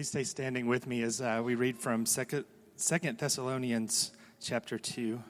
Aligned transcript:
Please 0.00 0.08
stay 0.08 0.24
standing 0.24 0.66
with 0.66 0.86
me 0.86 1.02
as 1.02 1.20
uh, 1.20 1.42
we 1.44 1.54
read 1.54 1.76
from 1.76 2.06
Second, 2.06 2.46
Thessalonians 3.18 4.12
chapter 4.40 4.78
2. 4.78 5.22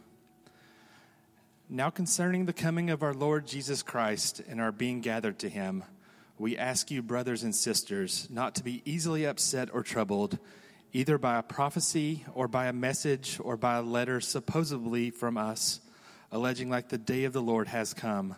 Now, 1.69 1.91
concerning 1.91 2.47
the 2.47 2.53
coming 2.53 2.89
of 2.89 3.03
our 3.03 3.13
Lord 3.13 3.49
Jesus 3.49 3.83
Christ 3.83 4.41
and 4.49 4.61
our 4.61 4.71
being 4.71 5.01
gathered 5.01 5.41
to 5.41 5.49
him, 5.49 5.83
we 6.39 6.57
ask 6.57 6.89
you, 6.89 7.03
brothers 7.03 7.43
and 7.43 7.53
sisters, 7.53 8.29
not 8.31 8.55
to 8.55 8.63
be 8.63 8.81
easily 8.85 9.27
upset 9.27 9.71
or 9.73 9.83
troubled, 9.83 10.39
either 10.93 11.19
by 11.19 11.37
a 11.37 11.43
prophecy 11.43 12.25
or 12.33 12.47
by 12.47 12.67
a 12.67 12.73
message 12.73 13.41
or 13.43 13.57
by 13.57 13.75
a 13.75 13.83
letter 13.83 14.21
supposedly 14.21 15.11
from 15.11 15.37
us, 15.37 15.81
alleging 16.31 16.71
like 16.71 16.91
the 16.91 16.97
day 16.97 17.25
of 17.25 17.33
the 17.33 17.43
Lord 17.43 17.67
has 17.67 17.93
come. 17.93 18.37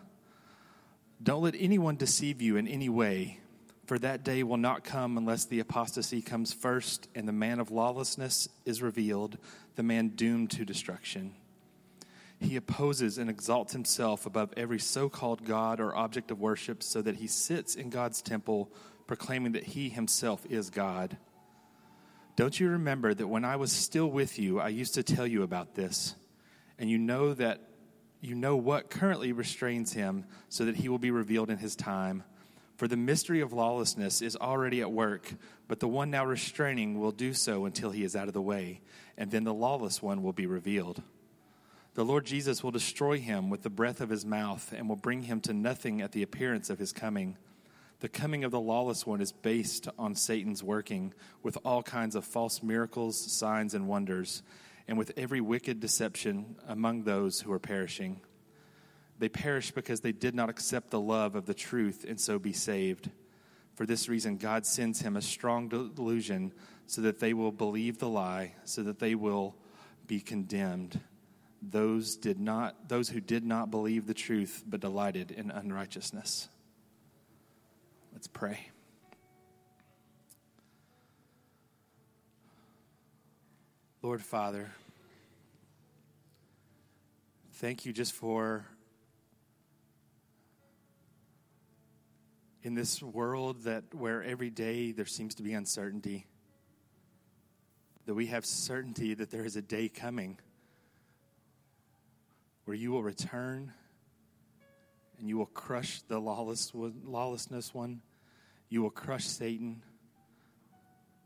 Don't 1.22 1.42
let 1.42 1.56
anyone 1.58 1.96
deceive 1.96 2.40
you 2.40 2.56
in 2.56 2.66
any 2.66 2.88
way 2.88 3.41
for 3.84 3.98
that 3.98 4.24
day 4.24 4.42
will 4.42 4.56
not 4.56 4.84
come 4.84 5.18
unless 5.18 5.44
the 5.44 5.60
apostasy 5.60 6.22
comes 6.22 6.52
first 6.52 7.08
and 7.14 7.26
the 7.26 7.32
man 7.32 7.58
of 7.58 7.70
lawlessness 7.70 8.48
is 8.64 8.80
revealed, 8.80 9.38
the 9.76 9.82
man 9.82 10.08
doomed 10.10 10.50
to 10.52 10.64
destruction. 10.64 11.34
He 12.38 12.56
opposes 12.56 13.18
and 13.18 13.30
exalts 13.30 13.72
himself 13.72 14.26
above 14.26 14.52
every 14.56 14.78
so 14.78 15.08
called 15.08 15.44
God 15.44 15.80
or 15.80 15.94
object 15.94 16.30
of 16.30 16.40
worship, 16.40 16.82
so 16.82 17.00
that 17.02 17.16
he 17.16 17.26
sits 17.26 17.76
in 17.76 17.90
God's 17.90 18.20
temple, 18.20 18.70
proclaiming 19.06 19.52
that 19.52 19.64
he 19.64 19.88
himself 19.88 20.44
is 20.46 20.70
God. 20.70 21.16
Don't 22.34 22.58
you 22.58 22.70
remember 22.70 23.14
that 23.14 23.28
when 23.28 23.44
I 23.44 23.56
was 23.56 23.70
still 23.70 24.10
with 24.10 24.38
you, 24.38 24.58
I 24.58 24.68
used 24.68 24.94
to 24.94 25.02
tell 25.02 25.26
you 25.26 25.42
about 25.42 25.74
this? 25.74 26.14
And 26.78 26.90
you 26.90 26.98
know 26.98 27.34
that 27.34 27.60
you 28.20 28.34
know 28.34 28.56
what 28.56 28.90
currently 28.90 29.32
restrains 29.32 29.92
him, 29.92 30.24
so 30.48 30.64
that 30.64 30.76
he 30.76 30.88
will 30.88 30.98
be 30.98 31.10
revealed 31.10 31.50
in 31.50 31.58
his 31.58 31.76
time. 31.76 32.24
For 32.82 32.88
the 32.88 32.96
mystery 32.96 33.40
of 33.40 33.52
lawlessness 33.52 34.20
is 34.20 34.34
already 34.34 34.80
at 34.80 34.90
work, 34.90 35.34
but 35.68 35.78
the 35.78 35.86
one 35.86 36.10
now 36.10 36.26
restraining 36.26 36.98
will 36.98 37.12
do 37.12 37.32
so 37.32 37.64
until 37.64 37.92
he 37.92 38.02
is 38.02 38.16
out 38.16 38.26
of 38.26 38.34
the 38.34 38.42
way, 38.42 38.80
and 39.16 39.30
then 39.30 39.44
the 39.44 39.54
lawless 39.54 40.02
one 40.02 40.24
will 40.24 40.32
be 40.32 40.46
revealed. 40.46 41.00
The 41.94 42.04
Lord 42.04 42.26
Jesus 42.26 42.64
will 42.64 42.72
destroy 42.72 43.20
him 43.20 43.50
with 43.50 43.62
the 43.62 43.70
breath 43.70 44.00
of 44.00 44.08
his 44.08 44.26
mouth 44.26 44.74
and 44.76 44.88
will 44.88 44.96
bring 44.96 45.22
him 45.22 45.40
to 45.42 45.52
nothing 45.52 46.02
at 46.02 46.10
the 46.10 46.24
appearance 46.24 46.70
of 46.70 46.80
his 46.80 46.92
coming. 46.92 47.36
The 48.00 48.08
coming 48.08 48.42
of 48.42 48.50
the 48.50 48.58
lawless 48.58 49.06
one 49.06 49.20
is 49.20 49.30
based 49.30 49.86
on 49.96 50.16
Satan's 50.16 50.64
working 50.64 51.14
with 51.40 51.56
all 51.64 51.84
kinds 51.84 52.16
of 52.16 52.24
false 52.24 52.64
miracles, 52.64 53.16
signs, 53.16 53.74
and 53.74 53.86
wonders, 53.86 54.42
and 54.88 54.98
with 54.98 55.12
every 55.16 55.40
wicked 55.40 55.78
deception 55.78 56.56
among 56.66 57.04
those 57.04 57.42
who 57.42 57.52
are 57.52 57.60
perishing. 57.60 58.22
They 59.22 59.28
perish 59.28 59.70
because 59.70 60.00
they 60.00 60.10
did 60.10 60.34
not 60.34 60.50
accept 60.50 60.90
the 60.90 60.98
love 60.98 61.36
of 61.36 61.46
the 61.46 61.54
truth 61.54 62.04
and 62.08 62.20
so 62.20 62.40
be 62.40 62.52
saved. 62.52 63.08
For 63.76 63.86
this 63.86 64.08
reason, 64.08 64.36
God 64.36 64.66
sends 64.66 65.00
him 65.00 65.16
a 65.16 65.22
strong 65.22 65.68
delusion 65.68 66.52
so 66.88 67.02
that 67.02 67.20
they 67.20 67.32
will 67.32 67.52
believe 67.52 67.98
the 67.98 68.08
lie, 68.08 68.54
so 68.64 68.82
that 68.82 68.98
they 68.98 69.14
will 69.14 69.54
be 70.08 70.18
condemned. 70.18 70.98
Those, 71.62 72.16
did 72.16 72.40
not, 72.40 72.88
those 72.88 73.10
who 73.10 73.20
did 73.20 73.44
not 73.44 73.70
believe 73.70 74.08
the 74.08 74.12
truth 74.12 74.64
but 74.66 74.80
delighted 74.80 75.30
in 75.30 75.52
unrighteousness. 75.52 76.48
Let's 78.12 78.26
pray. 78.26 78.70
Lord 84.02 84.20
Father, 84.20 84.72
thank 87.52 87.86
you 87.86 87.92
just 87.92 88.14
for 88.14 88.66
in 92.62 92.74
this 92.74 93.02
world 93.02 93.64
that 93.64 93.84
where 93.92 94.22
every 94.22 94.50
day 94.50 94.92
there 94.92 95.06
seems 95.06 95.34
to 95.36 95.42
be 95.42 95.52
uncertainty 95.52 96.26
that 98.06 98.14
we 98.14 98.26
have 98.26 98.44
certainty 98.44 99.14
that 99.14 99.30
there 99.30 99.44
is 99.44 99.56
a 99.56 99.62
day 99.62 99.88
coming 99.88 100.38
where 102.64 102.76
you 102.76 102.90
will 102.90 103.02
return 103.02 103.72
and 105.18 105.28
you 105.28 105.36
will 105.38 105.46
crush 105.46 106.02
the 106.02 106.18
lawless 106.18 106.72
lawlessness 106.74 107.72
one. 107.72 108.00
You 108.68 108.82
will 108.82 108.90
crush 108.90 109.24
satan 109.24 109.82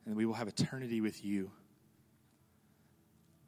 and 0.04 0.16
we 0.16 0.26
will 0.26 0.34
have 0.34 0.48
eternity 0.48 1.00
with 1.00 1.24
you. 1.24 1.50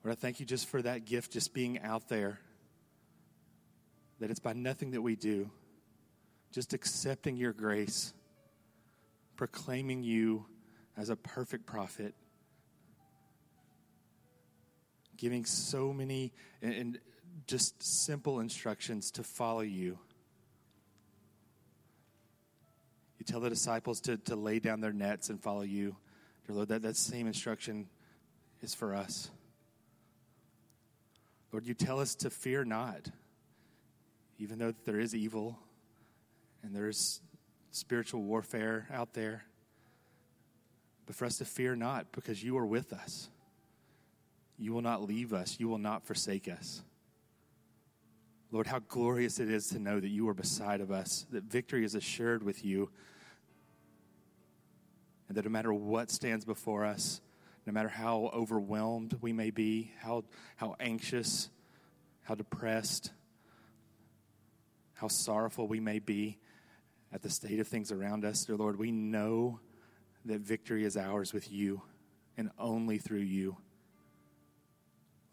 Lord 0.04 0.16
i 0.16 0.20
thank 0.20 0.40
you 0.40 0.46
just 0.46 0.68
for 0.68 0.80
that 0.82 1.04
gift 1.04 1.32
just 1.32 1.52
being 1.52 1.80
out 1.80 2.08
there 2.08 2.38
that 4.20 4.30
it's 4.30 4.40
by 4.40 4.52
nothing 4.52 4.92
that 4.92 5.02
we 5.02 5.16
do 5.16 5.50
just 6.52 6.72
accepting 6.72 7.36
your 7.36 7.52
grace, 7.52 8.12
proclaiming 9.36 10.02
you 10.02 10.46
as 10.96 11.10
a 11.10 11.16
perfect 11.16 11.66
prophet, 11.66 12.14
giving 15.16 15.44
so 15.44 15.92
many 15.92 16.32
and, 16.62 16.98
just 17.46 17.82
simple 17.82 18.40
instructions 18.40 19.10
to 19.12 19.22
follow 19.22 19.60
you. 19.60 19.98
You 23.18 23.24
tell 23.24 23.40
the 23.40 23.48
disciples 23.48 24.00
to, 24.02 24.18
to 24.18 24.36
lay 24.36 24.58
down 24.58 24.80
their 24.80 24.92
nets 24.92 25.30
and 25.30 25.42
follow 25.42 25.62
you. 25.62 25.96
Dear 26.46 26.56
Lord, 26.56 26.68
that, 26.68 26.82
that 26.82 26.96
same 26.96 27.26
instruction 27.26 27.88
is 28.60 28.74
for 28.74 28.94
us. 28.94 29.30
Lord, 31.52 31.66
you 31.66 31.72
tell 31.72 32.00
us 32.00 32.14
to 32.16 32.28
fear 32.28 32.64
not, 32.64 33.08
even 34.38 34.58
though 34.58 34.74
there 34.84 35.00
is 35.00 35.14
evil 35.14 35.58
and 36.62 36.74
there's 36.74 37.20
spiritual 37.70 38.22
warfare 38.22 38.86
out 38.92 39.14
there. 39.14 39.44
But 41.06 41.16
for 41.16 41.24
us 41.24 41.38
to 41.38 41.44
fear 41.44 41.74
not, 41.74 42.12
because 42.12 42.42
you 42.42 42.58
are 42.58 42.66
with 42.66 42.92
us. 42.92 43.30
You 44.58 44.72
will 44.72 44.82
not 44.82 45.02
leave 45.02 45.32
us, 45.32 45.56
you 45.58 45.68
will 45.68 45.78
not 45.78 46.04
forsake 46.04 46.48
us. 46.48 46.82
Lord, 48.50 48.66
how 48.66 48.78
glorious 48.80 49.40
it 49.40 49.50
is 49.50 49.68
to 49.68 49.78
know 49.78 50.00
that 50.00 50.08
you 50.08 50.28
are 50.28 50.34
beside 50.34 50.80
of 50.80 50.90
us, 50.90 51.26
that 51.30 51.44
victory 51.44 51.84
is 51.84 51.94
assured 51.94 52.42
with 52.42 52.64
you, 52.64 52.90
and 55.28 55.36
that 55.36 55.44
no 55.44 55.50
matter 55.50 55.72
what 55.72 56.10
stands 56.10 56.44
before 56.44 56.84
us, 56.84 57.20
no 57.66 57.72
matter 57.72 57.88
how 57.88 58.30
overwhelmed 58.32 59.18
we 59.20 59.32
may 59.32 59.50
be, 59.50 59.92
how, 60.00 60.24
how 60.56 60.74
anxious, 60.80 61.50
how 62.22 62.34
depressed, 62.34 63.12
how 64.94 65.08
sorrowful 65.08 65.68
we 65.68 65.78
may 65.78 65.98
be, 65.98 66.38
at 67.12 67.22
the 67.22 67.30
state 67.30 67.60
of 67.60 67.68
things 67.68 67.90
around 67.90 68.24
us, 68.24 68.44
dear 68.44 68.56
Lord, 68.56 68.78
we 68.78 68.90
know 68.90 69.60
that 70.24 70.40
victory 70.40 70.84
is 70.84 70.96
ours 70.96 71.32
with 71.32 71.50
you 71.50 71.82
and 72.36 72.50
only 72.58 72.98
through 72.98 73.18
you. 73.20 73.56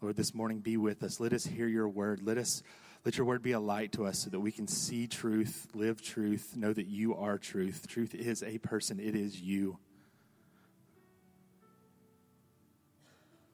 Lord, 0.00 0.16
this 0.16 0.34
morning 0.34 0.60
be 0.60 0.76
with 0.76 1.02
us. 1.02 1.20
Let 1.20 1.32
us 1.32 1.44
hear 1.46 1.66
your 1.66 1.88
word. 1.88 2.20
Let 2.22 2.38
us 2.38 2.62
let 3.04 3.16
your 3.16 3.26
word 3.26 3.40
be 3.40 3.52
a 3.52 3.60
light 3.60 3.92
to 3.92 4.04
us 4.04 4.18
so 4.18 4.30
that 4.30 4.40
we 4.40 4.50
can 4.50 4.66
see 4.66 5.06
truth, 5.06 5.68
live 5.74 6.02
truth, 6.02 6.56
know 6.56 6.72
that 6.72 6.88
you 6.88 7.14
are 7.14 7.38
truth. 7.38 7.86
Truth 7.86 8.16
is 8.16 8.42
a 8.42 8.58
person, 8.58 8.98
it 8.98 9.14
is 9.14 9.40
you. 9.40 9.78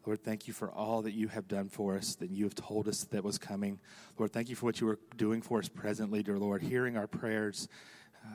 Lord, 0.06 0.24
thank 0.24 0.48
you 0.48 0.54
for 0.54 0.70
all 0.70 1.02
that 1.02 1.12
you 1.12 1.28
have 1.28 1.46
done 1.48 1.68
for 1.68 1.96
us, 1.96 2.14
that 2.16 2.30
you 2.30 2.44
have 2.44 2.54
told 2.54 2.88
us 2.88 3.04
that 3.04 3.22
was 3.22 3.36
coming. 3.36 3.78
Lord, 4.18 4.32
thank 4.32 4.48
you 4.48 4.56
for 4.56 4.64
what 4.64 4.80
you 4.80 4.88
are 4.88 4.98
doing 5.16 5.42
for 5.42 5.58
us 5.58 5.68
presently, 5.68 6.22
dear 6.22 6.38
Lord, 6.38 6.62
hearing 6.62 6.96
our 6.96 7.06
prayers 7.06 7.68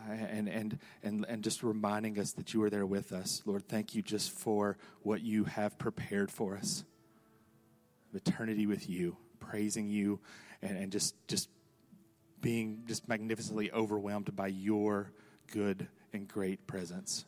and, 0.10 0.48
and, 0.48 0.80
and, 1.04 1.26
and 1.28 1.44
just 1.44 1.64
reminding 1.64 2.20
us 2.20 2.34
that 2.34 2.54
you 2.54 2.64
are 2.64 2.70
there 2.70 2.86
with 2.86 3.12
us. 3.12 3.42
Lord, 3.46 3.68
thank 3.68 3.96
you 3.96 4.02
just 4.02 4.32
for 4.32 4.78
what 5.04 5.22
you 5.22 5.46
have 5.46 5.78
prepared 5.78 6.32
for 6.32 6.58
us. 6.58 6.84
Eternity 8.14 8.66
with 8.66 8.90
you, 8.90 9.16
praising 9.40 9.90
you, 9.90 10.20
and, 10.62 10.78
and 10.78 10.92
just, 10.92 11.16
just 11.28 11.50
being 12.42 12.84
just 12.88 13.08
magnificently 13.08 13.72
overwhelmed 13.72 14.36
by 14.36 14.48
your 14.48 15.12
good 15.52 15.88
and 16.14 16.28
great 16.28 16.66
presence. 16.68 17.26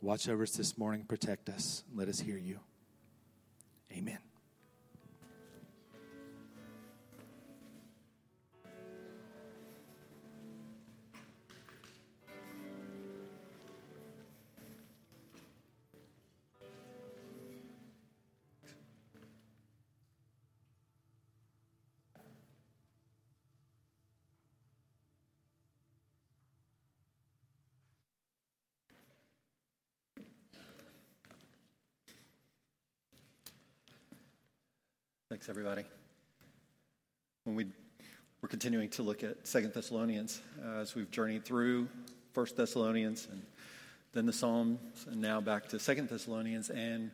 Watch 0.00 0.28
over 0.28 0.42
us 0.42 0.52
this 0.52 0.76
morning, 0.76 1.04
protect 1.04 1.48
us, 1.48 1.84
let 1.94 2.08
us 2.08 2.20
hear 2.20 2.36
you. 2.36 2.58
Amen. 3.92 4.31
Thanks, 35.32 35.48
everybody. 35.48 35.82
When 37.44 37.56
we, 37.56 37.64
we're 38.42 38.50
continuing 38.50 38.90
to 38.90 39.02
look 39.02 39.24
at 39.24 39.46
Second 39.46 39.72
Thessalonians 39.72 40.42
uh, 40.62 40.80
as 40.80 40.94
we've 40.94 41.10
journeyed 41.10 41.46
through 41.46 41.88
First 42.34 42.54
Thessalonians 42.54 43.28
and 43.32 43.42
then 44.12 44.26
the 44.26 44.32
Psalms, 44.34 45.06
and 45.10 45.22
now 45.22 45.40
back 45.40 45.68
to 45.70 45.78
Second 45.78 46.10
Thessalonians. 46.10 46.68
And 46.68 47.12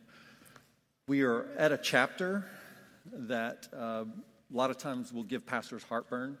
we 1.07 1.21
are 1.21 1.45
at 1.57 1.71
a 1.71 1.77
chapter 1.77 2.43
that 3.05 3.69
uh, 3.73 4.03
a 4.03 4.07
lot 4.51 4.69
of 4.69 4.77
times 4.77 5.13
will 5.13 5.23
give 5.23 5.45
pastors 5.45 5.83
heartburn. 5.83 6.37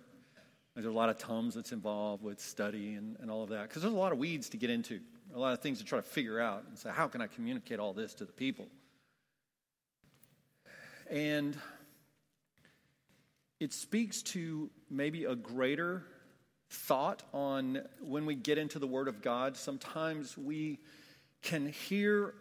There's 0.75 0.85
a 0.85 0.91
lot 0.91 1.07
of 1.07 1.17
tums 1.17 1.55
that's 1.55 1.71
involved 1.71 2.21
with 2.21 2.41
study 2.41 2.95
and, 2.95 3.15
and 3.21 3.31
all 3.31 3.43
of 3.43 3.51
that 3.51 3.69
because 3.69 3.83
there's 3.83 3.93
a 3.93 3.97
lot 3.97 4.11
of 4.11 4.17
weeds 4.17 4.49
to 4.49 4.57
get 4.57 4.69
into, 4.69 4.99
a 5.33 5.39
lot 5.39 5.53
of 5.53 5.61
things 5.61 5.79
to 5.79 5.85
try 5.85 5.97
to 5.97 6.03
figure 6.03 6.41
out 6.41 6.65
and 6.67 6.77
say, 6.77 6.89
how 6.89 7.07
can 7.07 7.21
I 7.21 7.27
communicate 7.27 7.79
all 7.79 7.93
this 7.93 8.13
to 8.15 8.25
the 8.25 8.33
people? 8.33 8.67
And 11.09 11.57
it 13.59 13.73
speaks 13.73 14.21
to 14.21 14.69
maybe 14.89 15.25
a 15.25 15.35
greater 15.35 16.03
thought 16.69 17.23
on 17.33 17.81
when 18.01 18.25
we 18.25 18.35
get 18.35 18.57
into 18.57 18.79
the 18.79 18.87
Word 18.87 19.07
of 19.07 19.21
God. 19.21 19.57
Sometimes 19.57 20.37
we 20.37 20.79
can 21.41 21.67
hear 21.67 22.35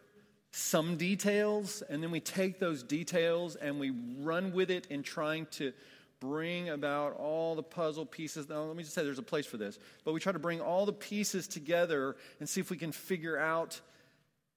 some 0.51 0.97
details, 0.97 1.83
and 1.89 2.03
then 2.03 2.11
we 2.11 2.21
take 2.21 2.59
those 2.59 2.83
details 2.83 3.57
and 3.57 3.79
we 3.79 3.93
run 4.19 4.53
with 4.53 4.71
it 4.71 4.87
in 4.87 5.03
trying 5.03 5.47
to 5.47 5.73
bring 6.21 6.71
about 6.71 7.15
all 7.17 7.55
the 7.55 7.63
puzzle 7.63 8.05
pieces. 8.05 8.49
Now, 8.49 8.63
let 8.63 8.77
me 8.77 8.83
just 8.83 8.95
say 8.95 9.05
there's 9.05 9.19
a 9.19 9.23
place 9.23 9.47
for 9.47 9.57
this, 9.57 9.79
but 10.05 10.13
we 10.13 10.21
try 10.21 10.33
to 10.33 10.39
bring 10.39 10.61
all 10.61 10.85
the 10.85 10.93
pieces 10.93 11.47
together 11.47 12.17
and 12.41 12.49
see 12.49 12.61
if 12.61 12.71
we 12.71 12.77
can 12.77 12.93
figure 12.93 13.39
out 13.39 13.81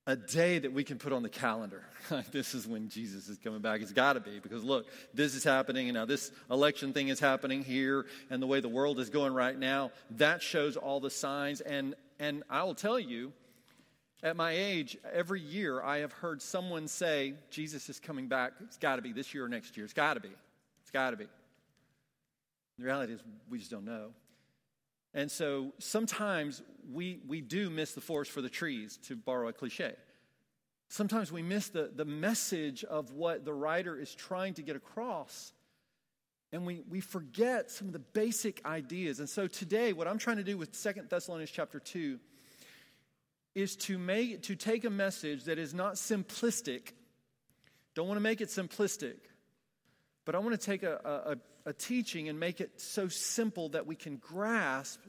a 0.08 0.16
day 0.16 0.58
that 0.60 0.74
we 0.74 0.84
can 0.84 0.98
put 0.98 1.14
on 1.14 1.22
the 1.22 1.30
calendar. 1.30 1.84
this 2.32 2.56
is 2.56 2.68
when 2.68 2.90
Jesus 2.90 3.30
is 3.30 3.38
coming 3.38 3.62
back. 3.62 3.82
It's 3.82 3.92
got 3.92 4.14
to 4.14 4.20
be 4.20 4.40
because 4.40 4.64
look, 4.64 4.88
this 5.14 5.36
is 5.36 5.44
happening, 5.44 5.90
and 5.90 5.96
now 5.96 6.06
this 6.06 6.32
election 6.50 6.94
thing 6.94 7.10
is 7.10 7.20
happening 7.20 7.64
here, 7.64 8.06
and 8.30 8.42
the 8.42 8.48
way 8.48 8.60
the 8.60 8.70
world 8.70 9.00
is 9.00 9.10
going 9.10 9.34
right 9.34 9.58
now. 9.58 9.92
That 10.12 10.42
shows 10.42 10.76
all 10.76 11.00
the 11.00 11.12
signs. 11.12 11.62
And 11.62 11.96
and 12.20 12.44
I 12.50 12.64
will 12.64 12.76
tell 12.76 13.00
you, 13.00 13.32
at 14.24 14.36
my 14.36 14.52
age, 14.52 14.98
every 15.12 15.42
year 15.42 15.82
I 15.82 16.00
have 16.00 16.12
heard 16.12 16.42
someone 16.42 16.88
say, 16.88 17.34
Jesus 17.50 17.90
is 17.90 18.00
coming 18.00 18.28
back. 18.28 18.54
It's 18.64 18.78
got 18.78 18.98
to 18.98 19.02
be 19.02 19.12
this 19.12 19.34
year 19.34 19.46
or 19.46 19.50
next 19.50 19.76
year. 19.76 19.84
It's 19.84 19.94
got 19.94 20.14
to 20.14 20.20
be. 20.20 20.30
It's 20.82 20.92
got 20.92 21.12
to 21.12 21.18
be. 21.18 21.26
The 22.78 22.86
reality 22.86 23.14
is, 23.14 23.22
we 23.50 23.58
just 23.58 23.72
don't 23.72 23.86
know. 23.86 24.10
And 25.14 25.30
so 25.30 25.74
sometimes 25.80 26.62
we, 26.90 27.20
we 27.28 27.42
do 27.42 27.70
miss 27.70 27.94
the 27.94 28.02
forest 28.02 28.32
for 28.32 28.42
the 28.42 28.50
trees, 28.50 28.98
to 29.08 29.16
borrow 29.16 29.48
a 29.48 29.54
cliche. 29.54 29.94
Sometimes 30.90 31.32
we 31.32 31.42
miss 31.42 31.70
the, 31.70 31.90
the 31.96 32.06
message 32.06 32.84
of 32.84 33.14
what 33.14 33.46
the 33.46 33.54
writer 33.54 33.98
is 33.98 34.14
trying 34.14 34.56
to 34.56 34.62
get 34.62 34.76
across. 34.76 35.54
And 36.52 36.66
we, 36.66 36.82
we 36.90 37.00
forget 37.00 37.72
some 37.72 37.88
of 37.88 37.94
the 37.94 38.00
basic 38.00 38.66
ideas. 38.66 39.20
And 39.20 39.30
so 39.30 39.48
today, 39.48 39.94
what 39.94 40.08
I'm 40.08 40.18
trying 40.18 40.38
to 40.38 40.44
do 40.44 40.58
with 40.58 40.76
Second 40.76 41.10
Thessalonians 41.10 41.50
chapter 41.50 41.80
2 41.80 42.20
is 43.56 43.76
to 43.76 43.98
make 43.98 44.44
to 44.44 44.56
take 44.56 44.84
a 44.84 44.90
message 44.90 45.46
that 45.46 45.58
is 45.58 45.74
not 45.74 45.96
simplistic. 45.96 46.92
Don't 47.96 48.08
want 48.08 48.18
to 48.18 48.24
make 48.24 48.42
it 48.42 48.50
simplistic, 48.50 49.18
but 50.26 50.36
I 50.36 50.40
want 50.40 50.60
to 50.60 50.66
take 50.66 50.84
a, 50.84 51.38
a, 51.66 51.70
a 51.70 51.74
teaching 51.74 52.30
and 52.30 52.40
make 52.40 52.62
it 52.62 52.80
so 52.80 53.08
simple 53.08 53.70
that 53.70 53.86
we 53.86 53.96
can 53.96 54.18
grasp 54.18 55.02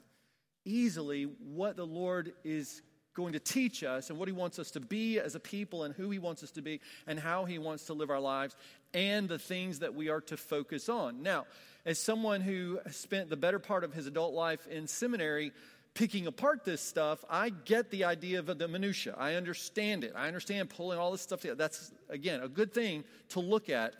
easily 0.65 1.23
what 1.23 1.75
the 1.75 1.85
Lord 1.85 2.33
is 2.43 2.81
going 3.13 3.33
to 3.33 3.39
teach 3.39 3.83
us 3.83 4.09
and 4.09 4.17
what 4.17 4.27
He 4.27 4.33
wants 4.33 4.59
us 4.59 4.71
to 4.71 4.79
be 4.79 5.19
as 5.19 5.35
a 5.35 5.39
people 5.39 5.83
and 5.83 5.93
who 5.93 6.09
He 6.09 6.19
wants 6.19 6.43
us 6.43 6.51
to 6.51 6.61
be 6.61 6.79
and 7.07 7.19
how 7.19 7.45
He 7.45 7.59
wants 7.59 7.85
to 7.85 7.93
live 7.93 8.09
our 8.09 8.19
lives 8.19 8.55
and 8.93 9.27
the 9.27 9.39
things 9.39 9.79
that 9.79 9.93
we 9.93 10.09
are 10.09 10.21
to 10.21 10.37
focus 10.37 10.89
on. 10.89 11.23
Now, 11.23 11.45
as 11.85 11.99
someone 11.99 12.41
who 12.41 12.79
spent 12.91 13.29
the 13.29 13.37
better 13.37 13.59
part 13.59 13.83
of 13.83 13.93
his 13.93 14.07
adult 14.07 14.33
life 14.33 14.65
in 14.67 14.87
seminary, 14.87 15.51
picking 15.93 16.27
apart 16.27 16.63
this 16.63 16.81
stuff, 16.81 17.23
I 17.29 17.49
get 17.49 17.91
the 17.91 18.05
idea 18.05 18.39
of 18.39 18.45
the 18.57 18.67
minutia. 18.67 19.15
I 19.17 19.35
understand 19.35 20.03
it. 20.03 20.13
I 20.15 20.27
understand 20.27 20.69
pulling 20.69 20.97
all 20.97 21.11
this 21.11 21.21
stuff 21.21 21.41
together. 21.41 21.57
That's 21.57 21.91
again 22.09 22.41
a 22.41 22.47
good 22.47 22.73
thing 22.73 23.03
to 23.29 23.39
look 23.39 23.69
at. 23.69 23.93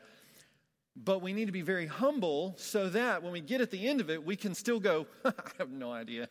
But 0.95 1.23
we 1.23 1.33
need 1.33 1.45
to 1.45 1.51
be 1.51 1.63
very 1.63 1.87
humble 1.87 2.53
so 2.57 2.87
that 2.89 3.23
when 3.23 3.31
we 3.31 3.41
get 3.41 3.61
at 3.61 3.71
the 3.71 3.87
end 3.87 3.99
of 3.99 4.11
it, 4.11 4.23
we 4.23 4.35
can 4.35 4.53
still 4.53 4.79
go, 4.79 5.07
I 5.25 5.33
have 5.57 5.71
no 5.71 5.91
idea. 5.91 6.29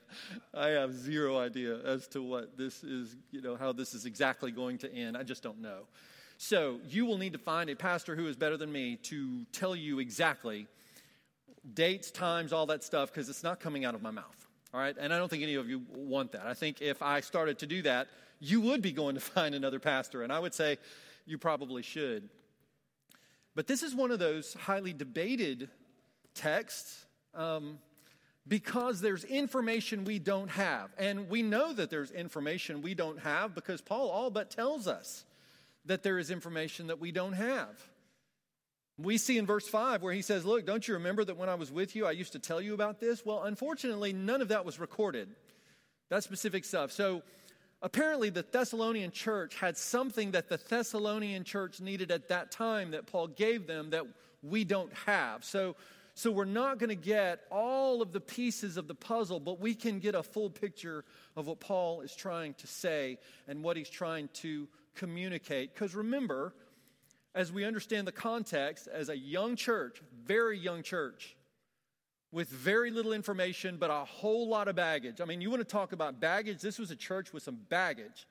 I 0.55 0.69
have 0.69 0.95
zero 0.95 1.37
idea 1.39 1.81
as 1.85 2.07
to 2.09 2.23
what 2.23 2.57
this 2.57 2.85
is, 2.85 3.17
you 3.33 3.43
know, 3.43 3.57
how 3.57 3.73
this 3.73 3.93
is 3.93 4.07
exactly 4.07 4.53
going 4.53 4.79
to 4.79 4.95
end. 4.95 5.17
I 5.17 5.25
just 5.25 5.43
don't 5.43 5.61
know. 5.61 5.81
So 6.39 6.81
you 6.89 7.07
will 7.07 7.19
need 7.19 7.33
to 7.33 7.41
find 7.41 7.71
a 7.71 7.77
pastor 7.77 8.15
who 8.15 8.29
is 8.29 8.37
better 8.37 8.57
than 8.57 8.71
me 8.71 8.97
to 9.05 9.45
tell 9.53 9.75
you 9.75 9.99
exactly 9.99 10.69
dates, 11.75 12.11
times, 12.11 12.53
all 12.53 12.67
that 12.67 12.83
stuff, 12.85 13.13
because 13.13 13.29
it's 13.29 13.43
not 13.43 13.61
coming 13.61 13.85
out 13.85 13.95
of 13.95 14.03
my 14.03 14.11
mouth. 14.11 14.47
All 14.73 14.81
right? 14.81 14.97
And 14.99 15.13
I 15.13 15.19
don't 15.19 15.29
think 15.29 15.43
any 15.43 15.55
of 15.55 15.69
you 15.69 15.83
want 15.95 16.33
that. 16.33 16.47
I 16.47 16.55
think 16.55 16.81
if 16.81 17.03
I 17.03 17.21
started 17.21 17.59
to 17.61 17.67
do 17.67 17.83
that, 17.83 18.09
you 18.41 18.61
would 18.61 18.81
be 18.81 18.93
going 18.93 19.15
to 19.17 19.21
find 19.21 19.55
another 19.55 19.81
pastor. 19.81 20.23
And 20.23 20.33
I 20.33 20.39
would 20.39 20.55
say 20.55 20.79
you 21.27 21.39
probably 21.39 21.83
should. 21.83 22.29
But 23.55 23.67
this 23.67 23.83
is 23.83 23.95
one 23.95 24.11
of 24.11 24.19
those 24.19 24.55
highly 24.55 24.93
debated 24.93 25.69
texts 26.35 27.05
um, 27.35 27.79
because 28.49 29.01
there's 29.01 29.25
information 29.25 30.05
we 30.05 30.19
don't 30.19 30.49
have. 30.49 30.91
And 30.99 31.29
we 31.29 31.43
know 31.43 31.73
that 31.73 31.91
there's 31.91 32.11
information 32.11 32.83
we 32.83 32.95
don't 32.95 33.21
have 33.21 33.55
because 33.55 33.81
Paul 33.81 34.11
all 34.11 34.31
but 34.31 34.51
tells 34.51 34.89
us 34.89 35.25
that 35.85 36.03
there 36.03 36.19
is 36.19 36.31
information 36.31 36.87
that 36.89 37.01
we 37.01 37.13
don't 37.13 37.35
have. 37.35 37.69
We 38.99 39.19
see 39.19 39.39
in 39.39 39.47
verse 39.47 39.69
5 39.69 40.03
where 40.03 40.13
he 40.13 40.23
says, 40.23 40.45
Look, 40.45 40.67
don't 40.67 40.87
you 40.87 40.95
remember 40.95 41.25
that 41.25 41.37
when 41.37 41.49
I 41.49 41.55
was 41.55 41.73
with 41.73 41.97
you, 41.97 42.07
I 42.07 42.13
used 42.13 42.33
to 42.33 42.39
tell 42.39 42.61
you 42.61 42.75
about 42.75 43.01
this? 43.01 43.25
Well, 43.25 43.43
unfortunately, 43.43 44.13
none 44.13 44.43
of 44.43 44.49
that 44.49 44.65
was 44.65 44.79
recorded, 44.79 45.29
that 46.09 46.23
specific 46.23 46.65
stuff. 46.65 46.93
So 46.93 47.23
apparently, 47.83 48.31
the 48.31 48.45
Thessalonian 48.51 49.11
church 49.11 49.55
had 49.55 49.77
something 49.77 50.31
that 50.31 50.49
the 50.49 50.57
Thessalonian 50.57 51.45
church 51.45 51.81
needed 51.81 52.11
at 52.11 52.29
that 52.29 52.51
time 52.51 52.93
that 52.93 53.07
Paul 53.07 53.27
gave 53.27 53.67
them 53.67 53.91
that 53.91 54.07
we 54.43 54.65
don't 54.65 54.93
have. 55.07 55.45
So, 55.45 55.77
so 56.15 56.31
we're 56.31 56.45
not 56.45 56.79
going 56.79 56.91
to 56.91 56.95
get 56.95 57.41
all 57.51 58.03
of 58.03 58.13
the 58.13 58.21
pieces 58.21 58.77
of 58.77 58.87
the 58.87 58.95
puzzle, 58.95 59.41
but 59.41 59.61
we 59.61 59.75
can 59.75 59.99
get 59.99 60.15
a 60.15 60.23
full 60.23 60.51
picture 60.51 61.05
of 61.37 61.47
what 61.47 61.61
Paul 61.61 62.03
is 62.03 62.15
trying 62.15 62.55
to 62.55 62.67
say 62.67 63.19
and 63.49 63.63
what 63.63 63.77
he's 63.77 63.91
trying 63.91 64.29
to 64.35 64.69
communicate. 64.95 65.75
Because 65.75 65.95
remember, 65.95 66.55
as 67.35 67.51
we 67.51 67.65
understand 67.65 68.07
the 68.07 68.13
context, 68.13 68.89
as 68.89 69.09
a 69.09 69.17
young 69.17 69.57
church, 69.57 70.03
very 70.25 70.59
young 70.59 70.83
church, 70.83 71.37
with 72.33 72.49
very 72.49 72.91
little 72.91 73.13
information, 73.13 73.77
but 73.77 73.91
a 73.91 74.05
whole 74.05 74.49
lot 74.49 74.67
of 74.67 74.75
baggage. 74.75 75.21
I 75.21 75.27
mean, 75.27 75.43
you 75.43 75.51
want 75.51 75.61
to 75.61 75.71
talk 75.71 75.93
about 75.93 76.19
baggage? 76.19 76.63
This 76.63 76.79
was 76.79 76.91
a 76.91 76.97
church 76.97 77.33
with 77.33 77.43
some 77.43 77.59
baggage 77.69 78.27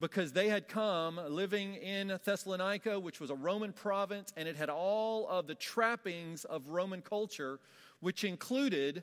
because 0.00 0.32
they 0.32 0.48
had 0.48 0.68
come 0.68 1.20
living 1.28 1.74
in 1.74 2.18
Thessalonica, 2.24 3.00
which 3.00 3.18
was 3.18 3.30
a 3.30 3.34
Roman 3.34 3.72
province, 3.72 4.32
and 4.36 4.48
it 4.48 4.54
had 4.54 4.70
all 4.70 5.26
of 5.28 5.48
the 5.48 5.56
trappings 5.56 6.44
of 6.44 6.68
Roman 6.68 7.02
culture, 7.02 7.58
which 8.00 8.22
included 8.22 9.02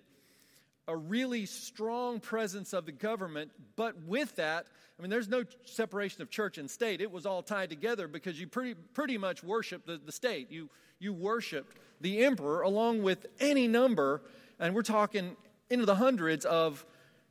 a 0.87 0.95
really 0.95 1.45
strong 1.45 2.19
presence 2.19 2.73
of 2.73 2.85
the 2.85 2.91
government, 2.91 3.51
but 3.75 4.03
with 4.03 4.35
that, 4.35 4.65
I 4.97 5.01
mean, 5.01 5.09
there's 5.09 5.29
no 5.29 5.43
separation 5.65 6.21
of 6.21 6.29
church 6.29 6.57
and 6.57 6.69
state. 6.69 7.01
It 7.01 7.11
was 7.11 7.25
all 7.25 7.41
tied 7.41 7.69
together 7.69 8.07
because 8.07 8.39
you 8.39 8.47
pretty, 8.47 8.75
pretty 8.75 9.17
much 9.17 9.43
worshiped 9.43 9.87
the, 9.87 9.97
the 9.97 10.11
state. 10.11 10.51
You, 10.51 10.69
you 10.99 11.13
worshiped 11.13 11.77
the 12.01 12.23
emperor 12.23 12.61
along 12.61 13.01
with 13.03 13.25
any 13.39 13.67
number, 13.67 14.21
and 14.59 14.75
we're 14.75 14.81
talking 14.81 15.35
into 15.69 15.85
the 15.85 15.95
hundreds 15.95 16.45
of, 16.45 16.85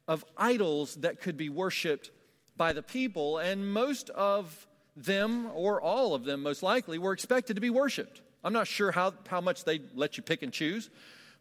of 0.08 0.24
idols 0.36 0.96
that 0.96 1.20
could 1.20 1.36
be 1.36 1.48
worshiped 1.48 2.10
by 2.56 2.72
the 2.72 2.82
people, 2.82 3.38
and 3.38 3.72
most 3.72 4.10
of 4.10 4.66
them, 4.96 5.50
or 5.54 5.80
all 5.80 6.14
of 6.14 6.24
them 6.24 6.42
most 6.42 6.62
likely, 6.62 6.98
were 6.98 7.12
expected 7.12 7.54
to 7.54 7.60
be 7.60 7.70
worshiped. 7.70 8.20
I'm 8.44 8.52
not 8.52 8.66
sure 8.66 8.92
how, 8.92 9.14
how 9.28 9.40
much 9.40 9.64
they 9.64 9.80
let 9.94 10.16
you 10.16 10.22
pick 10.22 10.42
and 10.42 10.52
choose, 10.52 10.90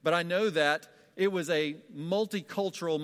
but 0.04 0.14
I 0.14 0.24
know 0.24 0.50
that 0.52 0.88
it 1.22 1.32
was 1.32 1.52
a 1.52 1.76
multicultural, 1.96 3.00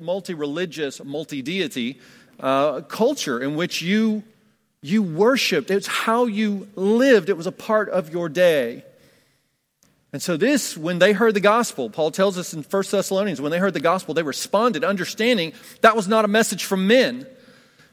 multi 0.00 0.34
religious, 0.34 1.04
multi 1.04 1.40
deity 1.40 2.00
uh, 2.40 2.80
culture 2.80 3.40
in 3.40 3.54
which 3.54 3.80
you, 3.80 4.24
you 4.82 5.04
worshiped. 5.04 5.70
It's 5.70 5.86
how 5.86 6.26
you 6.26 6.68
lived, 6.74 7.28
it 7.28 7.36
was 7.36 7.46
a 7.46 7.52
part 7.52 7.88
of 7.88 8.12
your 8.12 8.28
day. 8.28 8.84
And 10.12 10.20
so, 10.20 10.36
this, 10.36 10.76
when 10.76 10.98
they 10.98 11.12
heard 11.12 11.34
the 11.34 11.40
gospel, 11.40 11.88
Paul 11.88 12.10
tells 12.10 12.36
us 12.36 12.52
in 12.52 12.64
1 12.64 12.84
Thessalonians, 12.90 13.40
when 13.40 13.52
they 13.52 13.60
heard 13.60 13.74
the 13.74 13.78
gospel, 13.78 14.14
they 14.14 14.24
responded, 14.24 14.82
understanding 14.82 15.52
that 15.82 15.94
was 15.94 16.08
not 16.08 16.24
a 16.24 16.28
message 16.28 16.64
from 16.64 16.88
men, 16.88 17.24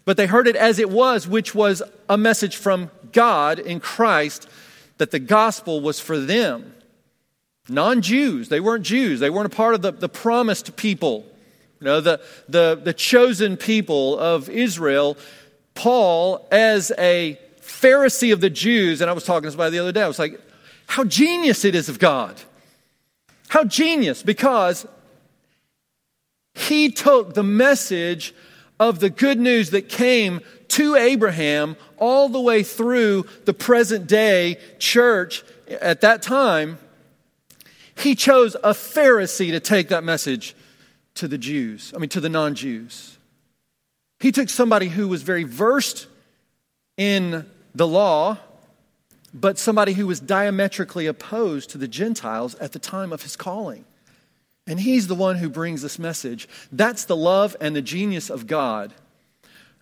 but 0.06 0.18
they 0.18 0.26
heard 0.26 0.48
it 0.48 0.56
as 0.56 0.80
it 0.80 0.90
was, 0.90 1.28
which 1.28 1.54
was 1.54 1.84
a 2.10 2.18
message 2.18 2.56
from 2.56 2.90
God 3.12 3.60
in 3.60 3.80
Christ, 3.80 4.50
that 4.98 5.12
the 5.12 5.20
gospel 5.20 5.82
was 5.82 6.00
for 6.00 6.18
them. 6.18 6.74
Non 7.70 8.02
Jews, 8.02 8.50
they 8.50 8.60
weren't 8.60 8.84
Jews, 8.84 9.20
they 9.20 9.30
weren't 9.30 9.52
a 9.52 9.56
part 9.56 9.76
of 9.76 9.82
the, 9.82 9.92
the 9.92 10.10
promised 10.10 10.76
people, 10.78 11.26
you 11.80 11.86
know, 11.86 12.00
the, 12.00 12.22
the, 12.48 12.80
the 12.82 12.94
chosen 12.94 13.58
people 13.58 14.18
of 14.18 14.50
Israel. 14.50 15.18
Paul, 15.74 16.48
as 16.52 16.92
a 16.98 17.40
Pharisee 17.62 18.34
of 18.34 18.42
the 18.42 18.50
Jews, 18.50 19.02
and 19.02 19.10
I 19.10 19.14
was 19.14 19.26
talking 19.26 19.44
to 19.44 19.52
somebody 19.52 19.72
the 19.72 19.80
other 19.80 19.92
day, 19.92 20.02
I 20.02 20.08
was 20.08 20.20
like, 20.20 20.40
how 20.88 21.04
genius 21.04 21.66
it 21.66 21.76
is 21.76 21.90
of 21.90 22.00
God. 22.00 22.40
How 23.50 23.64
genius, 23.64 24.24
because 24.24 24.88
he 26.56 26.90
took 26.90 27.34
the 27.34 27.44
message 27.44 28.34
of 28.80 29.00
the 29.00 29.10
good 29.10 29.40
news 29.40 29.72
that 29.72 29.90
came 29.90 30.42
to 30.70 30.96
Abraham 30.96 31.76
all 31.98 32.30
the 32.30 32.42
way 32.42 32.64
through 32.64 33.26
the 33.46 33.54
present 33.54 34.08
day 34.08 34.58
church 34.80 35.44
at 35.82 36.02
that 36.02 36.22
time, 36.22 36.80
he 38.00 38.16
chose 38.16 38.56
a 38.56 38.72
Pharisee 38.72 39.52
to 39.52 39.60
take 39.60 39.90
that 39.90 40.04
message 40.04 40.56
to 41.16 41.28
the 41.28 41.38
Jews, 41.38 41.94
I 41.96 42.00
mean, 42.00 42.10
to 42.10 42.22
the 42.22 42.30
non 42.30 42.56
Jews. 42.56 43.18
He 44.20 44.32
took 44.32 44.50
somebody 44.50 44.88
who 44.88 45.08
was 45.08 45.22
very 45.24 45.44
versed 45.44 46.08
in 46.96 47.46
the 47.76 47.88
law, 47.88 48.38
but 49.34 49.60
somebody 49.60 49.94
who 49.94 50.08
was 50.08 50.20
diametrically 50.20 51.06
opposed 51.06 51.70
to 51.72 51.78
the 51.78 51.88
Gentiles 51.88 52.56
at 52.56 52.72
the 52.72 52.80
time 52.80 53.14
of 53.14 53.22
his 53.22 53.36
calling. 53.36 53.86
And 54.66 54.80
he's 54.80 55.08
the 55.08 55.16
one 55.16 55.38
who 55.38 55.50
brings 55.50 55.82
this 55.82 56.00
message. 56.00 56.50
That's 56.72 57.06
the 57.06 57.16
love 57.16 57.56
and 57.62 57.76
the 57.76 57.82
genius 57.82 58.30
of 58.30 58.48
God 58.48 58.94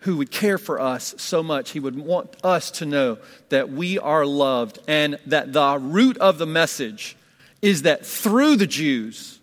who 0.00 0.18
would 0.18 0.30
care 0.30 0.58
for 0.58 0.80
us 0.80 1.14
so 1.18 1.42
much. 1.42 1.70
He 1.70 1.80
would 1.80 1.98
want 1.98 2.36
us 2.44 2.70
to 2.72 2.86
know 2.86 3.18
that 3.48 3.70
we 3.70 3.98
are 3.98 4.26
loved 4.26 4.78
and 4.86 5.18
that 5.26 5.52
the 5.52 5.78
root 5.78 6.18
of 6.18 6.38
the 6.38 6.46
message 6.46 7.15
is 7.62 7.82
that 7.82 8.04
through 8.04 8.56
the 8.56 8.66
Jews, 8.66 9.40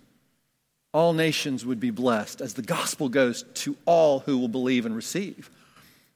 all 0.93 1.13
nations 1.13 1.65
would 1.65 1.79
be 1.79 1.89
blessed 1.89 2.41
as 2.41 2.53
the 2.53 2.61
gospel 2.61 3.09
goes 3.09 3.43
to 3.55 3.75
all 3.85 4.19
who 4.19 4.37
will 4.37 4.47
believe 4.47 4.85
and 4.85 4.95
receive. 4.95 5.49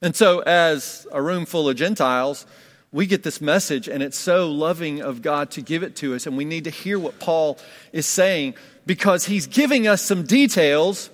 And 0.00 0.14
so, 0.14 0.40
as 0.40 1.06
a 1.10 1.20
room 1.20 1.44
full 1.44 1.68
of 1.68 1.76
Gentiles, 1.76 2.46
we 2.92 3.06
get 3.06 3.22
this 3.22 3.40
message, 3.40 3.88
and 3.88 4.02
it's 4.02 4.16
so 4.16 4.50
loving 4.50 5.02
of 5.02 5.20
God 5.20 5.50
to 5.52 5.60
give 5.60 5.82
it 5.82 5.96
to 5.96 6.14
us. 6.14 6.26
And 6.26 6.36
we 6.36 6.44
need 6.44 6.64
to 6.64 6.70
hear 6.70 6.98
what 6.98 7.18
Paul 7.18 7.58
is 7.92 8.06
saying 8.06 8.54
because 8.86 9.26
he's 9.26 9.46
giving 9.46 9.86
us 9.86 10.00
some 10.00 10.22
details 10.22 11.10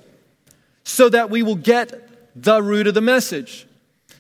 so 0.84 1.08
that 1.08 1.30
we 1.30 1.42
will 1.42 1.56
get 1.56 1.92
the 2.36 2.62
root 2.62 2.86
of 2.86 2.94
the 2.94 3.00
message. 3.00 3.66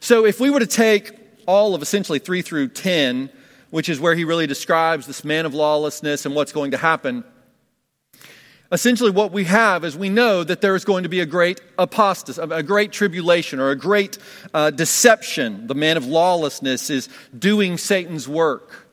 So 0.00 0.24
if 0.24 0.40
we 0.40 0.50
were 0.50 0.60
to 0.60 0.66
take 0.66 1.12
all 1.46 1.74
of 1.74 1.82
essentially 1.82 2.18
3 2.18 2.42
through 2.42 2.68
10, 2.68 3.30
which 3.74 3.88
is 3.88 3.98
where 3.98 4.14
he 4.14 4.24
really 4.24 4.46
describes 4.46 5.04
this 5.04 5.24
man 5.24 5.44
of 5.44 5.52
lawlessness 5.52 6.24
and 6.26 6.32
what's 6.32 6.52
going 6.52 6.70
to 6.70 6.76
happen, 6.76 7.24
essentially 8.70 9.10
what 9.10 9.32
we 9.32 9.42
have 9.42 9.82
is 9.82 9.96
we 9.96 10.08
know 10.08 10.44
that 10.44 10.60
there 10.60 10.76
is 10.76 10.84
going 10.84 11.02
to 11.02 11.08
be 11.08 11.18
a 11.18 11.26
great 11.26 11.60
apostasy, 11.76 12.40
a 12.40 12.62
great 12.62 12.92
tribulation, 12.92 13.58
or 13.58 13.70
a 13.70 13.76
great 13.76 14.16
uh, 14.54 14.70
deception. 14.70 15.66
The 15.66 15.74
man 15.74 15.96
of 15.96 16.06
lawlessness 16.06 16.88
is 16.88 17.08
doing 17.36 17.76
Satan's 17.76 18.28
work 18.28 18.86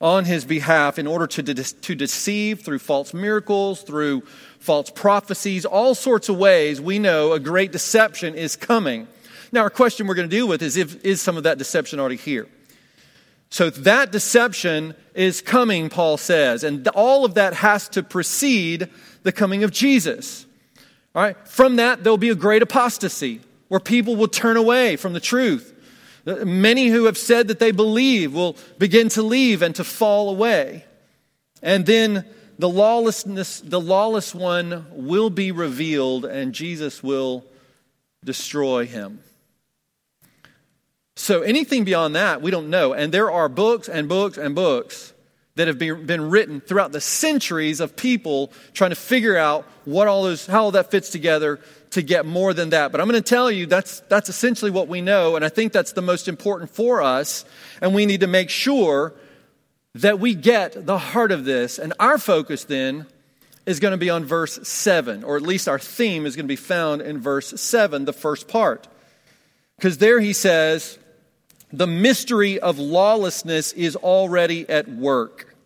on 0.00 0.24
his 0.24 0.46
behalf 0.46 0.98
in 0.98 1.06
order 1.06 1.26
to, 1.26 1.42
de- 1.42 1.62
to 1.62 1.94
deceive 1.94 2.62
through 2.62 2.78
false 2.78 3.12
miracles, 3.12 3.82
through 3.82 4.22
false 4.58 4.88
prophecies, 4.88 5.66
all 5.66 5.94
sorts 5.94 6.30
of 6.30 6.38
ways 6.38 6.80
we 6.80 6.98
know 6.98 7.34
a 7.34 7.38
great 7.38 7.72
deception 7.72 8.34
is 8.34 8.56
coming. 8.56 9.06
Now, 9.52 9.60
our 9.60 9.70
question 9.70 10.06
we're 10.06 10.14
going 10.14 10.30
to 10.30 10.34
deal 10.34 10.48
with 10.48 10.62
is 10.62 10.78
if, 10.78 11.04
is 11.04 11.20
some 11.20 11.36
of 11.36 11.42
that 11.42 11.58
deception 11.58 12.00
already 12.00 12.16
here? 12.16 12.48
So 13.54 13.70
that 13.70 14.10
deception 14.10 14.96
is 15.14 15.40
coming, 15.40 15.88
Paul 15.88 16.16
says, 16.16 16.64
and 16.64 16.88
all 16.88 17.24
of 17.24 17.34
that 17.34 17.54
has 17.54 17.88
to 17.90 18.02
precede 18.02 18.90
the 19.22 19.30
coming 19.30 19.62
of 19.62 19.70
Jesus. 19.70 20.44
All 21.14 21.22
right? 21.22 21.36
From 21.46 21.76
that, 21.76 22.02
there'll 22.02 22.18
be 22.18 22.30
a 22.30 22.34
great 22.34 22.62
apostasy 22.62 23.42
where 23.68 23.78
people 23.78 24.16
will 24.16 24.26
turn 24.26 24.56
away 24.56 24.96
from 24.96 25.12
the 25.12 25.20
truth. 25.20 25.72
Many 26.26 26.88
who 26.88 27.04
have 27.04 27.16
said 27.16 27.46
that 27.46 27.60
they 27.60 27.70
believe 27.70 28.34
will 28.34 28.56
begin 28.78 29.08
to 29.10 29.22
leave 29.22 29.62
and 29.62 29.72
to 29.76 29.84
fall 29.84 30.30
away. 30.30 30.84
And 31.62 31.86
then 31.86 32.24
the 32.58 32.68
lawlessness, 32.68 33.60
the 33.60 33.80
lawless 33.80 34.34
one 34.34 34.84
will 34.90 35.30
be 35.30 35.52
revealed 35.52 36.24
and 36.24 36.52
Jesus 36.52 37.04
will 37.04 37.44
destroy 38.24 38.84
him. 38.84 39.20
So 41.16 41.42
anything 41.42 41.84
beyond 41.84 42.16
that, 42.16 42.42
we 42.42 42.50
don't 42.50 42.70
know. 42.70 42.92
And 42.92 43.12
there 43.12 43.30
are 43.30 43.48
books 43.48 43.88
and 43.88 44.08
books 44.08 44.36
and 44.36 44.54
books 44.54 45.12
that 45.56 45.68
have 45.68 45.78
been 45.78 46.30
written 46.30 46.60
throughout 46.60 46.90
the 46.90 47.00
centuries 47.00 47.78
of 47.78 47.94
people 47.94 48.50
trying 48.72 48.90
to 48.90 48.96
figure 48.96 49.36
out 49.36 49.64
what 49.84 50.08
all 50.08 50.24
those, 50.24 50.46
how 50.46 50.64
all 50.64 50.70
that 50.72 50.90
fits 50.90 51.10
together 51.10 51.60
to 51.90 52.02
get 52.02 52.26
more 52.26 52.52
than 52.52 52.70
that. 52.70 52.90
But 52.90 53.00
I'm 53.00 53.08
going 53.08 53.22
to 53.22 53.28
tell 53.28 53.50
you 53.50 53.66
that's, 53.66 54.00
that's 54.08 54.28
essentially 54.28 54.72
what 54.72 54.88
we 54.88 55.00
know, 55.00 55.36
and 55.36 55.44
I 55.44 55.48
think 55.48 55.72
that's 55.72 55.92
the 55.92 56.02
most 56.02 56.26
important 56.26 56.70
for 56.70 57.02
us, 57.02 57.44
and 57.80 57.94
we 57.94 58.04
need 58.04 58.20
to 58.20 58.26
make 58.26 58.50
sure 58.50 59.14
that 59.94 60.18
we 60.18 60.34
get 60.34 60.86
the 60.86 60.98
heart 60.98 61.30
of 61.30 61.44
this. 61.44 61.78
And 61.78 61.92
our 62.00 62.18
focus 62.18 62.64
then 62.64 63.06
is 63.64 63.78
going 63.78 63.92
to 63.92 63.98
be 63.98 64.10
on 64.10 64.24
verse 64.24 64.58
7, 64.66 65.22
or 65.22 65.36
at 65.36 65.42
least 65.42 65.68
our 65.68 65.78
theme 65.78 66.26
is 66.26 66.34
going 66.34 66.46
to 66.46 66.52
be 66.52 66.56
found 66.56 67.00
in 67.00 67.20
verse 67.20 67.60
7, 67.60 68.06
the 68.06 68.12
first 68.12 68.48
part. 68.48 68.88
Because 69.76 69.98
there 69.98 70.18
he 70.18 70.32
says, 70.32 70.98
the 71.78 71.86
mystery 71.88 72.60
of 72.60 72.78
lawlessness 72.78 73.72
is 73.72 73.96
already 73.96 74.68
at 74.68 74.88
work. 74.88 75.56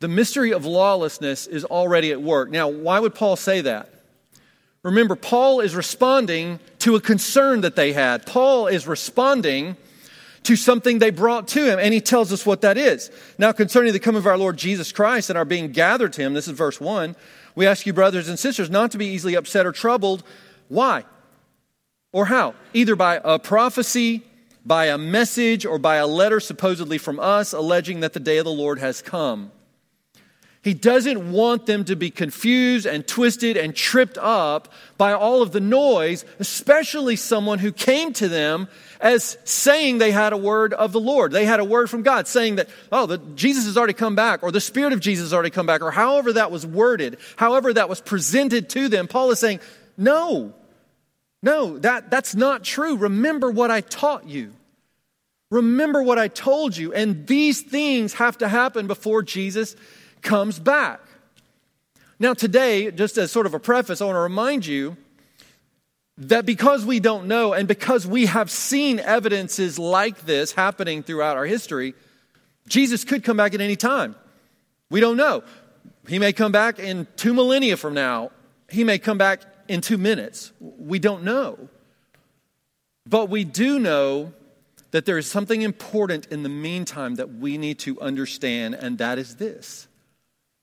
The 0.00 0.08
mystery 0.08 0.52
of 0.54 0.64
lawlessness 0.64 1.46
is 1.46 1.64
already 1.66 2.12
at 2.12 2.22
work. 2.22 2.50
Now, 2.50 2.68
why 2.68 2.98
would 2.98 3.14
Paul 3.14 3.36
say 3.36 3.60
that? 3.60 3.90
Remember, 4.82 5.16
Paul 5.16 5.60
is 5.60 5.74
responding 5.74 6.60
to 6.78 6.96
a 6.96 7.00
concern 7.00 7.60
that 7.62 7.76
they 7.76 7.92
had. 7.92 8.24
Paul 8.24 8.68
is 8.68 8.86
responding 8.86 9.76
to 10.44 10.56
something 10.56 10.98
they 10.98 11.10
brought 11.10 11.48
to 11.48 11.70
him, 11.70 11.78
and 11.78 11.92
he 11.92 12.00
tells 12.00 12.32
us 12.32 12.46
what 12.46 12.62
that 12.62 12.78
is. 12.78 13.10
Now, 13.36 13.52
concerning 13.52 13.92
the 13.92 13.98
coming 13.98 14.20
of 14.20 14.26
our 14.26 14.38
Lord 14.38 14.56
Jesus 14.56 14.92
Christ 14.92 15.28
and 15.28 15.36
our 15.36 15.44
being 15.44 15.72
gathered 15.72 16.14
to 16.14 16.22
him, 16.22 16.32
this 16.32 16.48
is 16.48 16.56
verse 16.56 16.80
1, 16.80 17.16
we 17.54 17.66
ask 17.66 17.84
you, 17.84 17.92
brothers 17.92 18.28
and 18.28 18.38
sisters, 18.38 18.70
not 18.70 18.92
to 18.92 18.98
be 18.98 19.06
easily 19.06 19.34
upset 19.34 19.66
or 19.66 19.72
troubled. 19.72 20.22
Why? 20.68 21.04
Or 22.16 22.24
how? 22.24 22.54
Either 22.72 22.96
by 22.96 23.20
a 23.22 23.38
prophecy, 23.38 24.22
by 24.64 24.86
a 24.86 24.96
message, 24.96 25.66
or 25.66 25.78
by 25.78 25.96
a 25.96 26.06
letter 26.06 26.40
supposedly 26.40 26.96
from 26.96 27.20
us 27.20 27.52
alleging 27.52 28.00
that 28.00 28.14
the 28.14 28.20
day 28.20 28.38
of 28.38 28.46
the 28.46 28.50
Lord 28.50 28.78
has 28.78 29.02
come. 29.02 29.52
He 30.62 30.72
doesn't 30.72 31.30
want 31.30 31.66
them 31.66 31.84
to 31.84 31.94
be 31.94 32.10
confused 32.10 32.86
and 32.86 33.06
twisted 33.06 33.58
and 33.58 33.76
tripped 33.76 34.16
up 34.16 34.72
by 34.96 35.12
all 35.12 35.42
of 35.42 35.52
the 35.52 35.60
noise, 35.60 36.24
especially 36.38 37.16
someone 37.16 37.58
who 37.58 37.70
came 37.70 38.14
to 38.14 38.28
them 38.28 38.68
as 38.98 39.36
saying 39.44 39.98
they 39.98 40.10
had 40.10 40.32
a 40.32 40.38
word 40.38 40.72
of 40.72 40.92
the 40.92 41.00
Lord. 41.00 41.32
They 41.32 41.44
had 41.44 41.60
a 41.60 41.66
word 41.66 41.90
from 41.90 42.00
God 42.00 42.26
saying 42.26 42.56
that, 42.56 42.70
oh, 42.90 43.04
the, 43.04 43.18
Jesus 43.34 43.66
has 43.66 43.76
already 43.76 43.92
come 43.92 44.16
back, 44.16 44.42
or 44.42 44.50
the 44.50 44.58
Spirit 44.58 44.94
of 44.94 45.00
Jesus 45.00 45.26
has 45.26 45.34
already 45.34 45.50
come 45.50 45.66
back, 45.66 45.82
or 45.82 45.90
however 45.90 46.32
that 46.32 46.50
was 46.50 46.64
worded, 46.64 47.18
however 47.36 47.74
that 47.74 47.90
was 47.90 48.00
presented 48.00 48.70
to 48.70 48.88
them. 48.88 49.06
Paul 49.06 49.30
is 49.32 49.38
saying, 49.38 49.60
no, 49.98 50.54
no, 51.42 51.78
that, 51.78 52.10
that's 52.10 52.34
not 52.34 52.64
true. 52.64 52.96
Remember 52.96 53.50
what 53.50 53.70
I 53.70 53.80
taught 53.80 54.26
you. 54.26 54.52
Remember 55.50 56.02
what 56.02 56.18
I 56.18 56.28
told 56.28 56.76
you. 56.76 56.92
And 56.92 57.26
these 57.26 57.62
things 57.62 58.14
have 58.14 58.38
to 58.38 58.48
happen 58.48 58.86
before 58.86 59.22
Jesus 59.22 59.76
comes 60.22 60.58
back. 60.58 61.00
Now, 62.18 62.34
today, 62.34 62.90
just 62.90 63.18
as 63.18 63.30
sort 63.30 63.46
of 63.46 63.54
a 63.54 63.60
preface, 63.60 64.00
I 64.00 64.06
want 64.06 64.16
to 64.16 64.20
remind 64.20 64.66
you 64.66 64.96
that 66.18 66.46
because 66.46 66.84
we 66.84 66.98
don't 66.98 67.28
know 67.28 67.52
and 67.52 67.68
because 67.68 68.06
we 68.06 68.26
have 68.26 68.50
seen 68.50 68.98
evidences 68.98 69.78
like 69.78 70.22
this 70.22 70.52
happening 70.52 71.02
throughout 71.02 71.36
our 71.36 71.44
history, 71.44 71.94
Jesus 72.68 73.04
could 73.04 73.22
come 73.22 73.36
back 73.36 73.54
at 73.54 73.60
any 73.60 73.76
time. 73.76 74.16
We 74.90 75.00
don't 75.00 75.18
know. 75.18 75.44
He 76.08 76.18
may 76.18 76.32
come 76.32 76.52
back 76.52 76.78
in 76.78 77.06
two 77.16 77.34
millennia 77.34 77.76
from 77.76 77.94
now, 77.94 78.30
he 78.70 78.82
may 78.82 78.98
come 78.98 79.18
back 79.18 79.42
in 79.68 79.80
two 79.80 79.98
minutes. 79.98 80.52
We 80.60 80.98
don't 80.98 81.24
know. 81.24 81.68
But 83.08 83.28
we 83.28 83.44
do 83.44 83.78
know 83.78 84.32
that 84.90 85.04
there 85.04 85.18
is 85.18 85.30
something 85.30 85.62
important 85.62 86.26
in 86.26 86.42
the 86.42 86.48
meantime 86.48 87.16
that 87.16 87.34
we 87.34 87.58
need 87.58 87.78
to 87.80 88.00
understand, 88.00 88.74
and 88.74 88.98
that 88.98 89.18
is 89.18 89.36
this 89.36 89.88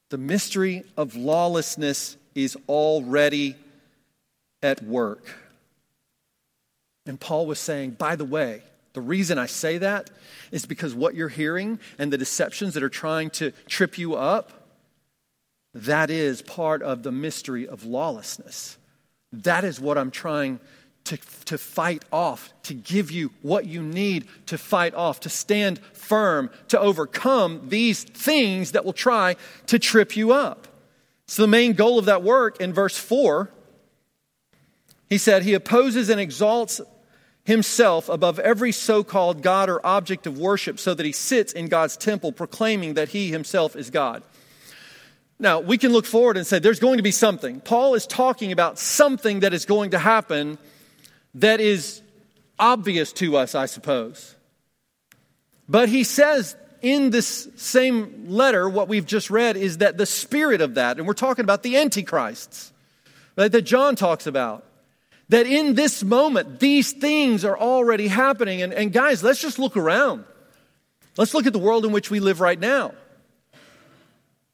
the 0.10 0.18
mystery 0.18 0.84
of 0.96 1.16
lawlessness 1.16 2.18
is 2.36 2.56
already 2.68 3.56
at 4.62 4.84
work. 4.84 5.28
And 7.06 7.20
Paul 7.20 7.48
was 7.48 7.60
saying, 7.60 7.92
by 7.92 8.16
the 8.16 8.26
way, 8.26 8.62
the 8.94 9.02
reason 9.02 9.38
I 9.38 9.48
say 9.48 9.80
that 9.80 10.12
is 10.52 10.66
because 10.66 10.94
what 10.94 11.16
you're 11.16 11.30
hearing 11.30 11.80
and 11.98 12.14
the 12.14 12.18
deceptions 12.18 12.76
that 12.76 12.84
are 12.84 12.90
trying 12.90 13.32
to 13.32 13.52
trip 13.68 13.98
you 13.98 14.14
up, 14.14 14.52
that 15.74 16.12
is 16.12 16.44
part 16.44 16.84
of 16.84 17.02
the 17.02 17.12
mystery 17.12 17.68
of 17.68 17.84
lawlessness. 17.84 18.78
That 19.34 19.64
is 19.64 19.80
what 19.80 19.98
I'm 19.98 20.12
trying 20.12 20.60
to, 21.06 21.18
to 21.46 21.58
fight 21.58 22.06
off, 22.12 22.54
to 22.64 22.74
give 22.74 23.12
you 23.12 23.32
what 23.42 23.66
you 23.66 23.82
need 23.82 24.28
to 24.46 24.58
fight 24.58 24.94
off, 24.94 25.20
to 25.22 25.30
stand 25.30 25.80
firm, 25.94 26.50
to 26.70 26.80
overcome 26.80 27.68
these 27.68 28.04
things 28.04 28.72
that 28.72 28.86
will 28.86 28.94
try 28.94 29.36
to 29.68 29.80
trip 29.80 30.16
you 30.16 30.32
up. 30.32 30.68
So, 31.28 31.42
the 31.42 31.48
main 31.48 31.74
goal 31.74 32.00
of 32.00 32.06
that 32.06 32.24
work 32.24 32.62
in 32.62 32.74
verse 32.74 32.98
4, 32.98 33.50
he 35.10 35.18
said, 35.18 35.44
He 35.44 35.54
opposes 35.54 36.10
and 36.10 36.20
exalts 36.20 36.80
himself 37.44 38.08
above 38.08 38.40
every 38.40 38.72
so 38.72 39.04
called 39.04 39.42
God 39.42 39.70
or 39.70 39.86
object 39.86 40.28
of 40.28 40.38
worship 40.38 40.80
so 40.80 40.94
that 40.94 41.06
he 41.06 41.12
sits 41.12 41.52
in 41.52 41.68
God's 41.68 41.98
temple 41.98 42.32
proclaiming 42.32 42.94
that 42.94 43.10
he 43.10 43.32
himself 43.32 43.76
is 43.76 43.90
God. 43.90 44.24
Now, 45.44 45.60
we 45.60 45.78
can 45.78 45.92
look 45.92 46.06
forward 46.06 46.38
and 46.38 46.48
say 46.48 46.60
there's 46.60 46.80
going 46.80 46.98
to 46.98 47.04
be 47.04 47.12
something. 47.12 47.60
Paul 47.60 47.96
is 47.96 48.08
talking 48.08 48.54
about 48.54 48.80
something 48.80 49.42
that 49.42 49.54
is 49.54 49.66
going 49.66 49.92
to 49.92 50.00
happen 50.00 50.58
that 51.36 51.60
is 51.60 52.02
obvious 52.58 53.12
to 53.14 53.36
us, 53.36 53.54
I 53.54 53.66
suppose. 53.66 54.38
But 55.68 55.90
he 55.90 56.06
says 56.06 56.56
in 56.82 57.10
this 57.10 57.50
same 57.58 58.30
letter, 58.30 58.70
what 58.70 58.88
we've 58.88 59.06
just 59.06 59.30
read 59.30 59.58
is 59.58 59.80
that 59.80 59.98
the 59.98 60.06
spirit 60.06 60.62
of 60.62 60.76
that, 60.76 60.98
and 60.98 61.06
we're 61.06 61.14
talking 61.14 61.44
about 61.44 61.62
the 61.62 61.76
antichrists 61.76 62.72
right, 63.36 63.52
that 63.52 63.64
John 63.64 63.98
talks 63.98 64.26
about, 64.26 64.64
that 65.28 65.46
in 65.46 65.76
this 65.76 66.06
moment, 66.06 66.62
these 66.62 66.94
things 66.94 67.44
are 67.44 67.58
already 67.58 68.08
happening. 68.08 68.62
And, 68.62 68.74
and 68.74 68.94
guys, 68.94 69.22
let's 69.22 69.42
just 69.42 69.60
look 69.60 69.76
around. 69.76 70.24
Let's 71.18 71.34
look 71.34 71.48
at 71.48 71.54
the 71.54 71.60
world 71.60 71.84
in 71.84 71.92
which 71.92 72.10
we 72.10 72.22
live 72.22 72.40
right 72.40 72.60
now. 72.60 72.94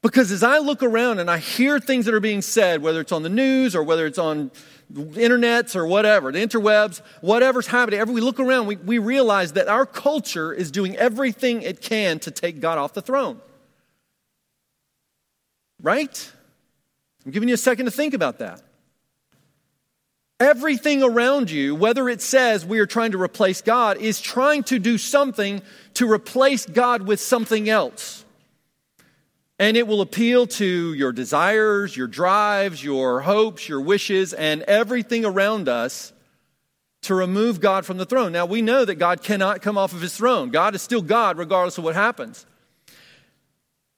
Because 0.02 0.32
as 0.32 0.42
I 0.42 0.58
look 0.58 0.82
around 0.82 1.18
and 1.18 1.30
I 1.30 1.38
hear 1.38 1.78
things 1.78 2.06
that 2.06 2.14
are 2.14 2.20
being 2.20 2.40
said, 2.40 2.82
whether 2.82 3.00
it's 3.00 3.12
on 3.12 3.22
the 3.22 3.28
news 3.28 3.76
or 3.76 3.82
whether 3.82 4.06
it's 4.06 4.18
on 4.18 4.50
the 4.88 5.02
internets 5.02 5.76
or 5.76 5.86
whatever, 5.86 6.32
the 6.32 6.38
interwebs, 6.38 7.02
whatever's 7.20 7.66
happening, 7.66 8.00
every 8.00 8.14
we 8.14 8.22
look 8.22 8.40
around, 8.40 8.66
we, 8.66 8.76
we 8.76 8.98
realize 8.98 9.52
that 9.52 9.68
our 9.68 9.84
culture 9.84 10.52
is 10.52 10.70
doing 10.70 10.96
everything 10.96 11.62
it 11.62 11.82
can 11.82 12.18
to 12.20 12.30
take 12.30 12.60
God 12.60 12.78
off 12.78 12.94
the 12.94 13.02
throne. 13.02 13.40
Right? 15.82 16.32
I'm 17.26 17.32
giving 17.32 17.48
you 17.48 17.54
a 17.54 17.58
second 17.58 17.84
to 17.84 17.90
think 17.90 18.14
about 18.14 18.38
that. 18.38 18.62
Everything 20.38 21.02
around 21.02 21.50
you, 21.50 21.74
whether 21.74 22.08
it 22.08 22.22
says 22.22 22.64
we 22.64 22.78
are 22.78 22.86
trying 22.86 23.12
to 23.12 23.20
replace 23.20 23.60
God, 23.60 23.98
is 23.98 24.18
trying 24.18 24.62
to 24.64 24.78
do 24.78 24.96
something 24.96 25.60
to 25.94 26.10
replace 26.10 26.64
God 26.64 27.06
with 27.06 27.20
something 27.20 27.68
else. 27.68 28.24
And 29.60 29.76
it 29.76 29.86
will 29.86 30.00
appeal 30.00 30.46
to 30.46 30.94
your 30.94 31.12
desires, 31.12 31.94
your 31.94 32.06
drives, 32.06 32.82
your 32.82 33.20
hopes, 33.20 33.68
your 33.68 33.82
wishes, 33.82 34.32
and 34.32 34.62
everything 34.62 35.26
around 35.26 35.68
us 35.68 36.14
to 37.02 37.14
remove 37.14 37.60
God 37.60 37.84
from 37.84 37.98
the 37.98 38.06
throne. 38.06 38.32
Now, 38.32 38.46
we 38.46 38.62
know 38.62 38.86
that 38.86 38.94
God 38.94 39.22
cannot 39.22 39.60
come 39.60 39.76
off 39.76 39.92
of 39.92 40.00
his 40.00 40.16
throne. 40.16 40.48
God 40.48 40.74
is 40.74 40.80
still 40.80 41.02
God 41.02 41.36
regardless 41.36 41.76
of 41.76 41.84
what 41.84 41.94
happens. 41.94 42.46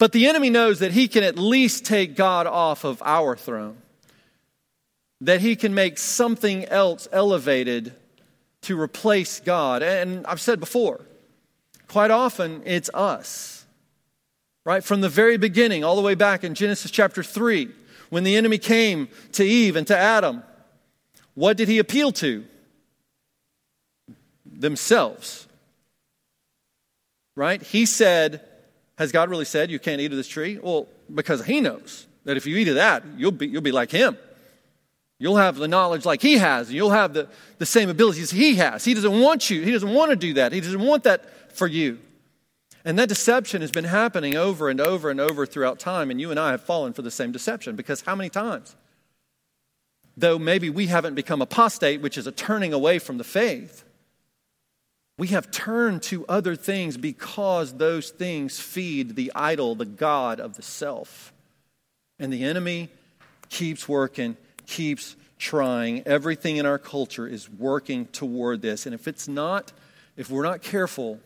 But 0.00 0.10
the 0.10 0.26
enemy 0.26 0.50
knows 0.50 0.80
that 0.80 0.90
he 0.90 1.06
can 1.06 1.22
at 1.22 1.38
least 1.38 1.84
take 1.84 2.16
God 2.16 2.48
off 2.48 2.82
of 2.82 3.00
our 3.04 3.36
throne, 3.36 3.76
that 5.20 5.40
he 5.40 5.54
can 5.54 5.74
make 5.74 5.96
something 5.96 6.64
else 6.64 7.06
elevated 7.12 7.94
to 8.62 8.80
replace 8.80 9.38
God. 9.38 9.84
And 9.84 10.26
I've 10.26 10.40
said 10.40 10.58
before, 10.58 11.02
quite 11.86 12.10
often 12.10 12.62
it's 12.64 12.90
us 12.92 13.61
right? 14.64 14.82
From 14.82 15.00
the 15.00 15.08
very 15.08 15.36
beginning, 15.36 15.84
all 15.84 15.96
the 15.96 16.02
way 16.02 16.14
back 16.14 16.44
in 16.44 16.54
Genesis 16.54 16.90
chapter 16.90 17.22
3, 17.22 17.70
when 18.10 18.24
the 18.24 18.36
enemy 18.36 18.58
came 18.58 19.08
to 19.32 19.44
Eve 19.44 19.76
and 19.76 19.86
to 19.86 19.96
Adam, 19.96 20.42
what 21.34 21.56
did 21.56 21.68
he 21.68 21.78
appeal 21.78 22.12
to? 22.12 22.44
Themselves. 24.44 25.46
Right? 27.34 27.62
He 27.62 27.86
said, 27.86 28.42
Has 28.98 29.12
God 29.12 29.30
really 29.30 29.46
said 29.46 29.70
you 29.70 29.78
can't 29.78 30.00
eat 30.00 30.10
of 30.10 30.16
this 30.16 30.28
tree? 30.28 30.58
Well, 30.62 30.88
because 31.12 31.44
he 31.44 31.60
knows 31.60 32.06
that 32.24 32.36
if 32.36 32.46
you 32.46 32.56
eat 32.56 32.68
of 32.68 32.74
that, 32.76 33.02
you'll 33.16 33.32
be, 33.32 33.46
you'll 33.46 33.62
be 33.62 33.72
like 33.72 33.90
him. 33.90 34.16
You'll 35.18 35.36
have 35.36 35.56
the 35.56 35.68
knowledge 35.68 36.04
like 36.04 36.20
he 36.20 36.38
has, 36.38 36.68
and 36.68 36.76
you'll 36.76 36.90
have 36.90 37.14
the, 37.14 37.28
the 37.58 37.66
same 37.66 37.88
abilities 37.88 38.30
he 38.30 38.56
has. 38.56 38.84
He 38.84 38.92
doesn't 38.92 39.20
want 39.20 39.50
you, 39.50 39.62
he 39.62 39.70
doesn't 39.70 39.92
want 39.92 40.10
to 40.10 40.16
do 40.16 40.34
that. 40.34 40.52
He 40.52 40.60
doesn't 40.60 40.80
want 40.80 41.04
that 41.04 41.56
for 41.56 41.66
you. 41.66 41.98
And 42.84 42.98
that 42.98 43.08
deception 43.08 43.60
has 43.60 43.70
been 43.70 43.84
happening 43.84 44.36
over 44.36 44.68
and 44.68 44.80
over 44.80 45.10
and 45.10 45.20
over 45.20 45.46
throughout 45.46 45.78
time, 45.78 46.10
and 46.10 46.20
you 46.20 46.30
and 46.30 46.40
I 46.40 46.50
have 46.50 46.62
fallen 46.62 46.92
for 46.92 47.02
the 47.02 47.10
same 47.10 47.30
deception 47.30 47.76
because 47.76 48.00
how 48.02 48.16
many 48.16 48.28
times? 48.28 48.74
Though 50.16 50.38
maybe 50.38 50.68
we 50.68 50.88
haven't 50.88 51.14
become 51.14 51.40
apostate, 51.40 52.02
which 52.02 52.18
is 52.18 52.26
a 52.26 52.32
turning 52.32 52.72
away 52.72 52.98
from 52.98 53.18
the 53.18 53.24
faith, 53.24 53.84
we 55.16 55.28
have 55.28 55.50
turned 55.50 56.02
to 56.04 56.26
other 56.26 56.56
things 56.56 56.96
because 56.96 57.74
those 57.74 58.10
things 58.10 58.58
feed 58.58 59.14
the 59.14 59.30
idol, 59.34 59.74
the 59.74 59.84
God 59.84 60.40
of 60.40 60.56
the 60.56 60.62
self. 60.62 61.32
And 62.18 62.32
the 62.32 62.44
enemy 62.44 62.88
keeps 63.48 63.88
working, 63.88 64.36
keeps 64.66 65.16
trying. 65.38 66.02
Everything 66.06 66.56
in 66.56 66.66
our 66.66 66.78
culture 66.78 67.26
is 67.26 67.48
working 67.48 68.06
toward 68.06 68.62
this. 68.62 68.86
And 68.86 68.94
if 68.94 69.06
it's 69.06 69.28
not, 69.28 69.72
if 70.16 70.30
we're 70.30 70.42
not 70.42 70.62
careful, 70.62 71.20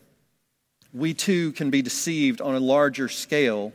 we 0.97 1.13
too 1.13 1.51
can 1.53 1.69
be 1.69 1.81
deceived 1.81 2.41
on 2.41 2.55
a 2.55 2.59
larger 2.59 3.07
scale. 3.07 3.71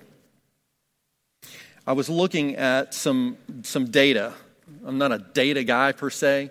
I 1.87 1.93
was 1.93 2.09
looking 2.09 2.57
at 2.57 2.95
some, 2.95 3.37
some 3.63 3.87
data. 3.91 4.35
I'm 4.85 4.99
not 4.99 5.13
a 5.13 5.19
data 5.19 5.65
guy 5.65 5.93
per 5.93 6.11
se, 6.11 6.51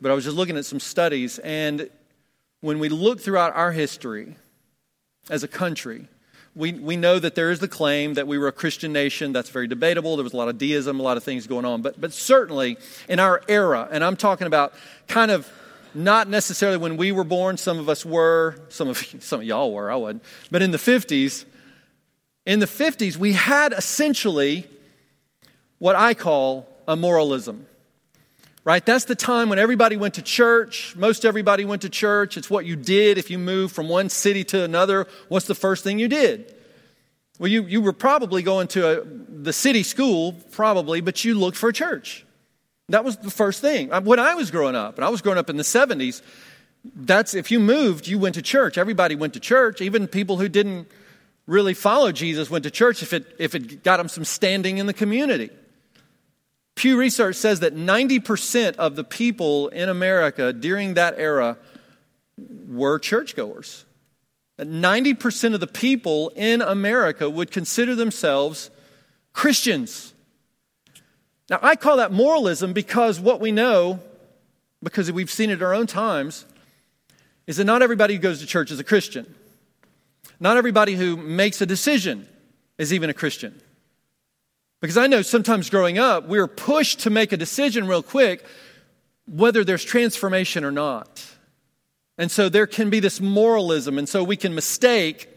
but 0.00 0.10
I 0.10 0.14
was 0.14 0.24
just 0.24 0.36
looking 0.36 0.56
at 0.56 0.64
some 0.64 0.80
studies. 0.80 1.38
And 1.40 1.90
when 2.60 2.78
we 2.78 2.88
look 2.88 3.20
throughout 3.20 3.54
our 3.54 3.72
history 3.72 4.36
as 5.28 5.42
a 5.42 5.48
country, 5.48 6.08
we, 6.54 6.72
we 6.72 6.96
know 6.96 7.18
that 7.18 7.34
there 7.34 7.50
is 7.50 7.58
the 7.58 7.68
claim 7.68 8.14
that 8.14 8.26
we 8.26 8.38
were 8.38 8.48
a 8.48 8.52
Christian 8.52 8.92
nation. 8.92 9.32
That's 9.32 9.50
very 9.50 9.66
debatable. 9.66 10.16
There 10.16 10.24
was 10.24 10.32
a 10.32 10.36
lot 10.36 10.48
of 10.48 10.56
deism, 10.56 11.00
a 11.00 11.02
lot 11.02 11.16
of 11.16 11.24
things 11.24 11.46
going 11.46 11.64
on. 11.64 11.82
But, 11.82 12.00
but 12.00 12.12
certainly 12.12 12.78
in 13.08 13.20
our 13.20 13.42
era, 13.48 13.88
and 13.90 14.02
I'm 14.02 14.16
talking 14.16 14.46
about 14.46 14.72
kind 15.06 15.30
of 15.30 15.50
not 15.96 16.28
necessarily 16.28 16.78
when 16.78 16.96
we 16.96 17.12
were 17.12 17.24
born, 17.24 17.56
some 17.56 17.78
of 17.78 17.88
us 17.88 18.04
were, 18.04 18.56
some 18.68 18.88
of, 18.88 18.98
some 19.20 19.40
of 19.40 19.46
y'all 19.46 19.72
were, 19.72 19.90
I 19.90 19.96
wasn't. 19.96 20.22
But 20.50 20.62
in 20.62 20.70
the 20.70 20.78
50s, 20.78 21.44
in 22.44 22.60
the 22.60 22.66
50s, 22.66 23.16
we 23.16 23.32
had 23.32 23.72
essentially 23.72 24.66
what 25.78 25.96
I 25.96 26.14
call 26.14 26.68
a 26.86 26.96
moralism. 26.96 27.66
Right? 28.64 28.84
That's 28.84 29.04
the 29.04 29.14
time 29.14 29.48
when 29.48 29.60
everybody 29.60 29.96
went 29.96 30.14
to 30.14 30.22
church. 30.22 30.96
Most 30.96 31.24
everybody 31.24 31.64
went 31.64 31.82
to 31.82 31.88
church. 31.88 32.36
It's 32.36 32.50
what 32.50 32.66
you 32.66 32.74
did 32.74 33.16
if 33.16 33.30
you 33.30 33.38
moved 33.38 33.72
from 33.72 33.88
one 33.88 34.08
city 34.08 34.42
to 34.44 34.64
another. 34.64 35.06
What's 35.28 35.46
the 35.46 35.54
first 35.54 35.84
thing 35.84 36.00
you 36.00 36.08
did? 36.08 36.52
Well, 37.38 37.48
you, 37.48 37.62
you 37.62 37.80
were 37.80 37.92
probably 37.92 38.42
going 38.42 38.66
to 38.68 39.02
a, 39.02 39.04
the 39.04 39.52
city 39.52 39.84
school, 39.84 40.32
probably, 40.50 41.00
but 41.00 41.24
you 41.24 41.34
looked 41.34 41.56
for 41.56 41.68
a 41.68 41.72
church. 41.72 42.25
That 42.88 43.04
was 43.04 43.16
the 43.16 43.30
first 43.30 43.60
thing. 43.60 43.88
When 43.88 44.20
I 44.20 44.34
was 44.34 44.50
growing 44.50 44.76
up, 44.76 44.96
and 44.96 45.04
I 45.04 45.08
was 45.08 45.20
growing 45.20 45.38
up 45.38 45.50
in 45.50 45.56
the 45.56 45.64
70s, 45.64 46.22
that's 46.94 47.34
if 47.34 47.50
you 47.50 47.58
moved, 47.58 48.06
you 48.06 48.18
went 48.18 48.36
to 48.36 48.42
church. 48.42 48.78
Everybody 48.78 49.16
went 49.16 49.34
to 49.34 49.40
church. 49.40 49.80
Even 49.80 50.06
people 50.06 50.38
who 50.38 50.48
didn't 50.48 50.88
really 51.46 51.74
follow 51.74 52.12
Jesus 52.12 52.48
went 52.50 52.64
to 52.64 52.70
church 52.70 53.02
if 53.02 53.12
it, 53.12 53.26
if 53.38 53.54
it 53.54 53.82
got 53.82 53.96
them 53.96 54.08
some 54.08 54.24
standing 54.24 54.78
in 54.78 54.86
the 54.86 54.92
community. 54.92 55.50
Pew 56.76 56.98
Research 56.98 57.36
says 57.36 57.60
that 57.60 57.74
90% 57.74 58.76
of 58.76 58.96
the 58.96 59.04
people 59.04 59.68
in 59.68 59.88
America 59.88 60.52
during 60.52 60.94
that 60.94 61.14
era 61.16 61.56
were 62.68 62.98
churchgoers. 62.98 63.84
90% 64.60 65.54
of 65.54 65.60
the 65.60 65.66
people 65.66 66.30
in 66.36 66.62
America 66.62 67.28
would 67.28 67.50
consider 67.50 67.94
themselves 67.94 68.70
Christians. 69.32 70.14
Now, 71.48 71.58
I 71.62 71.76
call 71.76 71.98
that 71.98 72.12
moralism 72.12 72.72
because 72.72 73.20
what 73.20 73.40
we 73.40 73.52
know, 73.52 74.00
because 74.82 75.10
we've 75.12 75.30
seen 75.30 75.50
it 75.50 75.62
our 75.62 75.74
own 75.74 75.86
times, 75.86 76.44
is 77.46 77.58
that 77.58 77.64
not 77.64 77.82
everybody 77.82 78.14
who 78.14 78.20
goes 78.20 78.40
to 78.40 78.46
church 78.46 78.70
is 78.70 78.80
a 78.80 78.84
Christian. 78.84 79.32
Not 80.40 80.56
everybody 80.56 80.94
who 80.94 81.16
makes 81.16 81.60
a 81.60 81.66
decision 81.66 82.28
is 82.78 82.92
even 82.92 83.08
a 83.10 83.14
Christian. 83.14 83.60
Because 84.80 84.98
I 84.98 85.06
know 85.06 85.22
sometimes 85.22 85.70
growing 85.70 85.98
up, 85.98 86.28
we 86.28 86.38
are 86.38 86.46
pushed 86.46 87.00
to 87.00 87.10
make 87.10 87.32
a 87.32 87.36
decision 87.36 87.86
real 87.86 88.02
quick, 88.02 88.44
whether 89.26 89.64
there's 89.64 89.84
transformation 89.84 90.64
or 90.64 90.70
not. 90.70 91.24
And 92.18 92.30
so 92.30 92.48
there 92.48 92.66
can 92.66 92.90
be 92.90 93.00
this 93.00 93.20
moralism, 93.20 93.98
and 93.98 94.08
so 94.08 94.24
we 94.24 94.36
can 94.36 94.54
mistake 94.54 95.28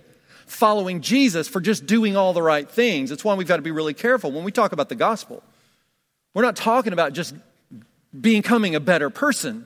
following 0.46 1.02
Jesus 1.02 1.48
for 1.48 1.62
just 1.62 1.86
doing 1.86 2.18
all 2.18 2.34
the 2.34 2.42
right 2.42 2.70
things. 2.70 3.12
It's 3.12 3.24
why 3.24 3.36
we've 3.36 3.48
got 3.48 3.58
to 3.58 3.62
be 3.62 3.72
really 3.72 3.94
careful 3.94 4.32
when 4.32 4.44
we 4.44 4.52
talk 4.52 4.72
about 4.72 4.90
the 4.90 4.96
gospel. 4.96 5.44
We're 6.34 6.44
not 6.44 6.56
talking 6.56 6.94
about 6.94 7.14
just 7.14 7.36
becoming 8.20 8.76
a 8.76 8.80
better 8.80 9.10
person. 9.10 9.66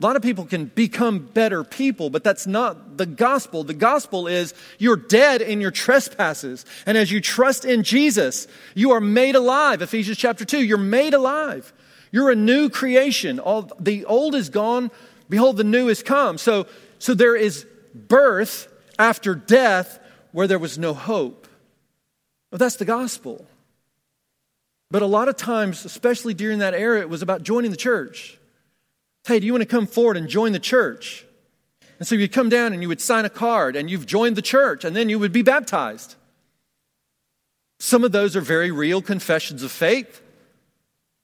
A 0.00 0.06
lot 0.06 0.14
of 0.14 0.22
people 0.22 0.44
can 0.44 0.66
become 0.66 1.18
better 1.18 1.64
people, 1.64 2.08
but 2.08 2.22
that's 2.22 2.46
not 2.46 2.96
the 2.98 3.06
gospel. 3.06 3.64
The 3.64 3.74
gospel 3.74 4.28
is 4.28 4.54
you're 4.78 4.96
dead 4.96 5.42
in 5.42 5.60
your 5.60 5.72
trespasses. 5.72 6.64
And 6.86 6.96
as 6.96 7.10
you 7.10 7.20
trust 7.20 7.64
in 7.64 7.82
Jesus, 7.82 8.46
you 8.76 8.92
are 8.92 9.00
made 9.00 9.34
alive. 9.34 9.82
Ephesians 9.82 10.16
chapter 10.16 10.44
2, 10.44 10.64
you're 10.64 10.78
made 10.78 11.14
alive. 11.14 11.72
You're 12.12 12.30
a 12.30 12.36
new 12.36 12.70
creation. 12.70 13.40
All 13.40 13.70
the 13.80 14.04
old 14.04 14.36
is 14.36 14.50
gone, 14.50 14.92
behold 15.28 15.56
the 15.56 15.64
new 15.64 15.88
is 15.88 16.02
come. 16.02 16.38
So 16.38 16.66
so 16.98 17.14
there 17.14 17.36
is 17.36 17.66
birth 17.94 18.72
after 18.98 19.34
death 19.34 19.98
where 20.32 20.46
there 20.46 20.58
was 20.58 20.78
no 20.78 20.94
hope. 20.94 21.46
That's 22.50 22.76
the 22.76 22.84
gospel. 22.84 23.46
But 24.90 25.02
a 25.02 25.06
lot 25.06 25.28
of 25.28 25.36
times, 25.36 25.84
especially 25.84 26.34
during 26.34 26.60
that 26.60 26.74
era, 26.74 27.00
it 27.00 27.08
was 27.08 27.22
about 27.22 27.42
joining 27.42 27.70
the 27.70 27.76
church. 27.76 28.38
Hey, 29.26 29.40
do 29.40 29.46
you 29.46 29.52
want 29.52 29.62
to 29.62 29.68
come 29.68 29.86
forward 29.86 30.16
and 30.16 30.28
join 30.28 30.52
the 30.52 30.58
church? 30.58 31.26
And 31.98 32.06
so 32.06 32.14
you'd 32.14 32.32
come 32.32 32.48
down 32.48 32.72
and 32.72 32.80
you 32.80 32.88
would 32.88 33.00
sign 33.00 33.24
a 33.24 33.30
card 33.30 33.76
and 33.76 33.90
you've 33.90 34.06
joined 34.06 34.36
the 34.36 34.42
church 34.42 34.84
and 34.84 34.96
then 34.96 35.08
you 35.08 35.18
would 35.18 35.32
be 35.32 35.42
baptized. 35.42 36.14
Some 37.80 38.04
of 38.04 38.12
those 38.12 38.36
are 38.36 38.40
very 38.40 38.70
real 38.70 39.02
confessions 39.02 39.62
of 39.62 39.70
faith. 39.70 40.22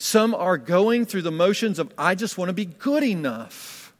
Some 0.00 0.34
are 0.34 0.58
going 0.58 1.06
through 1.06 1.22
the 1.22 1.30
motions 1.30 1.78
of, 1.78 1.92
I 1.96 2.14
just 2.14 2.36
want 2.36 2.48
to 2.48 2.52
be 2.52 2.66
good 2.66 3.02
enough. 3.02 3.94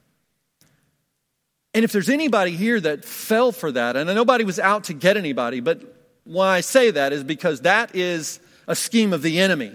And 1.73 1.85
if 1.85 1.93
there's 1.93 2.09
anybody 2.09 2.53
here 2.53 2.79
that 2.81 3.05
fell 3.05 3.51
for 3.51 3.73
that, 3.73 3.97
and 3.97 4.13
nobody 4.15 4.45
was 4.45 4.61
out 4.61 4.85
to 4.85 4.95
get 4.95 5.17
anybody, 5.17 5.61
but 5.61 5.83
why 6.25 6.57
I 6.57 6.61
say 6.61 6.91
that 6.93 7.13
is 7.13 7.25
because 7.25 7.63
that 7.63 7.97
is 7.97 8.39
a 8.67 8.75
scheme 8.75 9.13
of 9.13 9.23
the 9.23 9.39
enemy, 9.39 9.73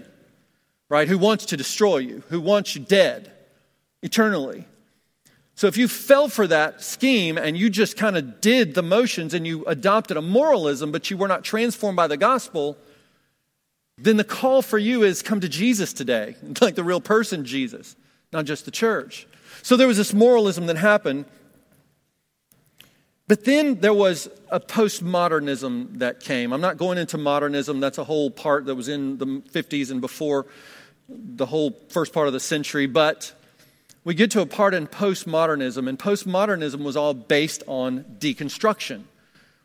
right? 0.88 1.08
Who 1.08 1.18
wants 1.18 1.46
to 1.46 1.56
destroy 1.56 1.98
you, 1.98 2.22
who 2.28 2.40
wants 2.40 2.74
you 2.74 2.82
dead 2.82 3.32
eternally. 4.02 4.64
So 5.54 5.66
if 5.66 5.76
you 5.76 5.88
fell 5.88 6.28
for 6.28 6.46
that 6.46 6.82
scheme 6.82 7.36
and 7.36 7.56
you 7.56 7.68
just 7.68 7.96
kind 7.96 8.16
of 8.16 8.40
did 8.40 8.74
the 8.74 8.82
motions 8.82 9.34
and 9.34 9.46
you 9.46 9.64
adopted 9.66 10.16
a 10.16 10.22
moralism, 10.22 10.90
but 10.90 11.10
you 11.10 11.18
were 11.18 11.28
not 11.28 11.44
transformed 11.44 11.96
by 11.96 12.06
the 12.06 12.16
gospel, 12.16 12.78
then 13.98 14.16
the 14.16 14.24
call 14.24 14.62
for 14.62 14.78
you 14.78 15.02
is 15.02 15.20
come 15.20 15.40
to 15.40 15.48
Jesus 15.48 15.92
today, 15.92 16.36
like 16.62 16.76
the 16.76 16.84
real 16.84 17.00
person 17.00 17.44
Jesus, 17.44 17.94
not 18.32 18.46
just 18.46 18.64
the 18.64 18.70
church. 18.70 19.26
So 19.62 19.76
there 19.76 19.86
was 19.86 19.98
this 19.98 20.14
moralism 20.14 20.66
that 20.66 20.76
happened. 20.76 21.26
But 23.30 23.44
then 23.44 23.76
there 23.76 23.94
was 23.94 24.28
a 24.50 24.58
postmodernism 24.58 26.00
that 26.00 26.18
came. 26.18 26.52
I'm 26.52 26.60
not 26.60 26.78
going 26.78 26.98
into 26.98 27.16
modernism, 27.16 27.78
that's 27.78 27.96
a 27.96 28.02
whole 28.02 28.28
part 28.28 28.64
that 28.64 28.74
was 28.74 28.88
in 28.88 29.18
the 29.18 29.24
50s 29.24 29.92
and 29.92 30.00
before 30.00 30.46
the 31.08 31.46
whole 31.46 31.78
first 31.90 32.12
part 32.12 32.26
of 32.26 32.32
the 32.32 32.40
century. 32.40 32.86
But 32.86 33.32
we 34.02 34.14
get 34.14 34.32
to 34.32 34.40
a 34.40 34.46
part 34.46 34.74
in 34.74 34.88
postmodernism, 34.88 35.88
and 35.88 35.96
postmodernism 35.96 36.82
was 36.82 36.96
all 36.96 37.14
based 37.14 37.62
on 37.68 38.02
deconstruction. 38.18 39.02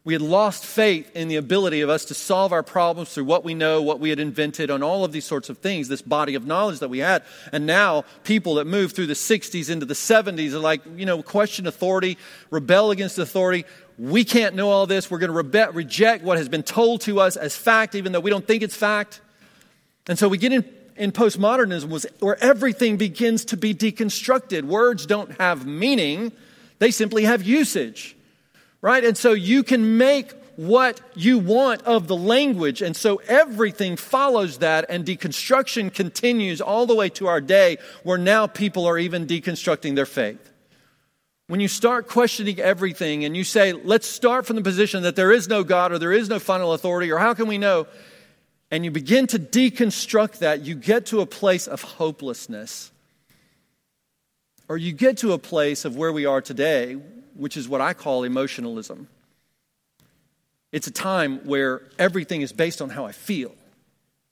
We 0.05 0.13
had 0.13 0.21
lost 0.21 0.63
faith 0.63 1.09
in 1.15 1.29
the 1.29 1.37
ability 1.37 1.81
of 1.81 1.89
us 1.89 2.05
to 2.05 2.13
solve 2.13 2.53
our 2.53 2.61
problems 2.61 3.11
through 3.11 3.23
what 3.23 3.43
we 3.43 3.55
know, 3.55 3.81
what 3.81 3.99
we 3.99 4.11
had 4.11 4.19
invented, 4.19 4.69
on 4.69 4.83
all 4.83 5.03
of 5.03 5.11
these 5.11 5.25
sorts 5.25 5.49
of 5.49 5.57
things, 5.57 5.87
this 5.87 6.03
body 6.03 6.35
of 6.35 6.45
knowledge 6.45 6.77
that 6.79 6.89
we 6.89 6.99
had. 6.99 7.23
And 7.51 7.65
now, 7.65 8.05
people 8.23 8.55
that 8.55 8.67
move 8.67 8.91
through 8.91 9.07
the 9.07 9.15
60s 9.15 9.67
into 9.67 9.87
the 9.87 9.95
70s 9.95 10.53
are 10.53 10.59
like, 10.59 10.81
you 10.95 11.07
know, 11.07 11.23
question 11.23 11.65
authority, 11.65 12.19
rebel 12.51 12.91
against 12.91 13.17
authority. 13.17 13.65
We 13.97 14.23
can't 14.23 14.53
know 14.53 14.69
all 14.69 14.85
this. 14.85 15.09
We're 15.09 15.17
going 15.17 15.33
to 15.33 15.43
rebe- 15.43 15.73
reject 15.73 16.23
what 16.23 16.37
has 16.37 16.49
been 16.49 16.63
told 16.63 17.01
to 17.01 17.19
us 17.19 17.35
as 17.35 17.55
fact, 17.55 17.95
even 17.95 18.11
though 18.11 18.19
we 18.19 18.29
don't 18.29 18.45
think 18.45 18.61
it's 18.61 18.75
fact. 18.75 19.21
And 20.07 20.19
so 20.19 20.29
we 20.29 20.37
get 20.37 20.53
in, 20.53 20.71
in 20.97 21.13
postmodernism 21.13 21.89
was 21.89 22.05
where 22.19 22.37
everything 22.43 22.97
begins 22.97 23.43
to 23.45 23.57
be 23.57 23.73
deconstructed. 23.73 24.65
Words 24.65 25.07
don't 25.07 25.31
have 25.39 25.65
meaning, 25.65 26.31
they 26.77 26.91
simply 26.91 27.23
have 27.23 27.41
usage 27.41 28.14
right? 28.85 29.03
And 29.03 29.17
so 29.17 29.33
you 29.33 29.63
can 29.63 29.97
make 29.97 30.31
what 30.57 31.01
you 31.15 31.39
want 31.39 31.81
of 31.81 32.07
the 32.07 32.15
language. 32.15 32.83
And 32.83 32.95
so 32.95 33.15
everything 33.27 33.97
follows 33.97 34.59
that, 34.59 34.85
and 34.89 35.03
deconstruction 35.03 35.91
continues 35.91 36.61
all 36.61 36.85
the 36.85 36.93
way 36.93 37.09
to 37.09 37.25
our 37.25 37.41
day, 37.41 37.79
where 38.03 38.19
now 38.19 38.45
people 38.45 38.85
are 38.85 38.99
even 38.99 39.25
deconstructing 39.25 39.95
their 39.95 40.05
faith. 40.05 40.51
When 41.47 41.59
you 41.59 41.67
start 41.67 42.07
questioning 42.07 42.59
everything 42.59 43.25
and 43.25 43.35
you 43.35 43.43
say, 43.43 43.73
let's 43.73 44.05
start 44.05 44.45
from 44.45 44.55
the 44.55 44.61
position 44.61 45.01
that 45.01 45.15
there 45.15 45.31
is 45.31 45.47
no 45.47 45.63
God 45.63 45.91
or 45.91 45.97
there 45.97 46.13
is 46.13 46.29
no 46.29 46.37
final 46.37 46.71
authority, 46.71 47.11
or 47.11 47.17
how 47.17 47.33
can 47.33 47.47
we 47.47 47.57
know? 47.57 47.87
And 48.69 48.85
you 48.85 48.91
begin 48.91 49.25
to 49.27 49.39
deconstruct 49.39 50.37
that, 50.39 50.61
you 50.61 50.75
get 50.75 51.07
to 51.07 51.21
a 51.21 51.25
place 51.25 51.65
of 51.65 51.81
hopelessness. 51.81 52.91
Or 54.69 54.77
you 54.77 54.93
get 54.93 55.17
to 55.17 55.33
a 55.33 55.39
place 55.39 55.85
of 55.85 55.95
where 55.95 56.13
we 56.13 56.27
are 56.27 56.39
today, 56.39 56.97
which 57.35 57.57
is 57.57 57.67
what 57.67 57.81
I 57.81 57.93
call 57.93 58.23
emotionalism. 58.23 59.07
It's 60.71 60.87
a 60.87 60.91
time 60.91 61.39
where 61.45 61.81
everything 61.99 62.41
is 62.41 62.51
based 62.51 62.81
on 62.81 62.89
how 62.89 63.05
I 63.05 63.11
feel. 63.11 63.53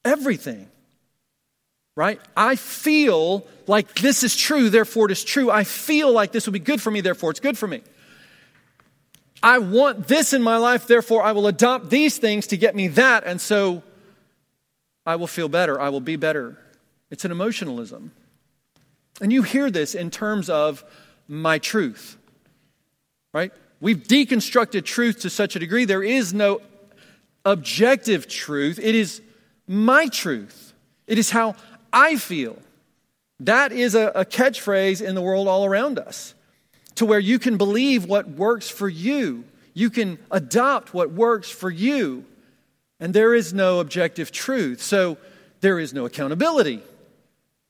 Everything. 0.03 0.67
Right? 1.95 2.19
I 2.35 2.55
feel 2.55 3.45
like 3.67 3.93
this 3.95 4.23
is 4.23 4.35
true, 4.35 4.69
therefore 4.69 5.05
it 5.05 5.11
is 5.11 5.23
true. 5.23 5.51
I 5.51 5.63
feel 5.63 6.11
like 6.11 6.31
this 6.31 6.45
will 6.45 6.53
be 6.53 6.59
good 6.59 6.81
for 6.81 6.91
me, 6.91 7.01
therefore 7.01 7.31
it's 7.31 7.39
good 7.39 7.57
for 7.57 7.67
me. 7.67 7.81
I 9.43 9.59
want 9.59 10.07
this 10.07 10.33
in 10.33 10.41
my 10.41 10.57
life, 10.57 10.87
therefore 10.87 11.23
I 11.23 11.33
will 11.33 11.47
adopt 11.47 11.89
these 11.89 12.17
things 12.17 12.47
to 12.47 12.57
get 12.57 12.75
me 12.75 12.87
that, 12.89 13.25
and 13.25 13.39
so 13.39 13.83
I 15.05 15.17
will 15.17 15.27
feel 15.27 15.49
better. 15.49 15.79
I 15.79 15.89
will 15.89 16.01
be 16.01 16.15
better. 16.15 16.57
It's 17.11 17.25
an 17.25 17.31
emotionalism. 17.31 18.11
And 19.21 19.31
you 19.31 19.43
hear 19.43 19.69
this 19.69 19.93
in 19.93 20.09
terms 20.09 20.49
of 20.49 20.83
my 21.27 21.59
truth 21.59 22.17
right? 23.33 23.51
We've 23.81 24.01
deconstructed 24.01 24.85
truth 24.85 25.21
to 25.21 25.29
such 25.29 25.55
a 25.55 25.59
degree, 25.59 25.85
there 25.85 26.03
is 26.03 26.33
no 26.33 26.61
objective 27.43 28.27
truth. 28.27 28.79
It 28.81 28.95
is 28.95 29.21
my 29.67 30.07
truth, 30.07 30.73
it 31.07 31.17
is 31.17 31.31
how 31.31 31.55
I 31.91 32.15
feel. 32.15 32.57
That 33.39 33.71
is 33.73 33.95
a, 33.95 34.07
a 34.15 34.25
catchphrase 34.25 35.05
in 35.05 35.15
the 35.15 35.21
world 35.21 35.47
all 35.47 35.65
around 35.65 35.99
us 35.99 36.33
to 36.95 37.05
where 37.05 37.19
you 37.19 37.39
can 37.39 37.57
believe 37.57 38.05
what 38.05 38.29
works 38.29 38.69
for 38.69 38.87
you, 38.87 39.43
you 39.73 39.89
can 39.89 40.19
adopt 40.31 40.93
what 40.93 41.11
works 41.11 41.49
for 41.49 41.69
you, 41.69 42.25
and 42.99 43.13
there 43.13 43.33
is 43.33 43.53
no 43.53 43.79
objective 43.79 44.31
truth. 44.31 44.81
So 44.81 45.17
there 45.61 45.79
is 45.79 45.93
no 45.93 46.05
accountability. 46.05 46.81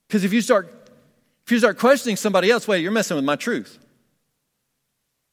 Because 0.07 0.23
if 0.23 0.33
you 0.33 0.41
start 0.41 0.71
if 1.45 1.51
you 1.51 1.59
start 1.59 1.77
questioning 1.77 2.15
somebody 2.15 2.49
else, 2.49 2.67
wait, 2.67 2.79
you're 2.79 2.91
messing 2.91 3.15
with 3.15 3.25
my 3.25 3.35
truth. 3.35 3.77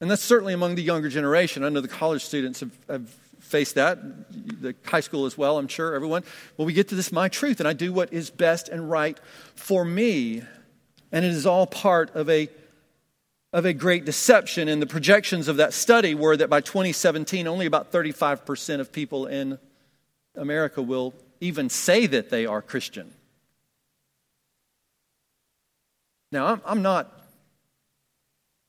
And 0.00 0.10
that's 0.10 0.22
certainly 0.22 0.54
among 0.54 0.76
the 0.76 0.82
younger 0.82 1.08
generation. 1.08 1.62
I 1.62 1.68
know 1.68 1.80
the 1.80 1.88
college 1.88 2.24
students 2.24 2.60
have, 2.60 2.72
have 2.88 3.08
faced 3.40 3.74
that, 3.74 3.98
the 4.30 4.74
high 4.84 5.00
school 5.00 5.26
as 5.26 5.36
well, 5.36 5.58
I'm 5.58 5.68
sure, 5.68 5.94
everyone. 5.94 6.24
Well, 6.56 6.66
we 6.66 6.72
get 6.72 6.88
to 6.88 6.94
this 6.94 7.12
my 7.12 7.28
truth, 7.28 7.60
and 7.60 7.68
I 7.68 7.72
do 7.72 7.92
what 7.92 8.12
is 8.12 8.30
best 8.30 8.68
and 8.68 8.90
right 8.90 9.18
for 9.54 9.84
me. 9.84 10.42
And 11.12 11.24
it 11.24 11.32
is 11.32 11.46
all 11.46 11.66
part 11.66 12.14
of 12.14 12.30
a 12.30 12.48
of 13.52 13.64
a 13.64 13.72
great 13.72 14.04
deception. 14.04 14.68
And 14.68 14.80
the 14.80 14.86
projections 14.86 15.48
of 15.48 15.56
that 15.56 15.72
study 15.72 16.14
were 16.14 16.36
that 16.36 16.48
by 16.48 16.60
2017, 16.60 17.48
only 17.48 17.66
about 17.66 17.90
35% 17.90 18.78
of 18.78 18.92
people 18.92 19.26
in 19.26 19.58
America 20.36 20.80
will 20.80 21.14
even 21.40 21.68
say 21.68 22.06
that 22.06 22.30
they 22.30 22.46
are 22.46 22.62
Christian. 22.62 23.12
Now, 26.30 26.46
I'm, 26.46 26.62
I'm 26.64 26.82
not 26.82 27.12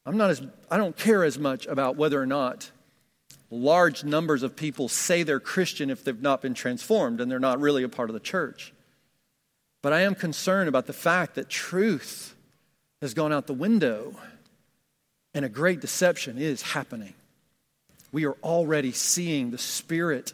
I'm 0.06 0.18
not 0.18 0.32
as, 0.32 0.42
I 0.70 0.78
don't 0.78 0.98
care 0.98 1.24
as 1.24 1.38
much 1.38 1.68
about 1.68 1.96
whether 1.96 2.22
or 2.22 2.26
not 2.26 2.72
large 3.52 4.04
numbers 4.04 4.44
of 4.44 4.56
people 4.56 4.88
say 4.88 5.24
they're 5.24 5.40
Christian 5.40 5.90
if 5.90 6.04
they've 6.04 6.22
not 6.22 6.42
been 6.42 6.54
transformed 6.54 7.20
and 7.20 7.30
they're 7.30 7.40
not 7.40 7.60
really 7.60 7.84
a 7.84 7.90
part 7.90 8.10
of 8.10 8.14
the 8.14 8.20
church. 8.20 8.74
But 9.82 9.94
I 9.94 10.02
am 10.02 10.16
concerned 10.16 10.70
about 10.70 10.88
the 10.88 10.94
fact 10.94 11.36
that 11.36 11.50
truth 11.50 12.36
has 13.02 13.14
gone 13.14 13.34
out 13.34 13.48
the 13.48 13.54
window 13.54 14.16
and 15.34 15.44
a 15.44 15.50
great 15.50 15.82
deception 15.82 16.38
is 16.38 16.62
happening. 16.62 17.14
We 18.12 18.26
are 18.26 18.38
already 18.44 18.92
seeing 18.92 19.52
the 19.52 19.58
spirit 19.58 20.34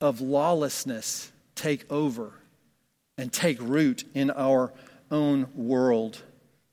of 0.00 0.20
lawlessness 0.20 1.30
take 1.54 1.90
over 1.90 2.32
and 3.16 3.32
take 3.32 3.60
root 3.60 4.04
in 4.14 4.30
our 4.30 4.72
own 5.10 5.48
world. 5.54 6.22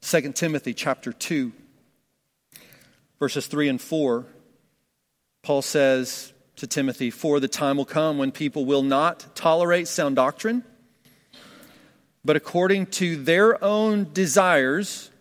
2 0.01 0.33
Timothy 0.33 0.73
chapter 0.73 1.13
2 1.13 1.51
verses 3.21 3.45
3 3.45 3.69
and 3.69 3.79
4, 3.79 4.25
Paul 5.43 5.61
says 5.61 6.33
to 6.55 6.65
Timothy, 6.65 7.11
For 7.11 7.39
the 7.39 7.47
time 7.47 7.77
will 7.77 7.85
come 7.85 8.17
when 8.17 8.31
people 8.31 8.65
will 8.65 8.81
not 8.81 9.35
tolerate 9.35 9.87
sound 9.87 10.15
doctrine, 10.15 10.63
but 12.25 12.35
according 12.35 12.87
to 12.87 13.15
their 13.15 13.63
own 13.63 14.11
desires, 14.11 15.11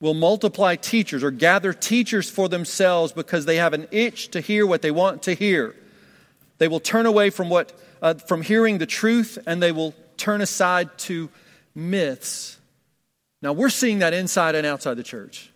will 0.00 0.14
multiply 0.14 0.76
teachers 0.76 1.24
or 1.24 1.32
gather 1.32 1.72
teachers 1.72 2.30
for 2.30 2.48
themselves 2.48 3.10
because 3.12 3.46
they 3.46 3.56
have 3.56 3.72
an 3.72 3.88
itch 3.90 4.28
to 4.28 4.40
hear 4.40 4.64
what 4.64 4.80
they 4.80 4.92
want 4.92 5.22
to 5.24 5.34
hear. 5.34 5.74
They 6.58 6.68
will 6.68 6.78
turn 6.78 7.04
away 7.04 7.30
from 7.30 7.48
what 7.48 7.72
uh, 8.00 8.14
from 8.14 8.42
hearing 8.42 8.78
the 8.78 8.86
truth 8.86 9.38
and 9.46 9.60
they 9.60 9.72
will 9.72 9.92
turn 10.16 10.40
aside 10.40 10.96
to 10.98 11.30
myths. 11.74 12.58
Now 13.42 13.54
we're 13.54 13.70
seeing 13.70 14.00
that 14.00 14.12
inside 14.12 14.54
and 14.54 14.66
outside 14.66 14.94
the 14.94 15.02
church. 15.02 15.50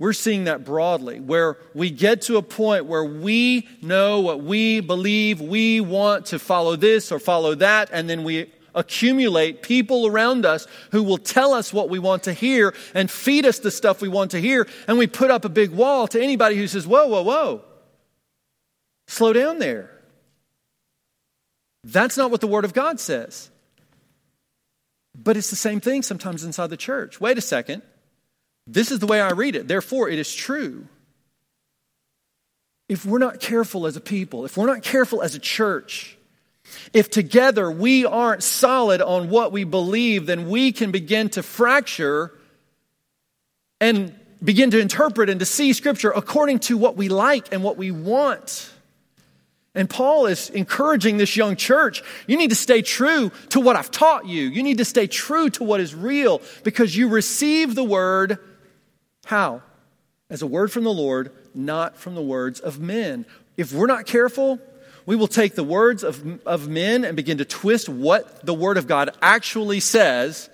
We're 0.00 0.12
seeing 0.12 0.44
that 0.44 0.64
broadly, 0.64 1.20
where 1.20 1.56
we 1.72 1.90
get 1.90 2.22
to 2.22 2.36
a 2.36 2.42
point 2.42 2.86
where 2.86 3.04
we 3.04 3.68
know 3.80 4.20
what 4.20 4.42
we 4.42 4.80
believe, 4.80 5.40
we 5.40 5.80
want 5.80 6.26
to 6.26 6.38
follow 6.38 6.74
this 6.74 7.12
or 7.12 7.20
follow 7.20 7.54
that, 7.56 7.90
and 7.92 8.10
then 8.10 8.24
we 8.24 8.52
accumulate 8.74 9.62
people 9.62 10.08
around 10.08 10.44
us 10.44 10.66
who 10.90 11.02
will 11.04 11.18
tell 11.18 11.54
us 11.54 11.72
what 11.72 11.88
we 11.88 12.00
want 12.00 12.24
to 12.24 12.32
hear 12.32 12.74
and 12.92 13.08
feed 13.08 13.46
us 13.46 13.60
the 13.60 13.70
stuff 13.70 14.00
we 14.00 14.08
want 14.08 14.32
to 14.32 14.40
hear, 14.40 14.66
and 14.88 14.98
we 14.98 15.06
put 15.06 15.30
up 15.30 15.44
a 15.44 15.48
big 15.48 15.70
wall 15.70 16.08
to 16.08 16.20
anybody 16.20 16.56
who 16.56 16.66
says, 16.66 16.86
Whoa, 16.86 17.06
whoa, 17.06 17.22
whoa, 17.22 17.62
slow 19.06 19.32
down 19.32 19.60
there. 19.60 19.90
That's 21.84 22.16
not 22.16 22.32
what 22.32 22.40
the 22.40 22.48
Word 22.48 22.64
of 22.64 22.72
God 22.72 22.98
says. 22.98 23.50
But 25.16 25.36
it's 25.36 25.50
the 25.50 25.56
same 25.56 25.80
thing 25.80 26.02
sometimes 26.02 26.42
inside 26.42 26.70
the 26.70 26.76
church. 26.76 27.20
Wait 27.20 27.38
a 27.38 27.42
second. 27.42 27.82
This 28.66 28.90
is 28.90 28.98
the 28.98 29.06
way 29.06 29.20
I 29.20 29.32
read 29.32 29.56
it. 29.56 29.68
Therefore, 29.68 30.08
it 30.08 30.18
is 30.18 30.34
true. 30.34 30.86
If 32.88 33.04
we're 33.04 33.18
not 33.18 33.40
careful 33.40 33.86
as 33.86 33.96
a 33.96 34.00
people, 34.00 34.44
if 34.44 34.56
we're 34.56 34.66
not 34.66 34.82
careful 34.82 35.22
as 35.22 35.34
a 35.34 35.38
church, 35.38 36.16
If 36.92 37.10
together 37.10 37.70
we 37.70 38.06
aren't 38.06 38.42
solid 38.42 39.02
on 39.02 39.28
what 39.28 39.52
we 39.52 39.64
believe, 39.64 40.26
then 40.26 40.48
we 40.48 40.72
can 40.72 40.90
begin 40.90 41.28
to 41.30 41.42
fracture 41.42 42.32
and 43.80 44.14
begin 44.42 44.70
to 44.70 44.78
interpret 44.78 45.30
and 45.30 45.40
to 45.40 45.46
see 45.46 45.72
Scripture 45.72 46.10
according 46.10 46.60
to 46.60 46.78
what 46.78 46.96
we 46.96 47.08
like 47.08 47.52
and 47.52 47.62
what 47.62 47.76
we 47.76 47.90
want. 47.90 48.70
And 49.74 49.90
Paul 49.90 50.26
is 50.26 50.50
encouraging 50.50 51.16
this 51.16 51.36
young 51.36 51.56
church 51.56 52.02
you 52.26 52.36
need 52.36 52.50
to 52.50 52.56
stay 52.56 52.80
true 52.80 53.32
to 53.50 53.60
what 53.60 53.76
I've 53.76 53.90
taught 53.90 54.26
you. 54.26 54.44
You 54.44 54.62
need 54.62 54.78
to 54.78 54.84
stay 54.84 55.06
true 55.06 55.50
to 55.50 55.64
what 55.64 55.80
is 55.80 55.94
real 55.94 56.40
because 56.62 56.96
you 56.96 57.08
receive 57.08 57.74
the 57.74 57.84
word 57.84 58.38
how? 59.24 59.62
As 60.30 60.42
a 60.42 60.46
word 60.46 60.72
from 60.72 60.84
the 60.84 60.92
Lord, 60.92 61.32
not 61.54 61.96
from 61.96 62.14
the 62.14 62.22
words 62.22 62.60
of 62.60 62.80
men. 62.80 63.26
If 63.56 63.72
we're 63.72 63.86
not 63.86 64.06
careful, 64.06 64.58
we 65.06 65.16
will 65.16 65.28
take 65.28 65.54
the 65.54 65.64
words 65.64 66.02
of, 66.02 66.40
of 66.46 66.68
men 66.68 67.04
and 67.04 67.16
begin 67.16 67.38
to 67.38 67.44
twist 67.44 67.88
what 67.88 68.44
the 68.44 68.54
word 68.54 68.76
of 68.76 68.86
God 68.86 69.10
actually 69.20 69.80
says 69.80 70.48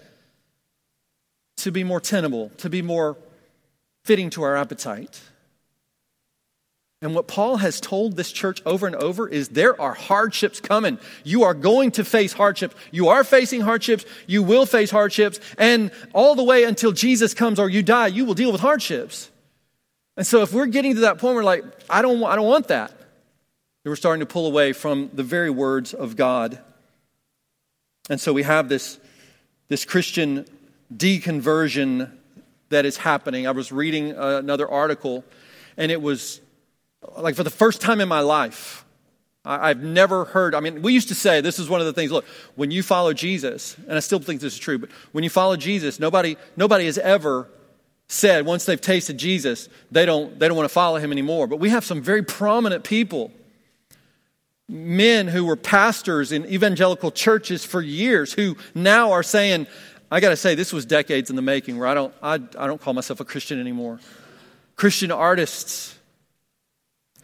to 1.58 1.70
be 1.70 1.84
more 1.84 2.00
tenable, 2.00 2.50
to 2.58 2.68
be 2.68 2.82
more 2.82 3.16
fitting 4.04 4.30
to 4.30 4.42
our 4.42 4.56
appetite. 4.56 5.20
And 7.02 7.14
what 7.14 7.26
Paul 7.26 7.56
has 7.56 7.80
told 7.80 8.16
this 8.16 8.30
church 8.30 8.60
over 8.66 8.86
and 8.86 8.94
over 8.94 9.26
is 9.26 9.48
there 9.48 9.80
are 9.80 9.94
hardships 9.94 10.60
coming. 10.60 10.98
You 11.24 11.44
are 11.44 11.54
going 11.54 11.92
to 11.92 12.04
face 12.04 12.34
hardships. 12.34 12.74
You 12.90 13.08
are 13.08 13.24
facing 13.24 13.62
hardships. 13.62 14.04
You 14.26 14.42
will 14.42 14.66
face 14.66 14.90
hardships. 14.90 15.40
And 15.56 15.92
all 16.12 16.34
the 16.34 16.44
way 16.44 16.64
until 16.64 16.92
Jesus 16.92 17.32
comes 17.32 17.58
or 17.58 17.70
you 17.70 17.82
die, 17.82 18.08
you 18.08 18.26
will 18.26 18.34
deal 18.34 18.52
with 18.52 18.60
hardships. 18.60 19.30
And 20.18 20.26
so 20.26 20.42
if 20.42 20.52
we're 20.52 20.66
getting 20.66 20.94
to 20.96 21.00
that 21.02 21.16
point 21.16 21.36
where 21.36 21.44
like, 21.44 21.64
I 21.88 22.02
don't, 22.02 22.22
I 22.22 22.36
don't 22.36 22.46
want 22.46 22.68
that, 22.68 22.92
we're 23.86 23.96
starting 23.96 24.20
to 24.20 24.26
pull 24.26 24.46
away 24.46 24.74
from 24.74 25.08
the 25.14 25.22
very 25.22 25.48
words 25.48 25.94
of 25.94 26.16
God. 26.16 26.58
And 28.10 28.20
so 28.20 28.34
we 28.34 28.42
have 28.42 28.68
this, 28.68 29.00
this 29.68 29.86
Christian 29.86 30.44
deconversion 30.94 32.10
that 32.68 32.84
is 32.84 32.98
happening. 32.98 33.46
I 33.46 33.52
was 33.52 33.72
reading 33.72 34.14
uh, 34.14 34.36
another 34.36 34.68
article, 34.68 35.24
and 35.78 35.90
it 35.90 36.02
was 36.02 36.42
like 37.18 37.34
for 37.34 37.44
the 37.44 37.50
first 37.50 37.80
time 37.80 38.00
in 38.00 38.08
my 38.08 38.20
life, 38.20 38.84
I've 39.44 39.82
never 39.82 40.26
heard. 40.26 40.54
I 40.54 40.60
mean, 40.60 40.82
we 40.82 40.92
used 40.92 41.08
to 41.08 41.14
say 41.14 41.40
this 41.40 41.58
is 41.58 41.68
one 41.68 41.80
of 41.80 41.86
the 41.86 41.94
things. 41.94 42.12
Look, 42.12 42.26
when 42.56 42.70
you 42.70 42.82
follow 42.82 43.14
Jesus, 43.14 43.76
and 43.88 43.92
I 43.92 44.00
still 44.00 44.18
think 44.18 44.42
this 44.42 44.52
is 44.52 44.58
true, 44.58 44.78
but 44.78 44.90
when 45.12 45.24
you 45.24 45.30
follow 45.30 45.56
Jesus, 45.56 45.98
nobody 45.98 46.36
nobody 46.56 46.84
has 46.84 46.98
ever 46.98 47.48
said 48.06 48.44
once 48.44 48.66
they've 48.66 48.80
tasted 48.80 49.16
Jesus, 49.16 49.70
they 49.90 50.04
don't 50.04 50.38
they 50.38 50.46
don't 50.46 50.58
want 50.58 50.68
to 50.68 50.72
follow 50.72 50.98
him 50.98 51.10
anymore. 51.10 51.46
But 51.46 51.56
we 51.56 51.70
have 51.70 51.86
some 51.86 52.02
very 52.02 52.22
prominent 52.22 52.84
people, 52.84 53.32
men 54.68 55.26
who 55.26 55.46
were 55.46 55.56
pastors 55.56 56.32
in 56.32 56.44
evangelical 56.44 57.10
churches 57.10 57.64
for 57.64 57.80
years, 57.80 58.34
who 58.34 58.58
now 58.74 59.12
are 59.12 59.22
saying, 59.22 59.66
I 60.10 60.20
got 60.20 60.30
to 60.30 60.36
say, 60.36 60.54
this 60.54 60.70
was 60.70 60.84
decades 60.84 61.30
in 61.30 61.36
the 61.36 61.42
making. 61.42 61.78
Where 61.78 61.88
I 61.88 61.94
don't 61.94 62.14
I, 62.22 62.34
I 62.34 62.66
don't 62.66 62.80
call 62.80 62.92
myself 62.92 63.20
a 63.20 63.24
Christian 63.24 63.58
anymore. 63.58 64.00
Christian 64.76 65.10
artists 65.10 65.96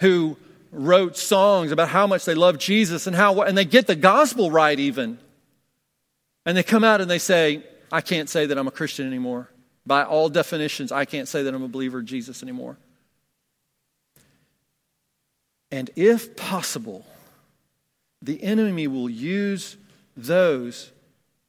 who 0.00 0.37
wrote 0.72 1.16
songs 1.16 1.72
about 1.72 1.88
how 1.88 2.06
much 2.06 2.24
they 2.24 2.35
love 2.35 2.59
Jesus 2.59 3.06
and 3.06 3.16
how 3.16 3.42
and 3.42 3.56
they 3.56 3.64
get 3.64 3.87
the 3.87 3.96
gospel 3.96 4.50
right 4.50 4.78
even. 4.78 5.18
And 6.44 6.56
they 6.56 6.62
come 6.62 6.85
out 6.85 7.00
and 7.00 7.11
they 7.11 7.18
say, 7.18 7.64
I 7.90 8.00
can't 8.00 8.28
say 8.28 8.46
that 8.46 8.59
I'm 8.59 8.68
a 8.68 8.72
Christian 8.72 9.06
anymore. 9.06 9.50
By 9.85 10.04
all 10.04 10.28
definitions, 10.28 10.92
I 10.92 11.04
can't 11.04 11.28
say 11.28 11.42
that 11.42 11.54
I'm 11.54 11.62
a 11.62 11.68
believer 11.68 12.00
in 12.00 12.06
Jesus 12.06 12.42
anymore. 12.42 12.76
And 15.70 15.90
if 15.96 16.37
possible, 16.37 17.04
the 18.22 18.42
enemy 18.42 18.87
will 18.87 19.11
use 19.11 19.76
those 20.16 20.92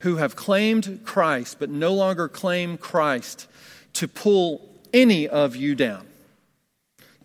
who 0.02 0.18
have 0.18 0.36
claimed 0.36 1.02
Christ 1.04 1.58
but 1.60 1.70
no 1.70 1.94
longer 1.94 2.28
claim 2.28 2.78
Christ 2.78 3.48
to 3.94 4.08
pull 4.08 4.70
any 4.94 5.28
of 5.28 5.56
you 5.56 5.76
down, 5.76 6.06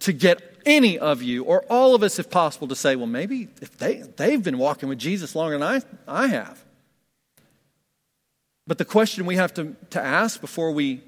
to 0.00 0.12
get 0.12 0.52
any 0.64 0.98
of 0.98 1.22
you, 1.22 1.44
or 1.44 1.64
all 1.68 1.94
of 1.94 2.03
us 2.03 2.18
if 2.18 2.31
possible, 2.31 2.68
to 2.68 2.77
say, 2.77 2.96
well, 2.96 3.07
maybe 3.07 3.48
if 3.61 3.77
they, 3.79 4.03
they've 4.16 4.42
been 4.42 4.59
walking 4.59 4.88
with 4.88 4.98
Jesus 4.98 5.35
longer 5.35 5.59
than 5.59 5.83
I, 6.07 6.22
I 6.25 6.27
have. 6.29 6.64
But 8.66 8.79
the 8.79 8.85
question 8.85 9.27
we 9.27 9.37
have 9.37 9.53
to, 9.55 9.77
to 9.90 10.01
ask 10.01 10.40
before 10.40 10.72
we 10.72 11.03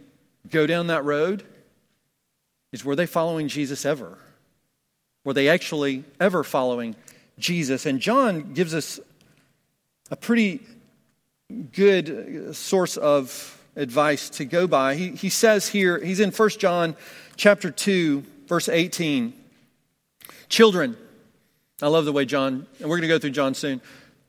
go 0.51 0.67
down 0.67 0.89
that 0.89 1.05
road 1.05 1.45
is 2.73 2.85
were 2.85 2.97
they 2.97 3.07
following 3.07 3.49
Jesus 3.49 3.87
ever? 3.87 4.19
Were 5.25 5.33
they 5.33 5.49
actually 5.49 6.05
ever 6.21 6.43
following 6.43 6.97
Jesus? 7.39 7.87
And 7.87 8.01
John 8.01 8.53
gives 8.53 8.75
us 8.75 9.01
a 10.11 10.17
pretty 10.17 10.61
good 11.73 12.55
source 12.57 12.97
of 12.97 13.63
advice 13.77 14.29
to 14.31 14.45
go 14.45 14.67
by. 14.67 14.95
He, 14.97 15.11
he 15.11 15.29
says 15.29 15.69
here, 15.69 15.99
he's 15.99 16.21
in 16.21 16.31
1 16.31 16.49
John 16.51 16.97
chapter 17.37 17.71
2, 17.71 18.25
verse 18.47 18.69
18. 18.69 19.33
Children. 20.49 20.97
I 21.83 21.89
love 21.89 22.05
the 22.05 22.13
way 22.13 22.25
John, 22.25 22.67
and 22.79 22.89
we're 22.89 22.97
going 22.97 23.03
to 23.03 23.09
go 23.09 23.19
through 23.19 23.31
John 23.31 23.55
soon. 23.55 23.81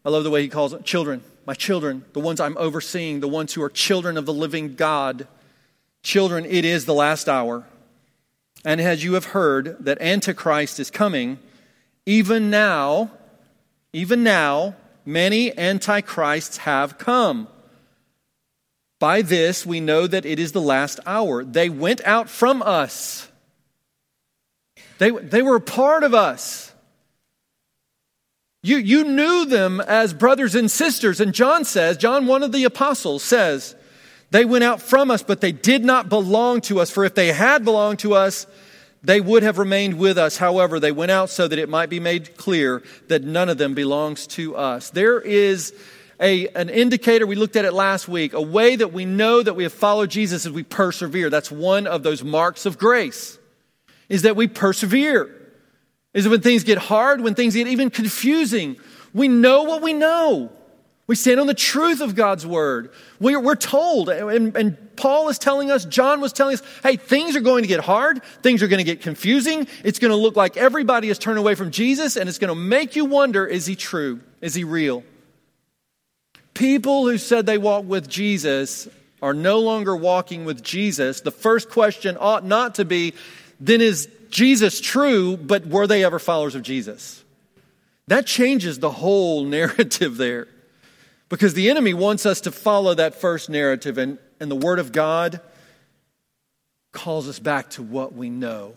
I 0.03 0.09
love 0.09 0.23
the 0.23 0.29
way 0.29 0.41
he 0.41 0.49
calls 0.49 0.73
it 0.73 0.83
children. 0.83 1.23
My 1.45 1.53
children, 1.53 2.05
the 2.13 2.19
ones 2.19 2.39
I'm 2.39 2.57
overseeing, 2.57 3.19
the 3.19 3.27
ones 3.27 3.53
who 3.53 3.61
are 3.61 3.69
children 3.69 4.17
of 4.17 4.25
the 4.25 4.33
living 4.33 4.75
God. 4.75 5.27
Children, 6.03 6.45
it 6.45 6.65
is 6.65 6.85
the 6.85 6.93
last 6.93 7.29
hour. 7.29 7.65
And 8.63 8.81
as 8.81 9.03
you 9.03 9.13
have 9.13 9.25
heard 9.25 9.77
that 9.85 10.01
Antichrist 10.01 10.79
is 10.79 10.89
coming, 10.89 11.37
even 12.05 12.49
now, 12.49 13.11
even 13.93 14.23
now, 14.23 14.75
many 15.05 15.55
antichrists 15.57 16.57
have 16.57 16.97
come. 16.97 17.47
By 18.99 19.21
this 19.21 19.65
we 19.65 19.79
know 19.79 20.07
that 20.07 20.25
it 20.25 20.39
is 20.39 20.51
the 20.51 20.61
last 20.61 20.99
hour. 21.05 21.43
They 21.43 21.69
went 21.69 22.03
out 22.05 22.29
from 22.29 22.61
us 22.63 23.27
they, 24.97 25.11
they 25.11 25.41
were 25.41 25.57
a 25.57 25.61
part 25.61 26.03
of 26.03 26.13
us. 26.13 26.71
You, 28.63 28.77
you 28.77 29.03
knew 29.03 29.45
them 29.45 29.79
as 29.79 30.13
brothers 30.13 30.55
and 30.55 30.71
sisters. 30.71 31.21
And 31.21 31.33
John 31.33 31.65
says, 31.65 31.97
John, 31.97 32.25
one 32.25 32.41
of 32.41 32.51
the 32.51 32.63
apostles, 32.63 33.21
says, 33.21 33.75
they 34.31 34.43
went 34.43 34.63
out 34.63 34.81
from 34.81 35.11
us, 35.11 35.21
but 35.21 35.39
they 35.39 35.51
did 35.51 35.85
not 35.85 36.09
belong 36.09 36.61
to 36.61 36.79
us. 36.79 36.89
For 36.89 37.05
if 37.05 37.13
they 37.13 37.31
had 37.31 37.63
belonged 37.63 37.99
to 37.99 38.15
us, 38.15 38.47
they 39.03 39.21
would 39.21 39.43
have 39.43 39.59
remained 39.59 39.99
with 39.99 40.17
us. 40.17 40.37
However, 40.37 40.79
they 40.79 40.91
went 40.91 41.11
out 41.11 41.29
so 41.29 41.47
that 41.47 41.59
it 41.59 41.69
might 41.69 41.89
be 41.89 41.99
made 41.99 42.37
clear 42.37 42.81
that 43.07 43.23
none 43.23 43.49
of 43.49 43.59
them 43.59 43.75
belongs 43.75 44.25
to 44.27 44.55
us. 44.55 44.89
There 44.89 45.21
is 45.21 45.71
a, 46.19 46.47
an 46.49 46.69
indicator, 46.69 47.27
we 47.27 47.35
looked 47.35 47.57
at 47.57 47.65
it 47.65 47.73
last 47.73 48.07
week, 48.07 48.33
a 48.33 48.41
way 48.41 48.75
that 48.75 48.91
we 48.91 49.05
know 49.05 49.43
that 49.43 49.53
we 49.53 49.61
have 49.61 49.73
followed 49.73 50.09
Jesus 50.09 50.47
as 50.47 50.51
we 50.51 50.63
persevere. 50.63 51.29
That's 51.29 51.51
one 51.51 51.85
of 51.85 52.01
those 52.01 52.23
marks 52.23 52.65
of 52.65 52.79
grace 52.79 53.37
is 54.09 54.23
that 54.23 54.35
we 54.35 54.47
persevere. 54.47 55.29
Is 56.13 56.23
that 56.23 56.29
when 56.29 56.41
things 56.41 56.63
get 56.63 56.77
hard, 56.77 57.21
when 57.21 57.35
things 57.35 57.55
get 57.55 57.67
even 57.67 57.89
confusing, 57.89 58.77
we 59.13 59.27
know 59.27 59.63
what 59.63 59.81
we 59.81 59.93
know. 59.93 60.51
We 61.07 61.15
stand 61.15 61.39
on 61.39 61.45
the 61.45 61.53
truth 61.53 62.01
of 62.01 62.15
God's 62.15 62.47
word. 62.47 62.91
We're, 63.19 63.39
we're 63.39 63.55
told, 63.55 64.09
and, 64.09 64.55
and, 64.55 64.77
Paul 64.95 65.27
is 65.27 65.37
telling 65.37 65.71
us, 65.71 65.83
John 65.83 66.21
was 66.21 66.31
telling 66.31 66.53
us, 66.53 66.63
hey, 66.81 66.95
things 66.95 67.35
are 67.35 67.41
going 67.41 67.63
to 67.63 67.67
get 67.67 67.81
hard. 67.81 68.23
Things 68.41 68.63
are 68.63 68.69
going 68.69 68.77
to 68.77 68.85
get 68.85 69.01
confusing. 69.01 69.67
It's 69.83 69.99
going 69.99 70.11
to 70.11 70.15
look 70.15 70.37
like 70.37 70.55
everybody 70.55 71.09
has 71.09 71.19
turned 71.19 71.37
away 71.37 71.53
from 71.55 71.69
Jesus, 71.69 72.15
and 72.15 72.29
it's 72.29 72.39
going 72.39 72.47
to 72.47 72.55
make 72.55 72.95
you 72.95 73.03
wonder 73.03 73.45
is 73.45 73.65
he 73.65 73.75
true? 73.75 74.21
Is 74.39 74.53
he 74.53 74.63
real? 74.63 75.03
People 76.53 77.05
who 77.05 77.17
said 77.17 77.45
they 77.45 77.57
walk 77.57 77.83
with 77.83 78.09
Jesus 78.09 78.87
are 79.21 79.33
no 79.33 79.59
longer 79.59 79.93
walking 79.95 80.45
with 80.45 80.63
Jesus. 80.63 81.19
The 81.19 81.31
first 81.31 81.69
question 81.69 82.15
ought 82.17 82.45
not 82.45 82.75
to 82.75 82.85
be, 82.85 83.13
then 83.59 83.81
is 83.81 84.09
Jesus 84.29 84.81
true, 84.81 85.37
but 85.37 85.65
were 85.65 85.87
they 85.87 86.03
ever 86.03 86.19
followers 86.19 86.55
of 86.55 86.61
Jesus? 86.61 87.23
That 88.07 88.25
changes 88.25 88.79
the 88.79 88.91
whole 88.91 89.43
narrative 89.45 90.17
there. 90.17 90.47
Because 91.27 91.53
the 91.53 91.69
enemy 91.69 91.93
wants 91.93 92.25
us 92.25 92.41
to 92.41 92.51
follow 92.51 92.93
that 92.93 93.15
first 93.15 93.49
narrative, 93.49 93.97
and, 93.97 94.19
and 94.39 94.51
the 94.51 94.55
Word 94.55 94.77
of 94.77 94.91
God 94.91 95.41
calls 96.91 97.27
us 97.27 97.39
back 97.39 97.71
to 97.71 97.83
what 97.83 98.13
we 98.13 98.29
know. 98.29 98.75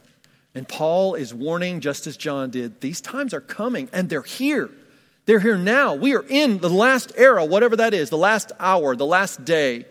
And 0.54 0.66
Paul 0.66 1.14
is 1.14 1.34
warning, 1.34 1.80
just 1.80 2.06
as 2.06 2.16
John 2.16 2.50
did, 2.50 2.80
these 2.80 3.00
times 3.00 3.34
are 3.34 3.40
coming, 3.40 3.88
and 3.92 4.08
they're 4.08 4.22
here. 4.22 4.70
They're 5.26 5.40
here 5.40 5.58
now. 5.58 5.94
We 5.94 6.16
are 6.16 6.24
in 6.26 6.58
the 6.58 6.70
last 6.70 7.12
era, 7.16 7.44
whatever 7.44 7.76
that 7.76 7.92
is, 7.92 8.08
the 8.08 8.16
last 8.16 8.50
hour, 8.58 8.96
the 8.96 9.06
last 9.06 9.44
day. 9.44 9.84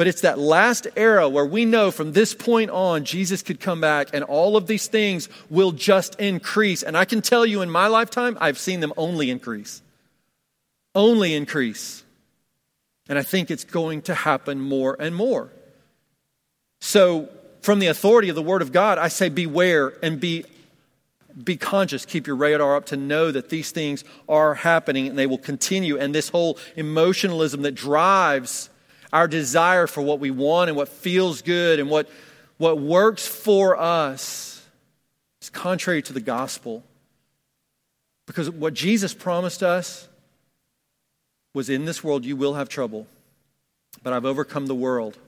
But 0.00 0.08
it's 0.08 0.22
that 0.22 0.38
last 0.38 0.86
era 0.96 1.28
where 1.28 1.44
we 1.44 1.66
know 1.66 1.90
from 1.90 2.12
this 2.12 2.32
point 2.32 2.70
on, 2.70 3.04
Jesus 3.04 3.42
could 3.42 3.60
come 3.60 3.82
back 3.82 4.08
and 4.14 4.24
all 4.24 4.56
of 4.56 4.66
these 4.66 4.86
things 4.86 5.28
will 5.50 5.72
just 5.72 6.18
increase. 6.18 6.82
And 6.82 6.96
I 6.96 7.04
can 7.04 7.20
tell 7.20 7.44
you 7.44 7.60
in 7.60 7.68
my 7.68 7.86
lifetime, 7.86 8.38
I've 8.40 8.56
seen 8.56 8.80
them 8.80 8.94
only 8.96 9.28
increase. 9.28 9.82
Only 10.94 11.34
increase. 11.34 12.02
And 13.10 13.18
I 13.18 13.22
think 13.22 13.50
it's 13.50 13.64
going 13.64 14.00
to 14.04 14.14
happen 14.14 14.58
more 14.58 14.96
and 14.98 15.14
more. 15.14 15.52
So, 16.80 17.28
from 17.60 17.78
the 17.78 17.88
authority 17.88 18.30
of 18.30 18.36
the 18.36 18.42
Word 18.42 18.62
of 18.62 18.72
God, 18.72 18.96
I 18.96 19.08
say 19.08 19.28
beware 19.28 19.92
and 20.02 20.18
be 20.18 20.46
be 21.44 21.58
conscious, 21.58 22.06
keep 22.06 22.26
your 22.26 22.36
radar 22.36 22.74
up 22.74 22.86
to 22.86 22.96
know 22.96 23.30
that 23.32 23.50
these 23.50 23.70
things 23.70 24.04
are 24.30 24.54
happening 24.54 25.08
and 25.08 25.18
they 25.18 25.26
will 25.26 25.36
continue. 25.36 25.98
And 25.98 26.14
this 26.14 26.30
whole 26.30 26.56
emotionalism 26.74 27.60
that 27.60 27.74
drives 27.74 28.70
our 29.12 29.28
desire 29.28 29.86
for 29.86 30.02
what 30.02 30.20
we 30.20 30.30
want 30.30 30.68
and 30.68 30.76
what 30.76 30.88
feels 30.88 31.42
good 31.42 31.80
and 31.80 31.90
what, 31.90 32.08
what 32.58 32.78
works 32.78 33.26
for 33.26 33.78
us 33.78 34.66
is 35.40 35.50
contrary 35.50 36.02
to 36.02 36.12
the 36.12 36.20
gospel. 36.20 36.84
Because 38.26 38.50
what 38.50 38.74
Jesus 38.74 39.12
promised 39.14 39.62
us 39.62 40.08
was 41.54 41.68
in 41.68 41.84
this 41.84 42.04
world 42.04 42.24
you 42.24 42.36
will 42.36 42.54
have 42.54 42.68
trouble, 42.68 43.06
but 44.02 44.12
I've 44.12 44.24
overcome 44.24 44.66
the 44.66 44.74
world. 44.74 45.18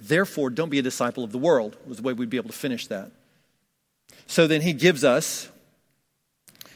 Therefore, 0.00 0.48
don't 0.50 0.68
be 0.68 0.78
a 0.78 0.82
disciple 0.82 1.24
of 1.24 1.32
the 1.32 1.38
world, 1.38 1.76
was 1.86 1.96
the 1.96 2.02
way 2.04 2.12
we'd 2.12 2.30
be 2.30 2.36
able 2.36 2.50
to 2.50 2.56
finish 2.56 2.86
that. 2.86 3.10
So 4.26 4.46
then 4.46 4.60
he 4.60 4.72
gives 4.72 5.02
us 5.04 5.48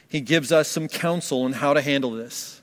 he 0.09 0.21
gives 0.21 0.53
us 0.53 0.69
some 0.69 0.89
counsel 0.89 1.43
on 1.43 1.53
how 1.53 1.75
to 1.75 1.83
handle 1.83 2.13
this. 2.13 2.63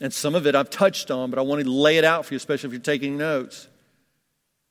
And 0.00 0.12
some 0.12 0.34
of 0.34 0.46
it 0.46 0.54
I've 0.54 0.70
touched 0.70 1.10
on, 1.10 1.30
but 1.30 1.38
I 1.38 1.42
want 1.42 1.62
to 1.62 1.70
lay 1.70 1.96
it 1.96 2.04
out 2.04 2.26
for 2.26 2.34
you, 2.34 2.36
especially 2.36 2.68
if 2.68 2.72
you're 2.72 2.82
taking 2.82 3.16
notes. 3.16 3.68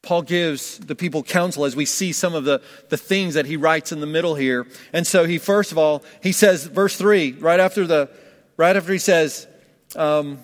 Paul 0.04 0.22
gives 0.22 0.78
the 0.78 0.94
people 0.94 1.24
counsel 1.24 1.66
as 1.66 1.76
we 1.76 1.86
see 1.86 2.12
some 2.12 2.36
of 2.36 2.44
the, 2.44 2.62
the 2.90 2.98
things 2.98 3.34
that 3.34 3.48
he 3.48 3.58
writes 3.58 3.92
in 3.92 4.02
the 4.02 4.08
middle 4.08 4.36
here. 4.36 4.68
And 4.94 5.06
so 5.06 5.26
he, 5.26 5.40
first 5.40 5.72
of 5.72 5.80
all, 5.80 6.04
he 6.22 6.32
says, 6.32 6.66
verse 6.66 6.96
3, 6.96 7.34
right 7.34 7.60
after, 7.60 7.88
the, 7.88 8.10
right 8.56 8.76
after 8.76 8.94
he 8.94 9.00
says, 9.00 9.48
um, 9.96 10.38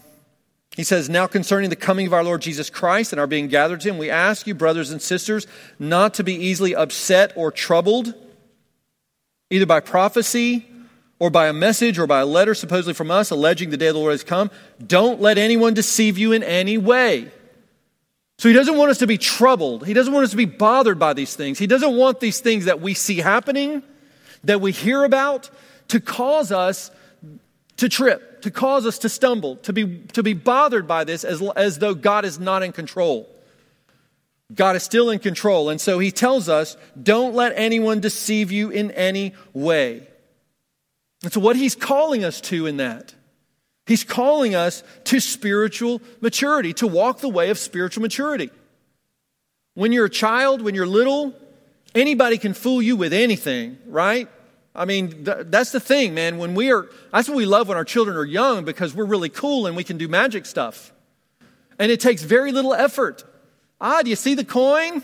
he 0.75 0.83
says, 0.83 1.09
Now 1.09 1.27
concerning 1.27 1.69
the 1.69 1.75
coming 1.75 2.07
of 2.07 2.13
our 2.13 2.23
Lord 2.23 2.41
Jesus 2.41 2.71
Christ 2.71 3.13
and 3.13 3.19
our 3.19 3.27
being 3.27 3.49
gathered 3.49 3.81
to 3.81 3.89
him, 3.89 3.99
we 3.99 4.09
ask 4.09 4.47
you, 4.47 4.55
brothers 4.55 4.89
and 4.89 4.99
sisters, 4.99 5.45
not 5.77 6.15
to 6.15 6.23
be 6.23 6.33
easily 6.33 6.73
upset 6.73 7.33
or 7.35 7.51
troubled, 7.51 8.15
either 9.51 9.67
by 9.67 9.79
prophecy 9.79 10.65
or 11.21 11.29
by 11.29 11.47
a 11.47 11.53
message 11.53 11.99
or 11.99 12.07
by 12.07 12.21
a 12.21 12.25
letter 12.25 12.55
supposedly 12.55 12.95
from 12.95 13.11
us 13.11 13.29
alleging 13.29 13.69
the 13.69 13.77
day 13.77 13.85
of 13.85 13.93
the 13.93 13.99
Lord 13.99 14.11
has 14.11 14.23
come, 14.23 14.49
don't 14.83 15.21
let 15.21 15.37
anyone 15.37 15.75
deceive 15.75 16.17
you 16.17 16.31
in 16.31 16.41
any 16.41 16.79
way. 16.79 17.29
So 18.39 18.49
he 18.49 18.55
doesn't 18.55 18.75
want 18.75 18.89
us 18.89 18.97
to 18.97 19.07
be 19.07 19.19
troubled. 19.19 19.85
He 19.85 19.93
doesn't 19.93 20.11
want 20.11 20.23
us 20.23 20.31
to 20.31 20.35
be 20.35 20.45
bothered 20.45 20.97
by 20.97 21.13
these 21.13 21.35
things. 21.35 21.59
He 21.59 21.67
doesn't 21.67 21.95
want 21.95 22.21
these 22.21 22.39
things 22.39 22.65
that 22.65 22.81
we 22.81 22.95
see 22.95 23.17
happening, 23.17 23.83
that 24.45 24.61
we 24.61 24.71
hear 24.71 25.03
about, 25.03 25.51
to 25.89 25.99
cause 25.99 26.51
us 26.51 26.89
to 27.77 27.87
trip, 27.87 28.41
to 28.41 28.49
cause 28.49 28.87
us 28.87 28.97
to 28.97 29.07
stumble, 29.07 29.57
to 29.57 29.73
be, 29.73 29.99
to 30.13 30.23
be 30.23 30.33
bothered 30.33 30.87
by 30.87 31.03
this 31.03 31.23
as, 31.23 31.39
as 31.55 31.77
though 31.77 31.93
God 31.93 32.25
is 32.25 32.39
not 32.39 32.63
in 32.63 32.71
control. 32.71 33.29
God 34.51 34.75
is 34.75 34.81
still 34.81 35.11
in 35.11 35.19
control. 35.19 35.69
And 35.69 35.79
so 35.79 35.99
he 35.99 36.09
tells 36.09 36.49
us 36.49 36.77
don't 36.99 37.35
let 37.35 37.53
anyone 37.55 37.99
deceive 37.99 38.51
you 38.51 38.71
in 38.71 38.89
any 38.89 39.35
way. 39.53 40.07
And 41.23 41.31
so, 41.31 41.39
what 41.39 41.55
he's 41.55 41.75
calling 41.75 42.23
us 42.23 42.41
to 42.41 42.65
in 42.65 42.77
that, 42.77 43.13
he's 43.85 44.03
calling 44.03 44.55
us 44.55 44.83
to 45.05 45.19
spiritual 45.19 46.01
maturity, 46.19 46.73
to 46.73 46.87
walk 46.87 47.19
the 47.19 47.29
way 47.29 47.49
of 47.49 47.57
spiritual 47.57 48.01
maturity. 48.01 48.49
When 49.73 49.91
you're 49.91 50.05
a 50.05 50.09
child, 50.09 50.61
when 50.61 50.75
you're 50.75 50.87
little, 50.87 51.33
anybody 51.95 52.37
can 52.37 52.53
fool 52.53 52.81
you 52.81 52.95
with 52.95 53.13
anything, 53.13 53.77
right? 53.85 54.27
I 54.73 54.85
mean, 54.85 55.25
th- 55.25 55.47
that's 55.47 55.71
the 55.71 55.79
thing, 55.79 56.13
man. 56.13 56.37
When 56.37 56.55
we 56.55 56.71
are, 56.71 56.87
that's 57.11 57.27
what 57.27 57.37
we 57.37 57.45
love 57.45 57.67
when 57.67 57.77
our 57.77 57.85
children 57.85 58.17
are 58.17 58.25
young 58.25 58.63
because 58.65 58.93
we're 58.93 59.05
really 59.05 59.29
cool 59.29 59.67
and 59.67 59.75
we 59.75 59.83
can 59.83 59.97
do 59.97 60.07
magic 60.07 60.45
stuff. 60.45 60.93
And 61.77 61.91
it 61.91 61.99
takes 61.99 62.23
very 62.23 62.51
little 62.51 62.73
effort. 62.73 63.23
Ah, 63.79 64.01
do 64.03 64.09
you 64.09 64.15
see 64.15 64.35
the 64.35 64.45
coin? 64.45 65.03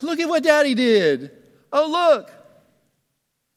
Look 0.00 0.18
at 0.18 0.28
what 0.28 0.42
daddy 0.42 0.74
did. 0.74 1.30
Oh, 1.72 1.88
look, 1.88 2.30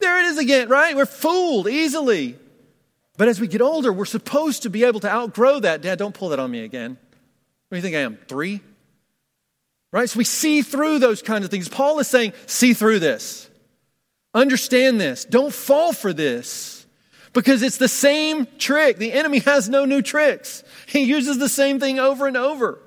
there 0.06 0.20
it 0.20 0.26
is 0.26 0.38
again, 0.38 0.68
right? 0.68 0.94
We're 0.94 1.04
fooled 1.04 1.66
easily. 1.66 2.38
But 3.16 3.26
as 3.26 3.40
we 3.40 3.48
get 3.48 3.60
older, 3.60 3.92
we're 3.92 4.04
supposed 4.04 4.62
to 4.62 4.70
be 4.70 4.84
able 4.84 5.00
to 5.00 5.10
outgrow 5.10 5.58
that. 5.60 5.82
Dad, 5.82 5.98
don't 5.98 6.14
pull 6.14 6.28
that 6.28 6.38
on 6.38 6.48
me 6.50 6.62
again. 6.62 6.92
What 6.92 7.74
do 7.74 7.76
you 7.76 7.82
think 7.82 7.96
I 7.96 8.00
am? 8.00 8.16
Three? 8.28 8.60
Right? 9.90 10.08
So 10.08 10.18
we 10.18 10.24
see 10.24 10.62
through 10.62 11.00
those 11.00 11.22
kinds 11.22 11.44
of 11.44 11.50
things. 11.50 11.68
Paul 11.68 11.98
is 11.98 12.06
saying, 12.06 12.34
see 12.46 12.72
through 12.72 13.00
this. 13.00 13.50
Understand 14.32 15.00
this. 15.00 15.24
Don't 15.24 15.52
fall 15.52 15.92
for 15.92 16.12
this. 16.12 16.86
Because 17.32 17.62
it's 17.62 17.78
the 17.78 17.88
same 17.88 18.46
trick. 18.58 18.98
The 18.98 19.12
enemy 19.12 19.40
has 19.40 19.68
no 19.68 19.86
new 19.86 20.02
tricks. 20.02 20.62
He 20.86 21.02
uses 21.02 21.38
the 21.38 21.48
same 21.48 21.80
thing 21.80 21.98
over 21.98 22.28
and 22.28 22.36
over. 22.36 22.78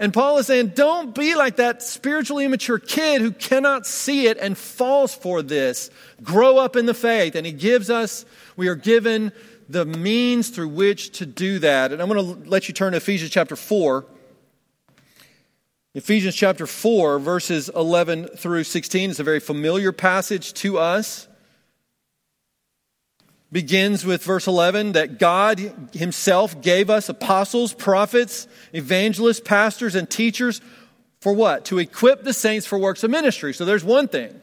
And 0.00 0.14
Paul 0.14 0.38
is 0.38 0.46
saying, 0.46 0.68
don't 0.68 1.14
be 1.14 1.34
like 1.34 1.56
that 1.56 1.82
spiritually 1.82 2.46
immature 2.46 2.78
kid 2.78 3.20
who 3.20 3.30
cannot 3.30 3.86
see 3.86 4.28
it 4.28 4.38
and 4.38 4.56
falls 4.56 5.14
for 5.14 5.42
this. 5.42 5.90
Grow 6.22 6.56
up 6.56 6.74
in 6.74 6.86
the 6.86 6.94
faith. 6.94 7.34
And 7.34 7.44
he 7.44 7.52
gives 7.52 7.90
us, 7.90 8.24
we 8.56 8.68
are 8.68 8.74
given 8.74 9.30
the 9.68 9.84
means 9.84 10.48
through 10.48 10.68
which 10.68 11.18
to 11.18 11.26
do 11.26 11.58
that. 11.58 11.92
And 11.92 12.00
I'm 12.00 12.08
going 12.08 12.42
to 12.42 12.48
let 12.48 12.66
you 12.66 12.72
turn 12.72 12.92
to 12.92 12.96
Ephesians 12.96 13.30
chapter 13.30 13.56
4. 13.56 14.06
Ephesians 15.92 16.34
chapter 16.34 16.66
4, 16.66 17.18
verses 17.18 17.68
11 17.68 18.28
through 18.28 18.64
16 18.64 19.10
is 19.10 19.20
a 19.20 19.24
very 19.24 19.40
familiar 19.40 19.92
passage 19.92 20.54
to 20.54 20.78
us 20.78 21.28
begins 23.52 24.04
with 24.04 24.22
verse 24.22 24.46
11 24.46 24.92
that 24.92 25.18
God 25.18 25.58
Himself 25.92 26.60
gave 26.60 26.88
us 26.90 27.08
apostles, 27.08 27.72
prophets, 27.74 28.46
evangelists, 28.72 29.40
pastors, 29.40 29.94
and 29.94 30.08
teachers 30.08 30.60
for 31.20 31.32
what? 31.32 31.64
To 31.66 31.78
equip 31.78 32.22
the 32.22 32.32
saints 32.32 32.66
for 32.66 32.78
works 32.78 33.04
of 33.04 33.10
ministry. 33.10 33.52
So 33.52 33.64
there's 33.64 33.84
one 33.84 34.08
thing. 34.08 34.40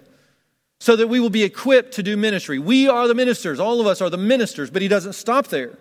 So 0.80 0.96
that 0.96 1.08
we 1.08 1.20
will 1.20 1.32
be 1.32 1.43
equipped 1.43 1.93
to 1.93 2.04
do 2.04 2.15
ministry. 2.15 2.60
We 2.60 2.88
are 2.88 3.08
the 3.08 3.15
ministers. 3.15 3.60
All 3.60 3.82
of 3.82 3.88
us 3.88 4.00
are 4.00 4.12
the 4.12 4.17
ministers, 4.17 4.70
but 4.70 4.84
He 4.84 4.88
doesn't 4.88 5.13
stop 5.13 5.48
there. 5.48 5.78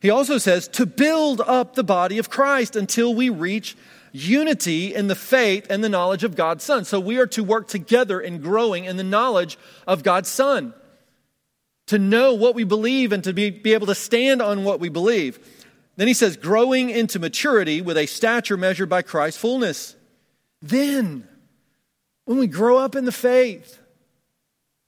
He 0.00 0.10
also 0.10 0.38
says 0.38 0.66
to 0.68 0.86
build 0.86 1.40
up 1.40 1.74
the 1.74 1.84
body 1.84 2.18
of 2.18 2.30
Christ 2.30 2.74
until 2.74 3.14
we 3.14 3.30
reach 3.30 3.76
unity 4.12 4.94
in 4.94 5.06
the 5.06 5.14
faith 5.14 5.66
and 5.70 5.84
the 5.84 5.88
knowledge 5.88 6.24
of 6.24 6.34
God's 6.34 6.64
Son. 6.64 6.84
So 6.84 6.98
we 6.98 7.18
are 7.18 7.26
to 7.28 7.44
work 7.44 7.68
together 7.68 8.20
in 8.20 8.40
growing 8.40 8.86
in 8.86 8.96
the 8.96 9.04
knowledge 9.04 9.58
of 9.86 10.02
God's 10.02 10.28
Son 10.28 10.72
to 11.88 11.98
know 11.98 12.34
what 12.34 12.54
we 12.54 12.64
believe 12.64 13.12
and 13.12 13.24
to 13.24 13.32
be, 13.32 13.50
be 13.50 13.74
able 13.74 13.86
to 13.88 13.94
stand 13.94 14.40
on 14.40 14.64
what 14.64 14.80
we 14.80 14.88
believe. 14.88 15.38
Then 15.96 16.06
he 16.06 16.14
says, 16.14 16.36
growing 16.36 16.90
into 16.90 17.18
maturity 17.18 17.82
with 17.82 17.96
a 17.96 18.06
stature 18.06 18.56
measured 18.56 18.88
by 18.88 19.02
Christ's 19.02 19.40
fullness. 19.40 19.96
Then, 20.62 21.26
when 22.24 22.38
we 22.38 22.46
grow 22.46 22.78
up 22.78 22.94
in 22.94 23.04
the 23.04 23.12
faith, 23.12 23.80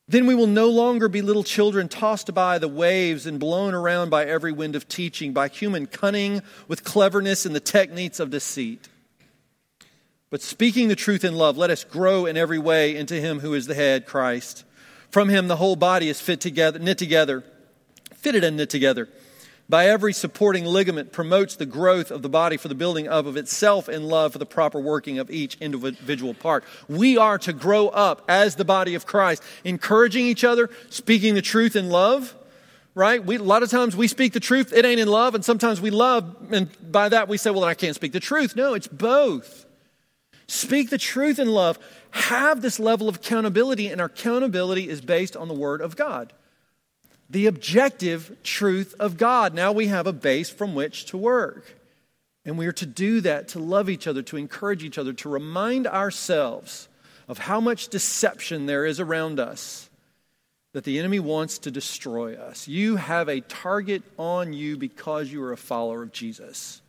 then 0.09 0.27
we 0.27 0.35
will 0.35 0.47
no 0.47 0.69
longer 0.69 1.09
be 1.09 1.23
little 1.23 1.45
children 1.45 1.89
tossed 1.89 2.35
by 2.35 2.59
the 2.59 2.69
waves 2.69 3.27
and 3.27 3.41
blown 3.41 3.75
around 3.75 4.11
by 4.11 4.25
every 4.25 4.53
wind 4.53 4.77
of 4.77 4.89
teaching, 4.89 5.33
by 5.33 5.49
human 5.49 5.87
cunning, 5.87 6.43
with 6.69 6.85
cleverness 6.85 7.47
and 7.47 7.55
the 7.55 7.61
techniques 7.61 8.21
of 8.21 8.31
deceit. 8.31 8.89
But 10.29 10.43
speaking 10.43 10.89
the 10.89 10.97
truth 10.97 11.25
in 11.25 11.37
love, 11.37 11.57
let 11.57 11.71
us 11.71 11.83
grow 11.83 12.27
in 12.27 12.37
every 12.37 12.59
way 12.59 12.97
into 12.97 13.15
him 13.15 13.41
who 13.41 13.55
is 13.55 13.67
the 13.67 13.75
head, 13.75 14.05
Christ. 14.05 14.65
From 15.11 15.29
him, 15.29 15.49
the 15.49 15.57
whole 15.57 15.77
body 15.77 16.09
is 16.09 16.21
fit 16.21 16.41
together, 16.41 16.79
knit 16.79 16.99
together, 16.99 17.45
fitted 18.15 18.45
and 18.45 18.57
knit 18.57 18.71
together. 18.71 19.09
By 19.69 19.87
every 19.87 20.13
supporting 20.13 20.65
ligament 20.65 21.13
promotes 21.13 21.55
the 21.55 21.67
growth 21.67 22.11
of 22.11 22.23
the 22.23 22.29
body 22.29 22.57
for 22.57 22.67
the 22.67 22.75
building 22.75 23.07
up 23.07 23.27
of 23.27 23.37
itself 23.37 23.89
in 23.89 24.03
love 24.03 24.33
for 24.33 24.39
the 24.39 24.47
proper 24.47 24.81
working 24.81 25.21
of 25.21 25.31
each 25.31 25.57
individual 25.61 26.35
part. 26.35 26.65
We 26.89 27.17
are 27.17 27.39
to 27.39 27.53
grow 27.53 27.87
up 27.87 28.25
as 28.29 28.57
the 28.57 28.65
body 28.65 28.97
of 28.97 29.07
Christ, 29.07 29.45
encouraging 29.63 30.27
each 30.27 30.43
other, 30.43 30.71
speaking 30.89 31.35
the 31.35 31.43
truth 31.43 31.77
in 31.77 31.89
love, 31.89 32.35
right? 32.97 33.25
We, 33.25 33.37
a 33.37 33.43
lot 33.43 33.63
of 33.63 33.71
times 33.71 33.95
we 33.95 34.09
speak 34.09 34.33
the 34.33 34.41
truth, 34.41 34.73
it 34.73 34.85
ain't 34.85 34.99
in 34.99 35.07
love, 35.07 35.37
and 35.37 35.45
sometimes 35.45 35.81
we 35.81 35.91
love, 35.91 36.37
and 36.51 36.69
by 36.91 37.09
that 37.09 37.29
we 37.29 37.37
say, 37.37 37.51
well, 37.51 37.63
I 37.63 37.75
can't 37.75 37.95
speak 37.95 38.11
the 38.11 38.19
truth. 38.19 38.57
No, 38.57 38.75
it's 38.75 38.89
both. 38.89 39.67
Speak 40.49 40.91
the 40.91 40.99
truth 40.99 41.39
in 41.39 41.49
love 41.49 41.79
have 42.13 42.63
this 42.63 42.79
level 42.79 43.09
of 43.09 43.17
accountability, 43.17 43.89
and 43.89 44.01
our 44.01 44.07
accountability 44.07 44.89
is 44.89 45.01
based 45.01 45.37
on 45.37 45.49
the 45.49 45.55
Word 45.55 45.81
of 45.81 45.97
God. 45.97 46.33
The 47.29 47.47
objective 47.47 48.37
truth 48.43 48.95
of 48.99 49.17
God. 49.17 49.55
Now 49.55 49.73
we 49.73 49.87
have 49.87 50.07
a 50.07 50.13
base 50.13 50.51
from 50.51 50.75
which 50.75 51.07
to 51.07 51.17
work. 51.17 51.77
And 52.45 52.59
we 52.59 52.67
are 52.67 52.73
to 52.73 52.87
do 52.87 53.21
that, 53.21 53.49
to 53.49 53.59
love 53.59 53.91
each 53.91 54.07
other, 54.07 54.23
to 54.23 54.37
encourage 54.37 54.83
each 54.83 54.99
other, 54.99 55.13
to 55.13 55.29
remind 55.29 55.87
ourselves 55.87 56.89
of 57.29 57.39
how 57.39 57.61
much 57.61 57.89
deception 57.89 58.67
there 58.67 58.87
is 58.87 58.99
around 58.99 59.39
us 59.39 59.89
that 60.73 60.85
the 60.85 60.99
enemy 60.99 61.19
wants 61.19 61.59
to 61.59 61.71
destroy 61.71 62.35
us. 62.35 62.67
You 62.67 62.97
have 62.97 63.29
a 63.29 63.41
target 63.41 64.03
on 64.19 64.53
you 64.53 64.77
because 64.77 65.31
you 65.31 65.43
are 65.43 65.53
a 65.53 65.57
follower 65.57 66.03
of 66.03 66.13
Jesus 66.13 66.81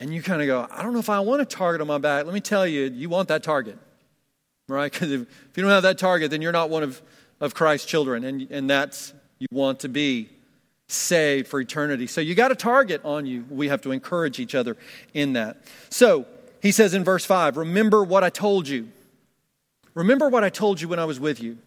and 0.00 0.12
you 0.12 0.22
kind 0.22 0.42
of 0.42 0.46
go, 0.46 0.66
I 0.70 0.82
don't 0.82 0.92
know 0.92 0.98
if 0.98 1.08
I 1.08 1.20
want 1.20 1.42
a 1.42 1.44
target 1.44 1.80
on 1.80 1.86
my 1.86 1.98
back. 1.98 2.24
Let 2.24 2.34
me 2.34 2.40
tell 2.40 2.66
you, 2.66 2.84
you 2.84 3.08
want 3.08 3.28
that 3.28 3.42
target, 3.42 3.78
right? 4.68 4.92
Because 4.92 5.10
if, 5.10 5.22
if 5.22 5.56
you 5.56 5.62
don't 5.62 5.72
have 5.72 5.84
that 5.84 5.98
target, 5.98 6.30
then 6.30 6.42
you're 6.42 6.52
not 6.52 6.70
one 6.70 6.82
of, 6.82 7.00
of 7.40 7.54
Christ's 7.54 7.86
children, 7.86 8.24
and, 8.24 8.46
and 8.50 8.68
that's 8.68 9.14
you 9.38 9.46
want 9.50 9.80
to 9.80 9.88
be 9.88 10.28
saved 10.88 11.48
for 11.48 11.60
eternity. 11.60 12.06
So 12.06 12.20
you 12.20 12.34
got 12.34 12.52
a 12.52 12.54
target 12.54 13.00
on 13.04 13.26
you. 13.26 13.44
We 13.50 13.68
have 13.68 13.80
to 13.82 13.90
encourage 13.90 14.38
each 14.38 14.54
other 14.54 14.76
in 15.14 15.32
that. 15.32 15.58
So 15.90 16.26
he 16.60 16.72
says 16.72 16.94
in 16.94 17.04
verse 17.04 17.24
5, 17.24 17.56
Remember 17.56 18.04
what 18.04 18.22
I 18.22 18.30
told 18.30 18.68
you. 18.68 18.88
Remember 19.94 20.28
what 20.28 20.44
I 20.44 20.50
told 20.50 20.80
you 20.80 20.88
when 20.88 20.98
I 20.98 21.04
was 21.04 21.18
with 21.18 21.42
you. 21.42 21.58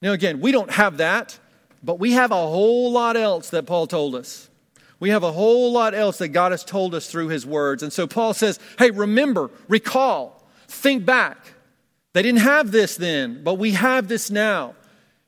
Now, 0.00 0.12
again, 0.12 0.40
we 0.40 0.52
don't 0.52 0.70
have 0.70 0.98
that, 0.98 1.38
but 1.82 1.98
we 1.98 2.12
have 2.12 2.30
a 2.30 2.34
whole 2.34 2.92
lot 2.92 3.16
else 3.16 3.50
that 3.50 3.66
Paul 3.66 3.86
told 3.86 4.14
us. 4.14 4.48
We 5.04 5.10
have 5.10 5.22
a 5.22 5.32
whole 5.32 5.70
lot 5.70 5.92
else 5.92 6.16
that 6.16 6.28
God 6.28 6.52
has 6.52 6.64
told 6.64 6.94
us 6.94 7.10
through 7.10 7.28
his 7.28 7.44
words. 7.44 7.82
And 7.82 7.92
so 7.92 8.06
Paul 8.06 8.32
says, 8.32 8.58
hey, 8.78 8.90
remember, 8.90 9.50
recall, 9.68 10.42
think 10.66 11.04
back. 11.04 11.36
They 12.14 12.22
didn't 12.22 12.40
have 12.40 12.70
this 12.70 12.96
then, 12.96 13.44
but 13.44 13.58
we 13.58 13.72
have 13.72 14.08
this 14.08 14.30
now. 14.30 14.74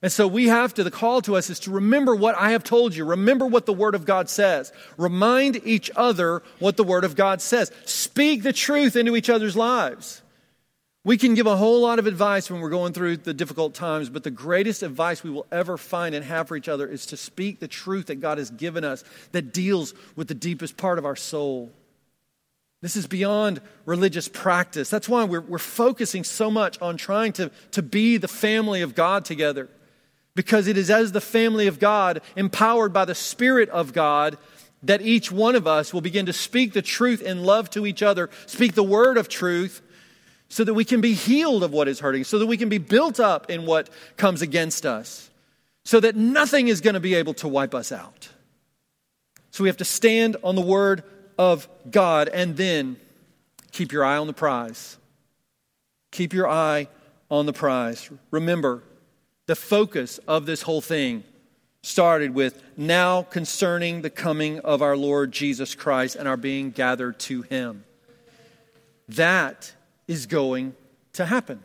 And 0.01 0.11
so 0.11 0.27
we 0.27 0.47
have 0.49 0.73
to, 0.73 0.83
the 0.83 0.91
call 0.91 1.21
to 1.21 1.37
us 1.37 1.51
is 1.51 1.61
to 1.61 1.73
remember 1.73 2.15
what 2.17 2.37
I 2.37 2.53
have 2.53 2.65
told 2.65 2.97
you. 2.97 3.05
Remember 3.05 3.45
what 3.45 3.67
the 3.67 3.75
Word 3.75 3.95
of 3.95 4.07
God 4.07 4.31
says. 4.31 4.73
Remind 4.97 5.61
each 5.63 5.91
other 5.95 6.43
what 6.59 6.79
the 6.79 6.83
Word 6.83 7.05
of 7.05 7.15
God 7.15 7.43
says. 7.43 7.71
Speak 7.85 8.45
the 8.45 8.55
truth 8.55 8.97
into 8.97 9.15
each 9.15 9.29
other's 9.29 9.59
lives. 9.59 10.23
We 11.07 11.17
can 11.17 11.35
give 11.35 11.47
a 11.47 11.55
whole 11.55 11.83
lot 11.83 12.01
of 12.01 12.09
advice 12.09 12.51
when 12.51 12.61
we're 12.61 12.69
going 12.69 12.93
through 12.93 13.19
the 13.19 13.33
difficult 13.33 13.75
times, 13.75 14.11
but 14.11 14.25
the 14.25 14.31
greatest 14.33 14.83
advice 14.83 15.23
we 15.23 15.31
will 15.31 15.47
ever 15.53 15.77
find 15.77 16.17
and 16.17 16.25
have 16.25 16.49
for 16.49 16.57
each 16.57 16.69
other 16.69 16.85
is 16.85 17.07
to 17.07 17.17
speak 17.17 17.61
the 17.61 17.69
truth 17.69 18.07
that 18.07 18.17
God 18.17 18.39
has 18.39 18.51
given 18.51 18.83
us 18.83 19.05
that 19.31 19.53
deals 19.53 19.95
with 20.17 20.27
the 20.27 20.35
deepest 20.35 20.77
part 20.77 20.99
of 20.99 21.05
our 21.05 21.15
soul. 21.15 21.71
This 22.83 22.97
is 22.97 23.07
beyond 23.07 23.61
religious 23.85 24.27
practice. 24.27 24.91
That's 24.91 25.09
why 25.09 25.23
we're, 25.23 25.43
we're 25.43 25.59
focusing 25.59 26.25
so 26.25 26.51
much 26.51 26.83
on 26.83 26.97
trying 26.97 27.33
to, 27.35 27.53
to 27.71 27.83
be 27.83 28.17
the 28.17 28.27
family 28.27 28.83
of 28.83 28.97
God 28.97 29.25
together. 29.25 29.69
Because 30.35 30.67
it 30.67 30.77
is 30.77 30.91
as 30.91 31.13
the 31.13 31.21
family 31.21 31.69
of 31.69 31.79
God, 31.79 32.21
empowered 32.35 32.93
by 32.93 33.05
the 33.05 33.15
Spirit 33.15 33.69
of 33.69 33.93
God, 33.93 34.39
that 34.83 35.03
each 35.03 35.31
one 35.31 35.55
of 35.55 35.69
us 35.69 35.95
will 35.95 36.01
begin 36.01 36.27
to 36.27 36.33
speak 36.33 36.73
the 36.73 36.83
truth 36.83 37.23
in 37.23 37.45
love 37.45 37.71
to 37.71 37.87
each 37.87 38.03
other, 38.03 38.29
speak 38.47 38.75
the 38.75 38.83
word 38.83 39.19
of 39.19 39.29
truth, 39.29 39.83
so 40.49 40.65
that 40.65 40.75
we 40.75 40.85
can 40.85 41.01
be 41.01 41.15
healed 41.15 41.63
of 41.63 41.73
what 41.73 41.89
is 41.89 42.01
hurting, 42.01 42.25
so 42.25 42.39
that 42.39 42.47
we 42.47 42.57
can 42.57 42.69
be 42.69 42.79
built 42.79 43.19
up 43.19 43.51
in 43.51 43.67
what 43.67 43.91
comes 44.17 44.43
against 44.43 44.87
us, 44.87 45.31
so 45.85 46.01
that 46.01 46.17
nothing 46.17 46.69
is 46.69 46.81
going 46.81 46.95
to 46.95 47.01
be 47.01 47.15
able 47.15 47.35
to 47.35 47.49
wipe 47.49 47.75
us 47.75 47.93
out. 47.93 48.29
So 49.51 49.65
we 49.65 49.69
have 49.69 49.79
to 49.79 49.85
stand 49.85 50.37
on 50.45 50.55
the 50.55 50.61
word 50.61 51.03
of 51.39 51.69
God 51.91 52.29
and 52.29 52.57
then 52.57 52.97
keep 53.73 53.93
your 53.93 54.05
eye 54.05 54.19
on 54.19 54.27
the 54.27 54.33
prize. 54.33 54.99
Keep 56.13 56.33
your 56.33 56.49
eye 56.49 56.89
on 57.31 57.47
the 57.47 57.53
prize. 57.53 58.09
Remember, 58.31 58.83
the 59.47 59.57
focus 59.57 60.19
of 60.27 60.47
this 60.47 60.63
whole 60.63 60.81
thing 60.81 61.25
started 61.83 62.35
with 62.35 62.63
now 62.77 63.23
concerning 63.23 64.03
the 64.03 64.11
coming 64.11 64.59
of 64.61 64.83
our 64.83 64.97
Lord 64.97 65.31
Jesus 65.31 65.75
Christ 65.75 66.17
and 66.17 66.27
our 66.27 66.37
being 66.37 66.71
gathered 66.71 67.19
to 67.21 67.43
him. 67.43 67.85
That 69.09 69.73
is 70.07 70.27
going 70.27 70.75
to 71.15 71.27
happen. 71.27 71.61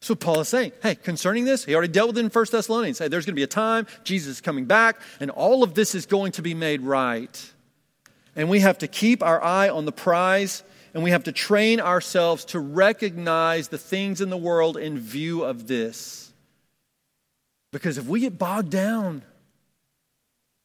So 0.00 0.16
Paul 0.16 0.40
is 0.40 0.48
saying, 0.48 0.72
hey, 0.82 0.96
concerning 0.96 1.44
this, 1.44 1.64
he 1.64 1.74
already 1.74 1.92
dealt 1.92 2.08
with 2.08 2.18
it 2.18 2.24
in 2.24 2.30
1 2.30 2.46
Thessalonians. 2.50 2.98
Hey, 2.98 3.06
there's 3.06 3.24
going 3.24 3.34
to 3.34 3.38
be 3.38 3.44
a 3.44 3.46
time, 3.46 3.86
Jesus 4.02 4.36
is 4.36 4.40
coming 4.40 4.64
back, 4.64 5.00
and 5.20 5.30
all 5.30 5.62
of 5.62 5.74
this 5.74 5.94
is 5.94 6.06
going 6.06 6.32
to 6.32 6.42
be 6.42 6.54
made 6.54 6.80
right. 6.80 7.52
And 8.34 8.50
we 8.50 8.60
have 8.60 8.78
to 8.78 8.88
keep 8.88 9.22
our 9.22 9.42
eye 9.42 9.68
on 9.68 9.84
the 9.84 9.92
prize, 9.92 10.64
and 10.92 11.04
we 11.04 11.10
have 11.10 11.24
to 11.24 11.32
train 11.32 11.80
ourselves 11.80 12.44
to 12.46 12.58
recognize 12.58 13.68
the 13.68 13.78
things 13.78 14.20
in 14.20 14.28
the 14.28 14.36
world 14.36 14.76
in 14.76 14.98
view 14.98 15.44
of 15.44 15.68
this. 15.68 16.32
Because 17.70 17.96
if 17.96 18.06
we 18.06 18.18
get 18.18 18.38
bogged 18.38 18.70
down, 18.70 19.22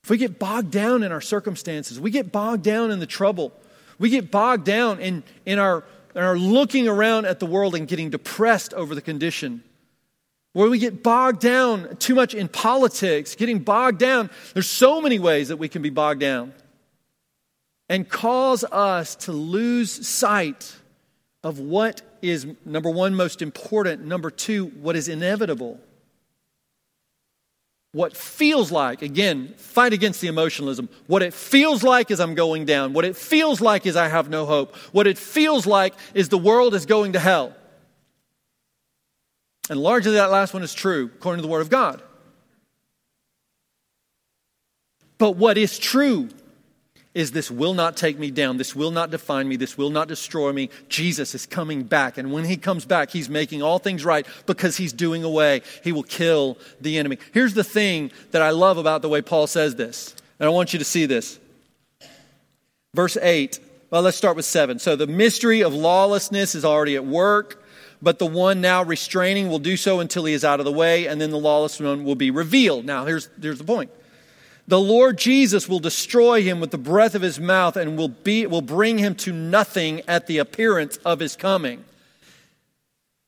if 0.03 0.09
we 0.09 0.17
get 0.17 0.39
bogged 0.39 0.71
down 0.71 1.03
in 1.03 1.11
our 1.11 1.21
circumstances, 1.21 1.99
we 1.99 2.09
get 2.09 2.31
bogged 2.31 2.63
down 2.63 2.89
in 2.89 2.99
the 2.99 3.05
trouble, 3.05 3.53
we 3.99 4.09
get 4.09 4.31
bogged 4.31 4.65
down 4.65 4.99
in, 4.99 5.23
in 5.45 5.59
our 5.59 5.83
and 6.18 6.26
are 6.26 6.36
looking 6.36 6.88
around 6.88 7.28
at 7.28 7.39
the 7.39 7.45
world 7.45 7.76
and 7.76 7.88
getting 7.88 8.09
depressed 8.09 8.74
over 8.74 8.95
the 8.95 9.03
condition. 9.03 9.63
Where 10.53 10.68
we 10.68 10.80
get 10.80 11.03
bogged 11.03 11.41
down 11.41 11.95
too 11.97 12.15
much 12.15 12.34
in 12.34 12.47
politics, 12.47 13.36
getting 13.36 13.59
bogged 13.59 13.99
down. 13.99 14.32
There's 14.55 14.68
so 14.68 14.99
many 14.99 15.20
ways 15.20 15.49
that 15.49 15.57
we 15.57 15.70
can 15.70 15.84
be 15.84 15.91
bogged 15.91 16.20
down 16.20 16.53
and 17.88 18.09
cause 18.09 18.63
us 18.63 19.15
to 19.15 19.32
lose 19.32 20.07
sight 20.07 20.76
of 21.43 21.59
what 21.59 22.01
is, 22.24 22.47
number 22.65 22.89
one, 22.89 23.13
most 23.13 23.43
important, 23.43 24.03
number 24.03 24.32
two, 24.32 24.65
what 24.65 24.95
is 24.95 25.07
inevitable 25.07 25.80
what 27.93 28.15
feels 28.15 28.71
like, 28.71 29.01
again, 29.01 29.53
fight 29.57 29.93
against 29.93 30.21
the 30.21 30.27
emotionalism. 30.27 30.89
What 31.07 31.23
it 31.23 31.33
feels 31.33 31.83
like 31.83 32.11
is 32.11 32.19
I'm 32.19 32.35
going 32.35 32.65
down. 32.65 32.93
What 32.93 33.05
it 33.05 33.15
feels 33.15 33.61
like 33.61 33.85
is 33.85 33.95
I 33.95 34.07
have 34.07 34.29
no 34.29 34.45
hope. 34.45 34.75
What 34.91 35.07
it 35.07 35.17
feels 35.17 35.65
like 35.65 35.93
is 36.13 36.29
the 36.29 36.38
world 36.38 36.73
is 36.73 36.85
going 36.85 37.13
to 37.13 37.19
hell. 37.19 37.55
And 39.69 39.79
largely 39.79 40.13
that 40.13 40.31
last 40.31 40.53
one 40.53 40.63
is 40.63 40.73
true, 40.73 41.11
according 41.15 41.39
to 41.39 41.47
the 41.47 41.51
Word 41.51 41.61
of 41.61 41.69
God. 41.69 42.01
But 45.17 45.31
what 45.31 45.57
is 45.57 45.79
true 45.79 46.29
is 47.18 47.32
this 47.32 47.49
will 47.49 47.74
not 47.74 47.97
take 47.97 48.20
me 48.20 48.30
down. 48.30 48.57
This 48.57 48.76
will 48.76 48.91
not 48.91 49.09
define 49.09 49.47
me. 49.47 49.55
This 49.55 49.76
will 49.76 49.89
not 49.89 50.07
destroy 50.07 50.53
me. 50.53 50.70
Jesus 50.88 51.34
is 51.34 51.47
coming 51.47 51.82
back. 51.82 52.20
And 52.20 52.32
when 52.32 52.45
he 52.45 52.57
comes 52.57 52.86
back, 52.86 53.09
he's 53.09 53.28
making 53.28 53.63
all 53.63 53.80
things 53.80 54.05
right 54.05 54.24
because 54.45 54.78
he's 54.78 54.93
doing 54.93 55.24
away. 55.24 55.63
He 55.84 55.91
will 55.91 56.03
kill 56.03 56.59
the 56.80 56.99
enemy. 56.99 57.18
Here's 57.34 57.55
the 57.55 57.63
thing 57.63 58.11
that 58.32 58.43
I 58.43 58.51
love 58.51 58.78
about 58.78 59.01
the 59.01 59.09
way 59.09 59.24
Paul 59.24 59.47
says 59.47 59.76
this. 59.76 60.15
And 60.39 60.45
I 60.45 60.51
want 60.51 60.74
you 60.74 60.80
to 60.80 60.86
see 60.86 61.07
this. 61.07 61.39
Verse 62.93 63.18
8. 63.18 63.61
Well, 63.89 64.03
let's 64.03 64.18
start 64.18 64.36
with 64.36 64.45
7. 64.45 64.78
So 64.78 64.95
the 64.95 65.07
mystery 65.07 65.63
of 65.63 65.74
lawlessness 65.74 66.53
is 66.53 66.63
already 66.63 66.95
at 66.95 67.05
work, 67.05 67.63
but 67.99 68.20
the 68.20 68.28
one 68.28 68.61
now 68.61 68.84
restraining 68.84 69.49
will 69.49 69.57
do 69.57 69.76
so 69.76 70.01
until 70.01 70.26
he 70.26 70.34
is 70.34 70.45
out 70.45 70.59
of 70.59 70.65
the 70.65 70.72
way, 70.72 71.07
and 71.07 71.20
then 71.20 71.32
the 71.32 71.39
lawless 71.39 71.80
one 71.80 72.03
will 72.03 72.15
be 72.15 72.30
revealed. 72.30 72.86
Now, 72.86 73.05
here's, 73.05 73.28
here's 73.41 73.57
the 73.57 73.63
point 73.63 73.89
the 74.68 74.80
Lord 74.80 75.18
Jesus 75.18 75.70
will 75.70 75.80
destroy 75.80 76.43
him 76.43 76.59
with 76.59 76.72
the 76.72 76.78
breath 76.78 77.15
of 77.15 77.22
his 77.22 77.39
mouth 77.39 77.78
and 77.78 77.97
will, 77.97 78.09
be, 78.09 78.45
will 78.45 78.61
bring 78.61 78.97
him 78.97 79.15
to 79.15 79.32
nothing 79.32 80.01
at 80.07 80.28
the 80.28 80.39
appearance 80.39 80.97
of 80.97 81.20
his 81.20 81.38
coming. 81.38 81.86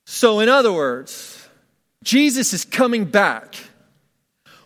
So, 0.05 0.41
in 0.41 0.49
other 0.49 0.73
words, 0.73 1.47
Jesus 2.03 2.51
is 2.53 2.65
coming 2.65 3.05
back. 3.05 3.55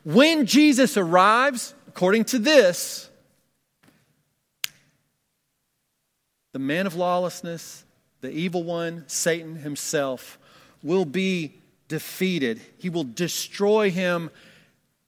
When 0.04 0.48
Jesus 0.48 0.98
arrives, 0.98 1.76
according 1.88 2.26
to 2.26 2.40
this, 2.40 3.10
the 6.54 6.60
man 6.60 6.88
of 6.88 6.96
lawlessness, 6.96 7.84
the 8.22 8.32
evil 8.32 8.64
one, 8.64 9.04
Satan 9.08 9.58
himself, 9.58 10.40
will 10.82 11.06
be 11.06 11.54
defeated. 11.88 12.62
He 12.80 12.90
will 12.90 13.04
destroy 13.04 13.92
him 13.92 14.32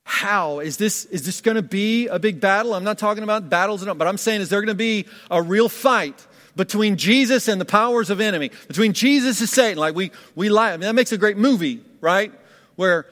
how? 0.08 0.60
Is 0.60 0.78
this 0.78 1.06
is 1.06 1.26
this 1.26 1.42
going 1.42 1.56
to 1.56 1.64
be 1.64 2.08
a 2.08 2.20
big 2.20 2.40
battle? 2.40 2.74
I'm 2.74 2.84
not 2.84 2.98
talking 2.98 3.24
about 3.24 3.50
battles 3.50 3.84
but 3.84 4.08
i'm 4.08 4.18
saying 4.18 4.42
is 4.42 4.50
there 4.50 4.62
going 4.62 4.68
to 4.68 4.76
be 4.76 5.08
a 5.30 5.42
real 5.42 5.68
fight 5.68 6.26
between 6.56 6.96
jesus 6.96 7.48
and 7.48 7.60
the 7.60 7.66
powers 7.66 8.10
of 8.10 8.22
enemy? 8.22 8.52
Between 8.68 8.94
jesus 8.94 9.40
and 9.42 9.50
satan. 9.50 9.80
Like 9.80 9.96
we 9.96 10.12
we 10.36 10.50
lie. 10.50 10.70
I 10.70 10.72
mean, 10.74 10.82
that 10.82 10.96
makes 10.96 11.12
a 11.12 11.18
great 11.18 11.38
movie 11.38 11.82
right? 12.06 12.32
Where 12.76 13.08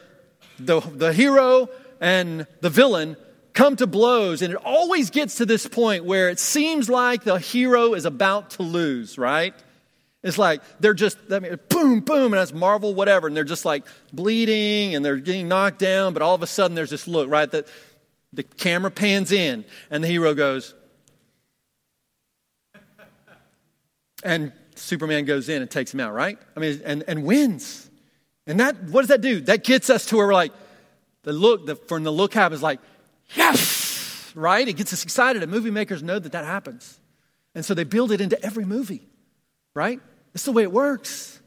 the 0.59 0.79
the 0.79 1.11
hero 1.11 1.67
and 1.99 2.45
the 2.61 2.69
villain 2.69 3.17
come 3.53 3.75
to 3.75 3.87
blows 3.87 4.43
and 4.43 4.53
it 4.53 4.59
always 4.63 5.09
gets 5.09 5.35
to 5.35 5.45
this 5.45 5.67
point 5.67 6.05
where 6.05 6.29
it 6.29 6.39
seems 6.39 6.89
like 6.89 7.23
the 7.23 7.39
hero 7.39 7.95
is 7.95 8.05
about 8.05 8.51
to 8.51 8.63
lose 8.63 9.17
right 9.17 9.53
it's 10.23 10.37
like 10.37 10.61
they're 10.79 10.93
just, 10.93 11.17
I 11.29 11.39
mean, 11.39 11.59
boom, 11.69 11.99
boom, 11.99 12.33
and 12.33 12.35
that's 12.35 12.53
Marvel, 12.53 12.95
whatever, 12.95 13.27
and 13.27 13.35
they're 13.35 13.43
just 13.43 13.65
like 13.65 13.85
bleeding 14.13 14.95
and 14.95 15.03
they're 15.03 15.17
getting 15.17 15.49
knocked 15.49 15.79
down, 15.79 16.13
but 16.13 16.21
all 16.21 16.33
of 16.33 16.41
a 16.41 16.47
sudden 16.47 16.75
there's 16.75 16.89
this 16.89 17.07
look, 17.07 17.29
right? 17.29 17.51
That 17.51 17.67
the 18.31 18.43
camera 18.43 18.89
pans 18.89 19.31
in 19.31 19.65
and 19.91 20.03
the 20.03 20.07
hero 20.07 20.33
goes, 20.33 20.73
and 24.23 24.53
Superman 24.75 25.25
goes 25.25 25.49
in 25.49 25.61
and 25.61 25.69
takes 25.69 25.93
him 25.93 25.99
out, 25.99 26.13
right? 26.13 26.39
I 26.55 26.59
mean, 26.61 26.81
and, 26.85 27.03
and 27.07 27.25
wins. 27.25 27.89
And 28.47 28.59
that, 28.59 28.81
what 28.83 29.01
does 29.01 29.09
that 29.09 29.21
do? 29.21 29.41
That 29.41 29.63
gets 29.63 29.89
us 29.89 30.05
to 30.07 30.17
where 30.17 30.27
we're 30.27 30.33
like, 30.33 30.53
the 31.23 31.33
look, 31.33 31.65
the, 31.65 31.75
from 31.75 32.03
the 32.03 32.11
look 32.11 32.33
happens 32.33 32.61
like, 32.61 32.79
yes, 33.35 34.31
right? 34.35 34.67
It 34.67 34.73
gets 34.73 34.93
us 34.93 35.03
excited. 35.03 35.43
And 35.43 35.51
movie 35.51 35.71
makers 35.71 36.01
know 36.01 36.19
that 36.19 36.31
that 36.31 36.45
happens. 36.45 36.99
And 37.55 37.63
so 37.63 37.73
they 37.73 37.83
build 37.83 38.11
it 38.11 38.21
into 38.21 38.41
every 38.43 38.65
movie, 38.65 39.07
right? 39.73 39.99
It's 40.33 40.45
the 40.45 40.51
way 40.51 40.63
it 40.63 40.71
works. 40.71 41.39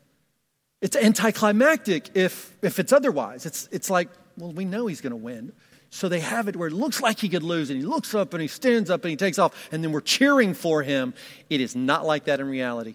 It's 0.80 0.96
anticlimactic 0.96 2.10
if, 2.14 2.56
if 2.62 2.78
it's 2.78 2.92
otherwise. 2.92 3.46
It's, 3.46 3.68
it's 3.72 3.90
like, 3.90 4.08
well, 4.36 4.52
we 4.52 4.64
know 4.64 4.86
he's 4.86 5.00
going 5.00 5.12
to 5.12 5.16
win. 5.16 5.52
So 5.90 6.08
they 6.08 6.20
have 6.20 6.48
it 6.48 6.56
where 6.56 6.68
it 6.68 6.74
looks 6.74 7.00
like 7.00 7.18
he 7.18 7.28
could 7.28 7.42
lose, 7.42 7.70
and 7.70 7.78
he 7.78 7.86
looks 7.86 8.14
up 8.14 8.34
and 8.34 8.42
he 8.42 8.48
stands 8.48 8.90
up 8.90 9.04
and 9.04 9.10
he 9.10 9.16
takes 9.16 9.38
off, 9.38 9.68
and 9.72 9.82
then 9.82 9.92
we're 9.92 10.00
cheering 10.00 10.52
for 10.52 10.82
him. 10.82 11.14
It 11.48 11.60
is 11.60 11.74
not 11.74 12.04
like 12.04 12.24
that 12.24 12.40
in 12.40 12.48
reality. 12.48 12.94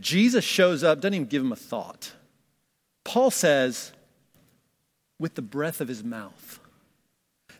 Jesus 0.00 0.44
shows 0.44 0.82
up, 0.84 1.00
doesn't 1.00 1.14
even 1.14 1.26
give 1.26 1.42
him 1.42 1.52
a 1.52 1.56
thought. 1.56 2.12
Paul 3.04 3.30
says, 3.30 3.92
with 5.18 5.34
the 5.34 5.42
breath 5.42 5.80
of 5.80 5.88
his 5.88 6.04
mouth. 6.04 6.60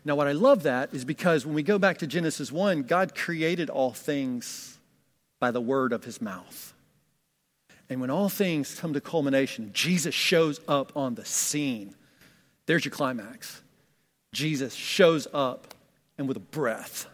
Now, 0.05 0.15
what 0.15 0.27
I 0.27 0.31
love 0.31 0.63
that 0.63 0.93
is 0.93 1.03
because 1.03 1.45
when 1.45 1.55
we 1.55 1.63
go 1.63 1.77
back 1.77 1.97
to 1.99 2.07
Genesis 2.07 2.51
1, 2.51 2.83
God 2.83 3.15
created 3.15 3.69
all 3.69 3.91
things 3.91 4.77
by 5.39 5.51
the 5.51 5.61
word 5.61 5.91
of 5.91 6.03
his 6.03 6.21
mouth. 6.21 6.73
And 7.89 8.01
when 8.01 8.09
all 8.09 8.29
things 8.29 8.75
come 8.79 8.93
to 8.93 9.01
culmination, 9.01 9.71
Jesus 9.73 10.13
shows 10.13 10.59
up 10.67 10.95
on 10.95 11.15
the 11.15 11.25
scene. 11.25 11.95
There's 12.65 12.83
your 12.83 12.91
climax. 12.91 13.61
Jesus 14.33 14.73
shows 14.73 15.27
up, 15.33 15.73
and 16.17 16.27
with 16.27 16.37
a 16.37 16.41
breath, 16.41 17.07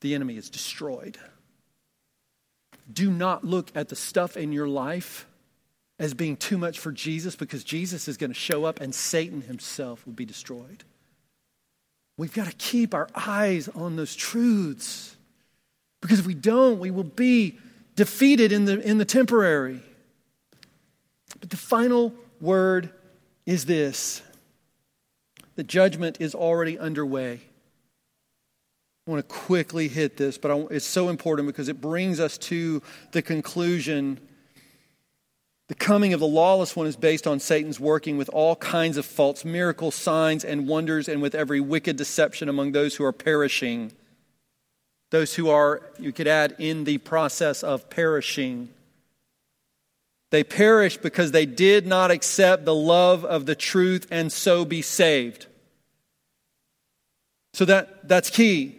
the 0.00 0.14
enemy 0.14 0.36
is 0.36 0.48
destroyed. 0.48 1.18
Do 2.90 3.10
not 3.10 3.44
look 3.44 3.70
at 3.74 3.88
the 3.88 3.96
stuff 3.96 4.36
in 4.36 4.52
your 4.52 4.68
life 4.68 5.26
as 5.98 6.14
being 6.14 6.36
too 6.36 6.56
much 6.56 6.78
for 6.78 6.90
Jesus 6.90 7.36
because 7.36 7.62
Jesus 7.62 8.08
is 8.08 8.16
going 8.16 8.30
to 8.30 8.38
show 8.38 8.64
up 8.64 8.80
and 8.80 8.94
Satan 8.94 9.42
himself 9.42 10.04
will 10.06 10.14
be 10.14 10.24
destroyed. 10.24 10.82
We've 12.16 12.32
got 12.32 12.46
to 12.46 12.56
keep 12.56 12.94
our 12.94 13.08
eyes 13.14 13.68
on 13.68 13.96
those 13.96 14.16
truths 14.16 15.14
because 16.00 16.18
if 16.18 16.26
we 16.26 16.34
don't, 16.34 16.80
we 16.80 16.90
will 16.90 17.04
be 17.04 17.58
defeated 17.96 18.50
in 18.50 18.64
the, 18.64 18.80
in 18.80 18.98
the 18.98 19.04
temporary. 19.04 19.82
But 21.40 21.50
the 21.50 21.56
final 21.56 22.14
word 22.40 22.90
is 23.46 23.64
this 23.64 24.22
the 25.56 25.64
judgment 25.64 26.18
is 26.20 26.34
already 26.34 26.78
underway. 26.78 27.40
I 29.06 29.10
want 29.10 29.28
to 29.28 29.34
quickly 29.34 29.88
hit 29.88 30.16
this, 30.16 30.38
but 30.38 30.68
it's 30.70 30.86
so 30.86 31.08
important 31.08 31.48
because 31.48 31.68
it 31.68 31.80
brings 31.80 32.20
us 32.20 32.38
to 32.38 32.82
the 33.12 33.22
conclusion. 33.22 34.20
The 35.68 35.74
coming 35.74 36.12
of 36.12 36.20
the 36.20 36.26
lawless 36.26 36.76
one 36.76 36.86
is 36.86 36.96
based 36.96 37.26
on 37.26 37.40
Satan's 37.40 37.80
working 37.80 38.16
with 38.16 38.28
all 38.28 38.56
kinds 38.56 38.96
of 38.96 39.06
false 39.06 39.44
miracles, 39.44 39.94
signs, 39.94 40.44
and 40.44 40.68
wonders, 40.68 41.08
and 41.08 41.20
with 41.20 41.34
every 41.34 41.60
wicked 41.60 41.96
deception 41.96 42.48
among 42.48 42.72
those 42.72 42.96
who 42.96 43.04
are 43.04 43.12
perishing. 43.12 43.92
Those 45.10 45.34
who 45.34 45.48
are, 45.48 45.82
you 45.98 46.12
could 46.12 46.28
add, 46.28 46.54
in 46.58 46.84
the 46.84 46.98
process 46.98 47.62
of 47.62 47.90
perishing. 47.90 48.68
They 50.30 50.44
perish 50.44 50.96
because 50.96 51.32
they 51.32 51.46
did 51.46 51.86
not 51.86 52.10
accept 52.10 52.64
the 52.64 52.74
love 52.74 53.24
of 53.24 53.46
the 53.46 53.56
truth 53.56 54.06
and 54.10 54.32
so 54.32 54.64
be 54.64 54.80
saved. 54.80 55.46
So 57.52 57.64
that, 57.64 58.08
that's 58.08 58.30
key. 58.30 58.76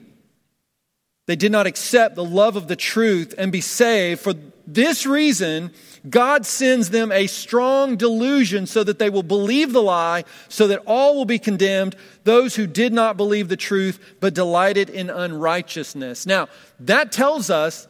They 1.28 1.36
did 1.36 1.52
not 1.52 1.68
accept 1.68 2.16
the 2.16 2.24
love 2.24 2.56
of 2.56 2.68
the 2.68 2.76
truth 2.76 3.36
and 3.38 3.52
be 3.52 3.62
saved. 3.62 4.22
For 4.22 4.34
this 4.66 5.06
reason, 5.06 5.72
God 6.10 6.46
sends 6.46 6.90
them 6.90 7.12
a 7.12 7.28
strong 7.28 7.96
delusion 7.96 8.66
so 8.66 8.84
that 8.84 8.98
they 8.98 9.10
will 9.10 9.24
believe 9.24 9.72
the 9.72 9.82
lie, 9.82 10.24
so 10.50 10.68
that 10.68 10.82
all 10.88 11.16
will 11.16 11.26
be 11.26 11.40
condemned, 11.40 11.96
those 12.24 12.56
who 12.56 12.66
did 12.66 12.92
not 12.92 13.18
believe 13.18 13.50
the 13.50 13.58
truth 13.58 14.16
but 14.20 14.34
delighted 14.34 14.90
in 14.90 15.10
unrighteousness. 15.10 16.26
Now, 16.26 16.48
that 16.80 17.12
tells 17.12 17.50
us 17.50 17.88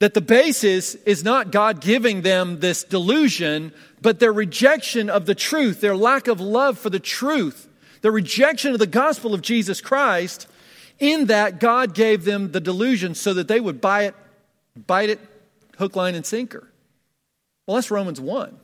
that 0.00 0.14
the 0.14 0.20
basis 0.20 0.94
is 0.94 1.24
not 1.24 1.50
God 1.50 1.80
giving 1.80 2.22
them 2.22 2.60
this 2.60 2.84
delusion, 2.84 3.72
but 4.02 4.20
their 4.20 4.32
rejection 4.32 5.08
of 5.08 5.26
the 5.26 5.34
truth, 5.34 5.80
their 5.80 5.96
lack 5.96 6.28
of 6.28 6.40
love 6.40 6.78
for 6.78 6.90
the 6.90 7.00
truth, 7.00 7.68
their 8.02 8.12
rejection 8.12 8.72
of 8.72 8.78
the 8.78 8.86
gospel 8.86 9.32
of 9.32 9.40
Jesus 9.40 9.80
Christ. 9.80 10.48
In 10.98 11.26
that, 11.26 11.60
God 11.60 11.94
gave 11.94 12.24
them 12.24 12.52
the 12.52 12.60
delusion 12.60 13.14
so 13.14 13.34
that 13.34 13.48
they 13.48 13.60
would 13.60 13.80
buy 13.80 14.04
it, 14.04 14.14
bite 14.86 15.10
it, 15.10 15.20
hook, 15.78 15.96
line, 15.96 16.14
and 16.14 16.24
sinker. 16.24 16.68
Well, 17.66 17.76
that's 17.76 17.90
Romans 17.90 18.20
1. 18.20 18.58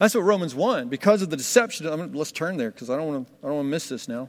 That's 0.00 0.14
what 0.14 0.22
Romans 0.22 0.54
1, 0.54 0.88
because 0.88 1.22
of 1.22 1.30
the 1.30 1.36
deception. 1.36 1.86
I 1.86 1.94
let's 1.94 2.32
turn 2.32 2.56
there 2.56 2.70
because 2.70 2.90
I 2.90 2.96
don't 2.96 3.06
want 3.06 3.28
to 3.42 3.62
miss 3.64 3.88
this 3.88 4.06
now. 4.06 4.28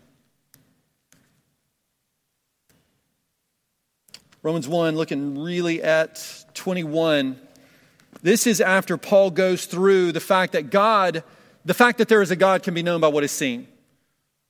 Romans 4.46 4.68
1, 4.68 4.96
looking 4.96 5.41
really 5.41 5.82
at 5.82 6.46
21. 6.54 7.36
This 8.22 8.46
is 8.46 8.62
after 8.62 8.96
Paul 8.96 9.32
goes 9.32 9.66
through 9.66 10.12
the 10.12 10.20
fact 10.20 10.54
that 10.54 10.70
God, 10.70 11.24
the 11.66 11.74
fact 11.74 11.98
that 11.98 12.10
there 12.10 12.22
is 12.22 12.30
a 12.30 12.36
God 12.36 12.62
can 12.62 12.76
be 12.76 12.84
known 12.84 13.02
by 13.02 13.08
what 13.08 13.24
is 13.24 13.32
seen. 13.32 13.68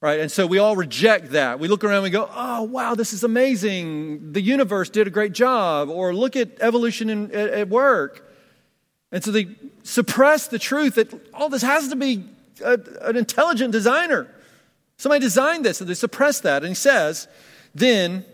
Right? 0.02 0.20
And 0.20 0.30
so 0.30 0.48
we 0.48 0.58
all 0.58 0.76
reject 0.76 1.32
that. 1.32 1.62
We 1.62 1.70
look 1.70 1.86
around 1.86 1.94
and 1.94 2.04
we 2.04 2.10
go, 2.10 2.30
oh, 2.36 2.64
wow, 2.64 2.96
this 2.96 3.14
is 3.14 3.24
amazing. 3.24 4.34
The 4.34 4.42
universe 4.42 4.90
did 4.90 5.08
a 5.08 5.10
great 5.10 5.32
job. 5.32 5.88
Or 5.88 6.14
look 6.14 6.36
at 6.36 6.50
evolution 6.60 7.10
in, 7.10 7.32
at, 7.34 7.52
at 7.52 7.70
work. 7.70 8.30
And 9.14 9.24
so 9.24 9.32
they 9.32 9.48
suppress 9.84 10.50
the 10.50 10.60
truth 10.60 10.96
that 10.96 11.14
all 11.34 11.46
oh, 11.46 11.50
this 11.50 11.62
has 11.62 11.88
to 11.88 11.96
be 11.96 12.26
a, 12.62 12.78
an 13.04 13.16
intelligent 13.16 13.72
designer. 13.72 14.28
Somebody 14.98 15.22
designed 15.22 15.64
this, 15.64 15.80
and 15.80 15.90
they 15.90 15.94
suppress 15.94 16.42
that. 16.42 16.64
And 16.64 16.68
he 16.72 16.76
says, 16.76 17.30
then 17.74 18.26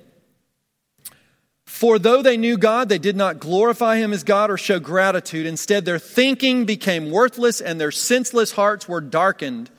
for 1.82 1.98
though 1.98 2.22
they 2.22 2.38
knew 2.38 2.60
God, 2.60 2.90
they 2.90 3.00
did 3.00 3.16
not 3.16 3.40
glorify 3.40 3.98
him 3.98 4.14
as 4.14 4.24
God 4.24 4.52
or 4.52 4.58
show 4.60 4.78
gratitude. 4.78 5.48
Instead, 5.48 5.84
their 5.84 5.98
thinking 5.98 6.64
became 6.64 7.10
worthless 7.10 7.60
and 7.60 7.82
their 7.82 7.90
senseless 7.90 8.52
hearts 8.52 8.88
were 8.88 9.02
darkened. 9.02 9.72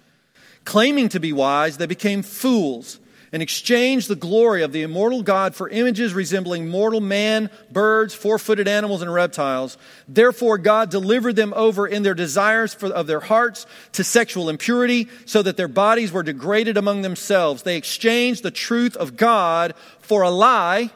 Claiming 0.65 1.11
to 1.11 1.21
be 1.21 1.33
wise, 1.33 1.77
they 1.77 1.87
became 1.87 2.25
fools 2.25 2.99
and 3.31 3.41
exchanged 3.41 4.09
the 4.09 4.17
glory 4.17 4.65
of 4.65 4.73
the 4.73 4.83
immortal 4.83 5.23
God 5.23 5.55
for 5.55 5.69
images 5.69 6.13
resembling 6.13 6.69
mortal 6.69 7.01
man, 7.01 7.51
birds, 7.71 8.15
four 8.15 8.37
footed 8.37 8.67
animals, 8.67 9.01
and 9.01 9.15
reptiles. 9.15 9.79
Therefore, 10.09 10.59
God 10.59 10.91
delivered 10.91 11.37
them 11.37 11.55
over 11.55 11.87
in 11.87 12.03
their 12.03 12.15
desires 12.15 12.75
for, 12.75 12.89
of 12.89 13.07
their 13.07 13.21
hearts 13.21 13.65
to 13.93 14.03
sexual 14.03 14.49
impurity, 14.49 15.09
so 15.25 15.41
that 15.41 15.57
their 15.57 15.69
bodies 15.69 16.11
were 16.11 16.25
degraded 16.25 16.77
among 16.77 17.03
themselves. 17.03 17.63
They 17.63 17.77
exchanged 17.77 18.43
the 18.43 18.51
truth 18.51 18.97
of 18.97 19.17
God 19.17 19.75
for 20.01 20.23
a 20.23 20.31
lie 20.31 20.91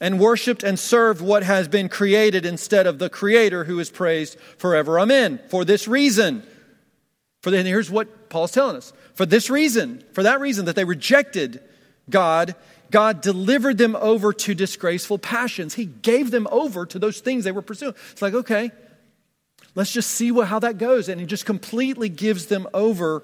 and 0.00 0.18
worshiped 0.18 0.62
and 0.62 0.78
served 0.78 1.20
what 1.20 1.42
has 1.42 1.68
been 1.68 1.88
created 1.88 2.46
instead 2.46 2.86
of 2.86 2.98
the 2.98 3.10
Creator 3.10 3.64
who 3.64 3.78
is 3.78 3.90
praised 3.90 4.38
forever. 4.56 4.98
Amen. 4.98 5.38
For 5.48 5.64
this 5.64 5.86
reason, 5.86 6.42
for 7.42 7.50
then 7.50 7.66
here's 7.66 7.90
what 7.90 8.30
Paul's 8.30 8.52
telling 8.52 8.76
us. 8.76 8.92
For 9.14 9.26
this 9.26 9.50
reason, 9.50 10.02
for 10.12 10.22
that 10.22 10.40
reason 10.40 10.64
that 10.64 10.76
they 10.76 10.84
rejected 10.84 11.60
God, 12.08 12.54
God 12.90 13.20
delivered 13.20 13.78
them 13.78 13.94
over 13.96 14.32
to 14.32 14.54
disgraceful 14.54 15.18
passions. 15.18 15.74
He 15.74 15.84
gave 15.84 16.30
them 16.30 16.48
over 16.50 16.86
to 16.86 16.98
those 16.98 17.20
things 17.20 17.44
they 17.44 17.52
were 17.52 17.62
pursuing. 17.62 17.94
It's 18.12 18.22
like, 18.22 18.34
okay, 18.34 18.70
let's 19.74 19.92
just 19.92 20.10
see 20.10 20.32
what, 20.32 20.48
how 20.48 20.58
that 20.60 20.78
goes. 20.78 21.08
And 21.08 21.20
he 21.20 21.26
just 21.26 21.46
completely 21.46 22.08
gives 22.08 22.46
them 22.46 22.66
over 22.72 23.22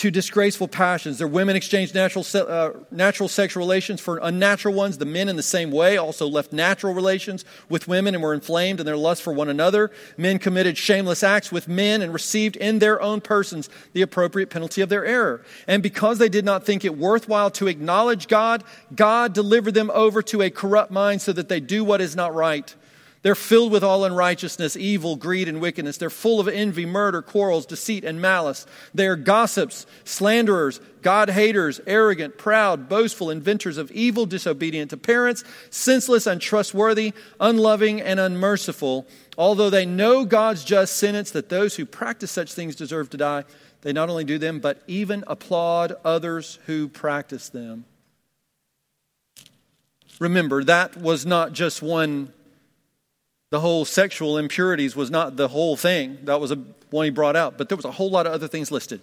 to 0.00 0.10
disgraceful 0.10 0.66
passions. 0.66 1.18
Their 1.18 1.28
women 1.28 1.56
exchanged 1.56 1.94
natural, 1.94 2.24
uh, 2.34 2.70
natural 2.90 3.28
sexual 3.28 3.60
relations 3.60 4.00
for 4.00 4.18
unnatural 4.22 4.74
ones. 4.74 4.96
The 4.96 5.04
men, 5.04 5.28
in 5.28 5.36
the 5.36 5.42
same 5.42 5.70
way, 5.70 5.98
also 5.98 6.26
left 6.26 6.54
natural 6.54 6.94
relations 6.94 7.44
with 7.68 7.86
women 7.86 8.14
and 8.14 8.24
were 8.24 8.32
inflamed 8.32 8.80
in 8.80 8.86
their 8.86 8.96
lust 8.96 9.20
for 9.20 9.34
one 9.34 9.50
another. 9.50 9.90
Men 10.16 10.38
committed 10.38 10.78
shameless 10.78 11.22
acts 11.22 11.52
with 11.52 11.68
men 11.68 12.00
and 12.00 12.14
received 12.14 12.56
in 12.56 12.78
their 12.78 12.98
own 13.02 13.20
persons 13.20 13.68
the 13.92 14.00
appropriate 14.00 14.48
penalty 14.48 14.80
of 14.80 14.88
their 14.88 15.04
error. 15.04 15.44
And 15.66 15.82
because 15.82 16.16
they 16.16 16.30
did 16.30 16.46
not 16.46 16.64
think 16.64 16.82
it 16.82 16.96
worthwhile 16.96 17.50
to 17.50 17.66
acknowledge 17.66 18.26
God, 18.26 18.64
God 18.96 19.34
delivered 19.34 19.74
them 19.74 19.90
over 19.92 20.22
to 20.22 20.40
a 20.40 20.48
corrupt 20.48 20.90
mind 20.90 21.20
so 21.20 21.34
that 21.34 21.50
they 21.50 21.60
do 21.60 21.84
what 21.84 22.00
is 22.00 22.16
not 22.16 22.34
right. 22.34 22.74
They're 23.22 23.34
filled 23.34 23.70
with 23.70 23.84
all 23.84 24.04
unrighteousness, 24.06 24.76
evil, 24.76 25.14
greed, 25.14 25.46
and 25.46 25.60
wickedness. 25.60 25.98
They're 25.98 26.08
full 26.08 26.40
of 26.40 26.48
envy, 26.48 26.86
murder, 26.86 27.20
quarrels, 27.20 27.66
deceit, 27.66 28.02
and 28.02 28.18
malice. 28.18 28.66
They 28.94 29.06
are 29.06 29.16
gossips, 29.16 29.84
slanderers, 30.04 30.80
God 31.02 31.28
haters, 31.28 31.82
arrogant, 31.86 32.38
proud, 32.38 32.88
boastful, 32.88 33.28
inventors 33.28 33.76
of 33.76 33.90
evil, 33.90 34.24
disobedient 34.24 34.90
to 34.90 34.96
parents, 34.96 35.44
senseless, 35.68 36.26
untrustworthy, 36.26 37.12
unloving, 37.38 38.00
and 38.00 38.18
unmerciful. 38.18 39.06
Although 39.36 39.70
they 39.70 39.84
know 39.84 40.24
God's 40.24 40.64
just 40.64 40.96
sentence 40.96 41.30
that 41.32 41.50
those 41.50 41.76
who 41.76 41.84
practice 41.84 42.30
such 42.30 42.54
things 42.54 42.74
deserve 42.74 43.10
to 43.10 43.18
die, 43.18 43.44
they 43.82 43.92
not 43.92 44.08
only 44.08 44.24
do 44.24 44.38
them, 44.38 44.60
but 44.60 44.82
even 44.86 45.24
applaud 45.26 45.92
others 46.06 46.58
who 46.64 46.88
practice 46.88 47.50
them. 47.50 47.84
Remember, 50.18 50.64
that 50.64 50.96
was 50.96 51.26
not 51.26 51.52
just 51.52 51.82
one 51.82 52.32
the 53.50 53.60
whole 53.60 53.84
sexual 53.84 54.38
impurities 54.38 54.94
was 54.94 55.10
not 55.10 55.36
the 55.36 55.48
whole 55.48 55.76
thing. 55.76 56.18
That 56.24 56.40
was 56.40 56.52
a, 56.52 56.56
one 56.90 57.04
he 57.04 57.10
brought 57.10 57.36
out. 57.36 57.58
But 57.58 57.68
there 57.68 57.76
was 57.76 57.84
a 57.84 57.90
whole 57.90 58.10
lot 58.10 58.26
of 58.26 58.32
other 58.32 58.48
things 58.48 58.70
listed. 58.70 59.00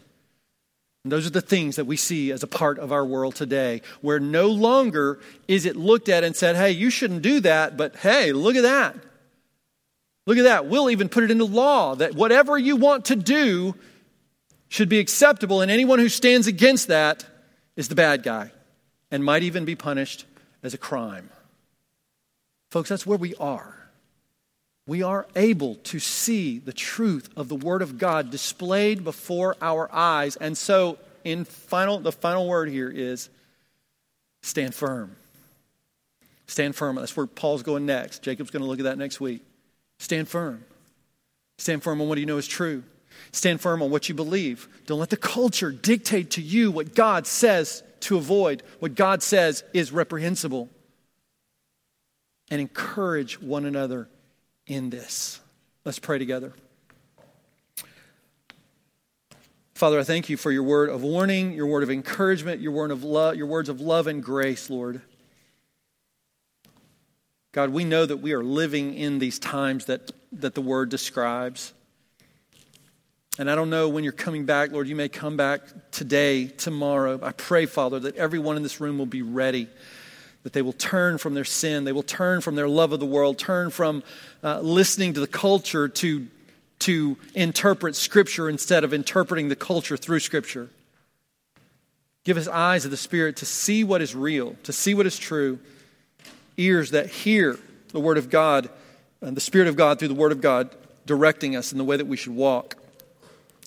And 1.03 1.11
those 1.11 1.27
are 1.27 1.31
the 1.31 1.41
things 1.41 1.75
that 1.75 1.85
we 1.85 1.95
see 1.95 2.31
as 2.31 2.43
a 2.43 2.47
part 2.47 2.79
of 2.79 2.91
our 2.91 3.05
world 3.05 3.35
today, 3.35 3.81
where 4.01 4.19
no 4.19 4.47
longer 4.47 5.19
is 5.47 5.65
it 5.65 5.75
looked 5.75 6.09
at 6.09 6.23
and 6.23 6.35
said, 6.35 6.55
hey, 6.55 6.71
you 6.71 6.89
shouldn't 6.89 7.21
do 7.21 7.39
that, 7.41 7.77
but 7.77 7.95
hey, 7.97 8.33
look 8.33 8.55
at 8.55 8.63
that. 8.63 8.95
Look 10.25 10.37
at 10.37 10.43
that. 10.43 10.65
We'll 10.65 10.89
even 10.89 11.07
put 11.07 11.23
it 11.23 11.31
into 11.31 11.45
law 11.45 11.95
that 11.95 12.13
whatever 12.13 12.57
you 12.57 12.75
want 12.75 13.05
to 13.05 13.15
do 13.15 13.75
should 14.67 14.89
be 14.89 14.99
acceptable, 14.99 15.61
and 15.61 15.71
anyone 15.71 15.99
who 15.99 16.09
stands 16.09 16.47
against 16.47 16.89
that 16.89 17.25
is 17.77 17.87
the 17.87 17.95
bad 17.95 18.23
guy 18.23 18.51
and 19.09 19.23
might 19.23 19.43
even 19.43 19.63
be 19.63 19.75
punished 19.75 20.25
as 20.61 20.73
a 20.73 20.77
crime. 20.77 21.29
Folks, 22.71 22.89
that's 22.89 23.05
where 23.05 23.17
we 23.17 23.33
are 23.35 23.76
we 24.87 25.03
are 25.03 25.27
able 25.35 25.75
to 25.75 25.99
see 25.99 26.59
the 26.59 26.73
truth 26.73 27.29
of 27.35 27.49
the 27.49 27.55
Word 27.55 27.81
of 27.81 27.97
God 27.97 28.31
displayed 28.31 29.03
before 29.03 29.57
our 29.61 29.93
eyes. 29.93 30.37
And 30.37 30.57
so, 30.57 30.97
in 31.25 31.43
final, 31.43 31.99
the 31.99 32.13
final 32.13 32.47
word 32.47 32.69
here 32.69 32.89
is 32.89 33.29
stand 34.41 34.73
firm. 34.73 35.17
Stand 36.47 36.73
firm. 36.73 36.95
That's 36.95 37.17
where 37.17 37.27
Paul's 37.27 37.63
going 37.63 37.85
next. 37.85 38.23
Jacob's 38.23 38.49
going 38.49 38.63
to 38.63 38.67
look 38.67 38.79
at 38.79 38.85
that 38.85 38.97
next 38.97 39.19
week. 39.19 39.43
Stand 39.99 40.29
firm. 40.29 40.63
Stand 41.57 41.83
firm 41.83 41.99
on 41.99 42.07
what 42.07 42.17
you 42.17 42.25
know 42.25 42.37
is 42.37 42.47
true. 42.47 42.83
Stand 43.33 43.59
firm 43.59 43.81
on 43.81 43.91
what 43.91 44.07
you 44.07 44.15
believe. 44.15 44.69
Don't 44.85 44.99
let 44.99 45.09
the 45.09 45.17
culture 45.17 45.71
dictate 45.71 46.31
to 46.31 46.41
you 46.41 46.71
what 46.71 46.95
God 46.95 47.27
says 47.27 47.83
to 48.01 48.15
avoid, 48.15 48.63
what 48.79 48.95
God 48.95 49.21
says 49.21 49.65
is 49.73 49.91
reprehensible. 49.91 50.69
And 52.49 52.61
encourage 52.61 53.41
one 53.41 53.65
another 53.65 54.07
in 54.67 54.89
this. 54.89 55.39
Let's 55.83 55.99
pray 55.99 56.19
together. 56.19 56.53
Father, 59.73 59.99
I 59.99 60.03
thank 60.03 60.27
you 60.27 60.37
for 60.37 60.51
your 60.51 60.63
word 60.63 60.89
of 60.89 61.03
warning, 61.03 61.53
your 61.53 61.67
word 61.67 61.83
of 61.83 61.91
encouragement, 61.91 62.61
your 62.61 62.71
word 62.71 62.91
of 62.91 63.03
love, 63.03 63.35
your 63.35 63.45
words 63.45 63.69
of 63.69 63.79
love 63.79 64.07
and 64.07 64.23
grace, 64.23 64.69
Lord. 64.69 65.01
God, 67.51 67.69
we 67.69 67.83
know 67.83 68.05
that 68.05 68.17
we 68.17 68.33
are 68.33 68.43
living 68.43 68.95
in 68.95 69.19
these 69.19 69.39
times 69.39 69.85
that, 69.85 70.11
that 70.31 70.55
the 70.55 70.61
word 70.61 70.89
describes. 70.89 71.73
And 73.39 73.51
I 73.51 73.55
don't 73.55 73.69
know 73.69 73.87
when 73.87 74.03
you're 74.03 74.13
coming 74.13 74.45
back, 74.45 74.71
Lord, 74.71 74.87
you 74.87 74.95
may 74.95 75.09
come 75.09 75.37
back 75.37 75.61
today, 75.91 76.47
tomorrow. 76.47 77.19
I 77.21 77.31
pray, 77.31 77.67
Father, 77.67 77.99
that 77.99 78.15
everyone 78.15 78.57
in 78.57 78.63
this 78.63 78.81
room 78.81 78.97
will 78.97 79.05
be 79.05 79.21
ready, 79.21 79.67
that 80.47 80.53
they 80.53 80.61
will 80.61 80.71
turn 80.71 81.17
from 81.17 81.33
their 81.33 81.43
sin, 81.43 81.83
they 81.83 81.91
will 81.91 82.01
turn 82.01 82.39
from 82.39 82.55
their 82.55 82.69
love 82.69 82.93
of 82.93 83.01
the 83.01 83.05
world, 83.05 83.37
turn 83.37 83.69
from 83.69 84.01
uh, 84.41 84.61
listening 84.61 85.13
to 85.13 85.19
the 85.19 85.27
culture 85.27 85.89
to 85.89 86.25
to 86.79 87.17
interpret 87.35 87.97
Scripture 87.97 88.47
instead 88.47 88.85
of 88.85 88.93
interpreting 88.93 89.49
the 89.49 89.57
culture 89.57 89.97
through 89.97 90.21
Scripture. 90.21 90.69
Give 92.23 92.37
us 92.37 92.47
eyes 92.47 92.85
of 92.85 92.91
the 92.91 92.97
Spirit 92.97 93.35
to 93.37 93.45
see 93.45 93.83
what 93.83 94.01
is 94.01 94.15
real, 94.15 94.55
to 94.63 94.71
see 94.71 94.93
what 94.93 95.05
is 95.05 95.19
true, 95.19 95.59
ears 96.55 96.91
that 96.91 97.07
hear 97.07 97.59
the 97.89 97.99
Word 97.99 98.17
of 98.17 98.29
God 98.29 98.69
and 99.19 99.35
the 99.35 99.41
Spirit 99.41 99.67
of 99.67 99.75
God 99.75 99.99
through 99.99 100.07
the 100.07 100.13
Word 100.13 100.31
of 100.31 100.39
God 100.39 100.69
directing 101.05 101.57
us 101.57 101.73
in 101.73 101.77
the 101.77 101.83
way 101.83 101.97
that 101.97 102.07
we 102.07 102.15
should 102.15 102.35
walk, 102.35 102.77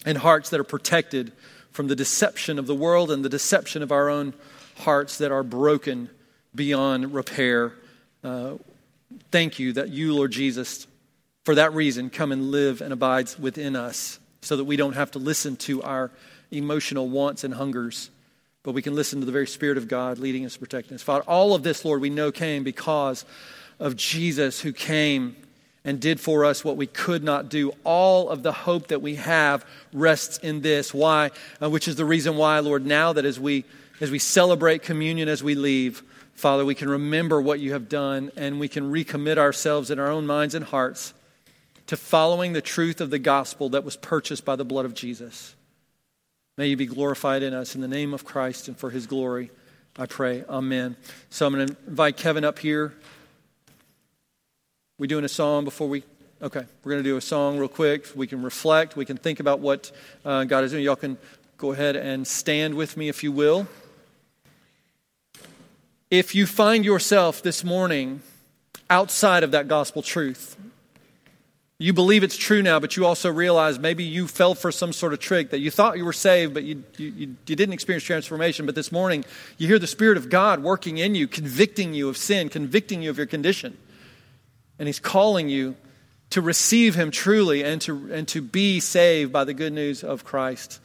and 0.06 0.16
hearts 0.16 0.48
that 0.48 0.60
are 0.60 0.64
protected 0.64 1.30
from 1.72 1.88
the 1.88 1.96
deception 1.96 2.58
of 2.58 2.66
the 2.66 2.74
world 2.74 3.10
and 3.10 3.22
the 3.22 3.28
deception 3.28 3.82
of 3.82 3.92
our 3.92 4.08
own 4.08 4.32
hearts 4.78 5.18
that 5.18 5.30
are 5.30 5.42
broken 5.42 6.08
beyond 6.54 7.14
repair. 7.14 7.72
Uh, 8.22 8.54
thank 9.30 9.58
you 9.58 9.72
that 9.74 9.90
you, 9.90 10.14
Lord 10.14 10.32
Jesus, 10.32 10.86
for 11.44 11.54
that 11.54 11.72
reason, 11.74 12.10
come 12.10 12.32
and 12.32 12.50
live 12.50 12.80
and 12.80 12.92
abides 12.92 13.38
within 13.38 13.76
us 13.76 14.18
so 14.42 14.56
that 14.56 14.64
we 14.64 14.76
don't 14.76 14.94
have 14.94 15.10
to 15.12 15.18
listen 15.18 15.56
to 15.56 15.82
our 15.82 16.10
emotional 16.50 17.08
wants 17.08 17.44
and 17.44 17.54
hungers, 17.54 18.10
but 18.62 18.72
we 18.72 18.82
can 18.82 18.94
listen 18.94 19.20
to 19.20 19.26
the 19.26 19.32
very 19.32 19.46
Spirit 19.46 19.78
of 19.78 19.88
God 19.88 20.18
leading 20.18 20.44
us, 20.44 20.56
protecting 20.56 20.94
us. 20.94 21.02
Father, 21.02 21.24
all 21.26 21.54
of 21.54 21.62
this, 21.62 21.84
Lord, 21.84 22.00
we 22.00 22.10
know 22.10 22.32
came 22.32 22.64
because 22.64 23.24
of 23.78 23.96
Jesus 23.96 24.60
who 24.60 24.72
came 24.72 25.36
and 25.84 25.98
did 25.98 26.20
for 26.20 26.44
us 26.44 26.62
what 26.62 26.76
we 26.76 26.86
could 26.86 27.24
not 27.24 27.48
do. 27.48 27.72
All 27.84 28.28
of 28.28 28.42
the 28.42 28.52
hope 28.52 28.88
that 28.88 29.00
we 29.00 29.14
have 29.14 29.64
rests 29.92 30.38
in 30.38 30.60
this. 30.60 30.92
Why? 30.92 31.30
Uh, 31.62 31.70
which 31.70 31.88
is 31.88 31.96
the 31.96 32.04
reason 32.04 32.36
why, 32.36 32.58
Lord, 32.58 32.84
now 32.84 33.12
that 33.14 33.24
as 33.24 33.40
we 33.40 33.64
as 34.00 34.10
we 34.10 34.18
celebrate 34.18 34.82
communion 34.82 35.28
as 35.28 35.42
we 35.42 35.54
leave, 35.54 36.02
Father, 36.34 36.64
we 36.64 36.74
can 36.74 36.88
remember 36.88 37.40
what 37.40 37.60
you 37.60 37.72
have 37.72 37.88
done 37.88 38.30
and 38.36 38.58
we 38.58 38.68
can 38.68 38.90
recommit 38.90 39.36
ourselves 39.36 39.90
in 39.90 39.98
our 39.98 40.08
own 40.08 40.26
minds 40.26 40.54
and 40.54 40.64
hearts 40.64 41.12
to 41.86 41.96
following 41.96 42.52
the 42.52 42.62
truth 42.62 43.00
of 43.00 43.10
the 43.10 43.18
gospel 43.18 43.68
that 43.70 43.84
was 43.84 43.96
purchased 43.96 44.44
by 44.44 44.56
the 44.56 44.64
blood 44.64 44.84
of 44.84 44.94
Jesus. 44.94 45.54
May 46.56 46.68
you 46.68 46.76
be 46.76 46.86
glorified 46.86 47.42
in 47.42 47.54
us 47.54 47.74
in 47.74 47.80
the 47.80 47.88
name 47.88 48.14
of 48.14 48.24
Christ 48.24 48.68
and 48.68 48.76
for 48.76 48.90
his 48.90 49.06
glory. 49.06 49.50
I 49.98 50.06
pray. 50.06 50.44
Amen. 50.48 50.96
So 51.30 51.46
I'm 51.46 51.52
going 51.52 51.68
to 51.68 51.76
invite 51.86 52.16
Kevin 52.16 52.44
up 52.44 52.58
here. 52.58 52.94
We 54.98 55.06
doing 55.08 55.24
a 55.24 55.28
song 55.28 55.64
before 55.64 55.88
we? 55.88 56.04
Okay, 56.42 56.64
we're 56.84 56.92
going 56.92 57.02
to 57.02 57.08
do 57.08 57.16
a 57.16 57.20
song 57.20 57.58
real 57.58 57.68
quick. 57.68 58.06
We 58.14 58.26
can 58.26 58.42
reflect. 58.42 58.96
We 58.96 59.04
can 59.04 59.16
think 59.16 59.40
about 59.40 59.60
what 59.60 59.90
uh, 60.24 60.44
God 60.44 60.64
is 60.64 60.70
doing. 60.70 60.84
Y'all 60.84 60.96
can 60.96 61.18
go 61.58 61.72
ahead 61.72 61.96
and 61.96 62.26
stand 62.26 62.74
with 62.74 62.96
me 62.96 63.08
if 63.08 63.22
you 63.22 63.32
will. 63.32 63.66
If 66.10 66.34
you 66.34 66.44
find 66.44 66.84
yourself 66.84 67.40
this 67.40 67.62
morning 67.62 68.22
outside 68.88 69.44
of 69.44 69.52
that 69.52 69.68
gospel 69.68 70.02
truth, 70.02 70.56
you 71.78 71.92
believe 71.92 72.24
it's 72.24 72.36
true 72.36 72.62
now, 72.62 72.80
but 72.80 72.96
you 72.96 73.06
also 73.06 73.30
realize 73.30 73.78
maybe 73.78 74.02
you 74.02 74.26
fell 74.26 74.56
for 74.56 74.72
some 74.72 74.92
sort 74.92 75.12
of 75.12 75.20
trick 75.20 75.50
that 75.50 75.60
you 75.60 75.70
thought 75.70 75.96
you 75.96 76.04
were 76.04 76.12
saved, 76.12 76.52
but 76.52 76.64
you, 76.64 76.82
you, 76.98 77.36
you, 77.46 77.56
didn't 77.56 77.72
experience 77.72 78.02
transformation. 78.02 78.66
But 78.66 78.74
this 78.74 78.90
morning, 78.90 79.24
you 79.56 79.68
hear 79.68 79.78
the 79.78 79.86
Spirit 79.86 80.18
of 80.18 80.28
God 80.28 80.64
working 80.64 80.98
in 80.98 81.14
you, 81.14 81.28
convicting 81.28 81.94
you 81.94 82.08
of 82.08 82.16
sin, 82.16 82.48
convicting 82.48 83.02
you 83.02 83.08
of 83.08 83.16
your 83.16 83.26
condition. 83.26 83.78
And 84.80 84.88
He's 84.88 84.98
calling 84.98 85.48
you 85.48 85.76
to 86.30 86.42
receive 86.42 86.96
Him 86.96 87.12
truly 87.12 87.62
and 87.62 87.80
to, 87.82 88.12
and 88.12 88.26
to 88.28 88.42
be 88.42 88.80
saved 88.80 89.32
by 89.32 89.44
the 89.44 89.54
good 89.54 89.72
news 89.72 90.02
of 90.02 90.24
Christ. 90.24 90.80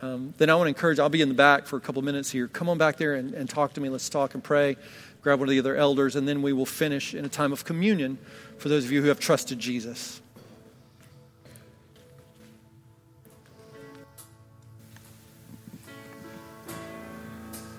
Um, 0.00 0.32
then 0.38 0.48
I 0.48 0.54
want 0.54 0.66
to 0.66 0.68
encourage, 0.68 1.00
I'll 1.00 1.08
be 1.08 1.22
in 1.22 1.28
the 1.28 1.34
back 1.34 1.66
for 1.66 1.76
a 1.76 1.80
couple 1.80 2.02
minutes 2.02 2.30
here. 2.30 2.46
Come 2.46 2.68
on 2.68 2.78
back 2.78 2.98
there 2.98 3.14
and, 3.14 3.34
and 3.34 3.50
talk 3.50 3.72
to 3.74 3.80
me. 3.80 3.88
Let's 3.88 4.08
talk 4.08 4.34
and 4.34 4.44
pray. 4.44 4.76
Grab 5.22 5.40
one 5.40 5.48
of 5.48 5.50
the 5.50 5.58
other 5.58 5.74
elders, 5.74 6.14
and 6.14 6.28
then 6.28 6.42
we 6.42 6.52
will 6.52 6.66
finish 6.66 7.14
in 7.14 7.24
a 7.24 7.28
time 7.28 7.52
of 7.52 7.64
communion 7.64 8.18
for 8.58 8.68
those 8.68 8.84
of 8.84 8.92
you 8.92 9.02
who 9.02 9.08
have 9.08 9.18
trusted 9.18 9.58
Jesus. 9.58 10.22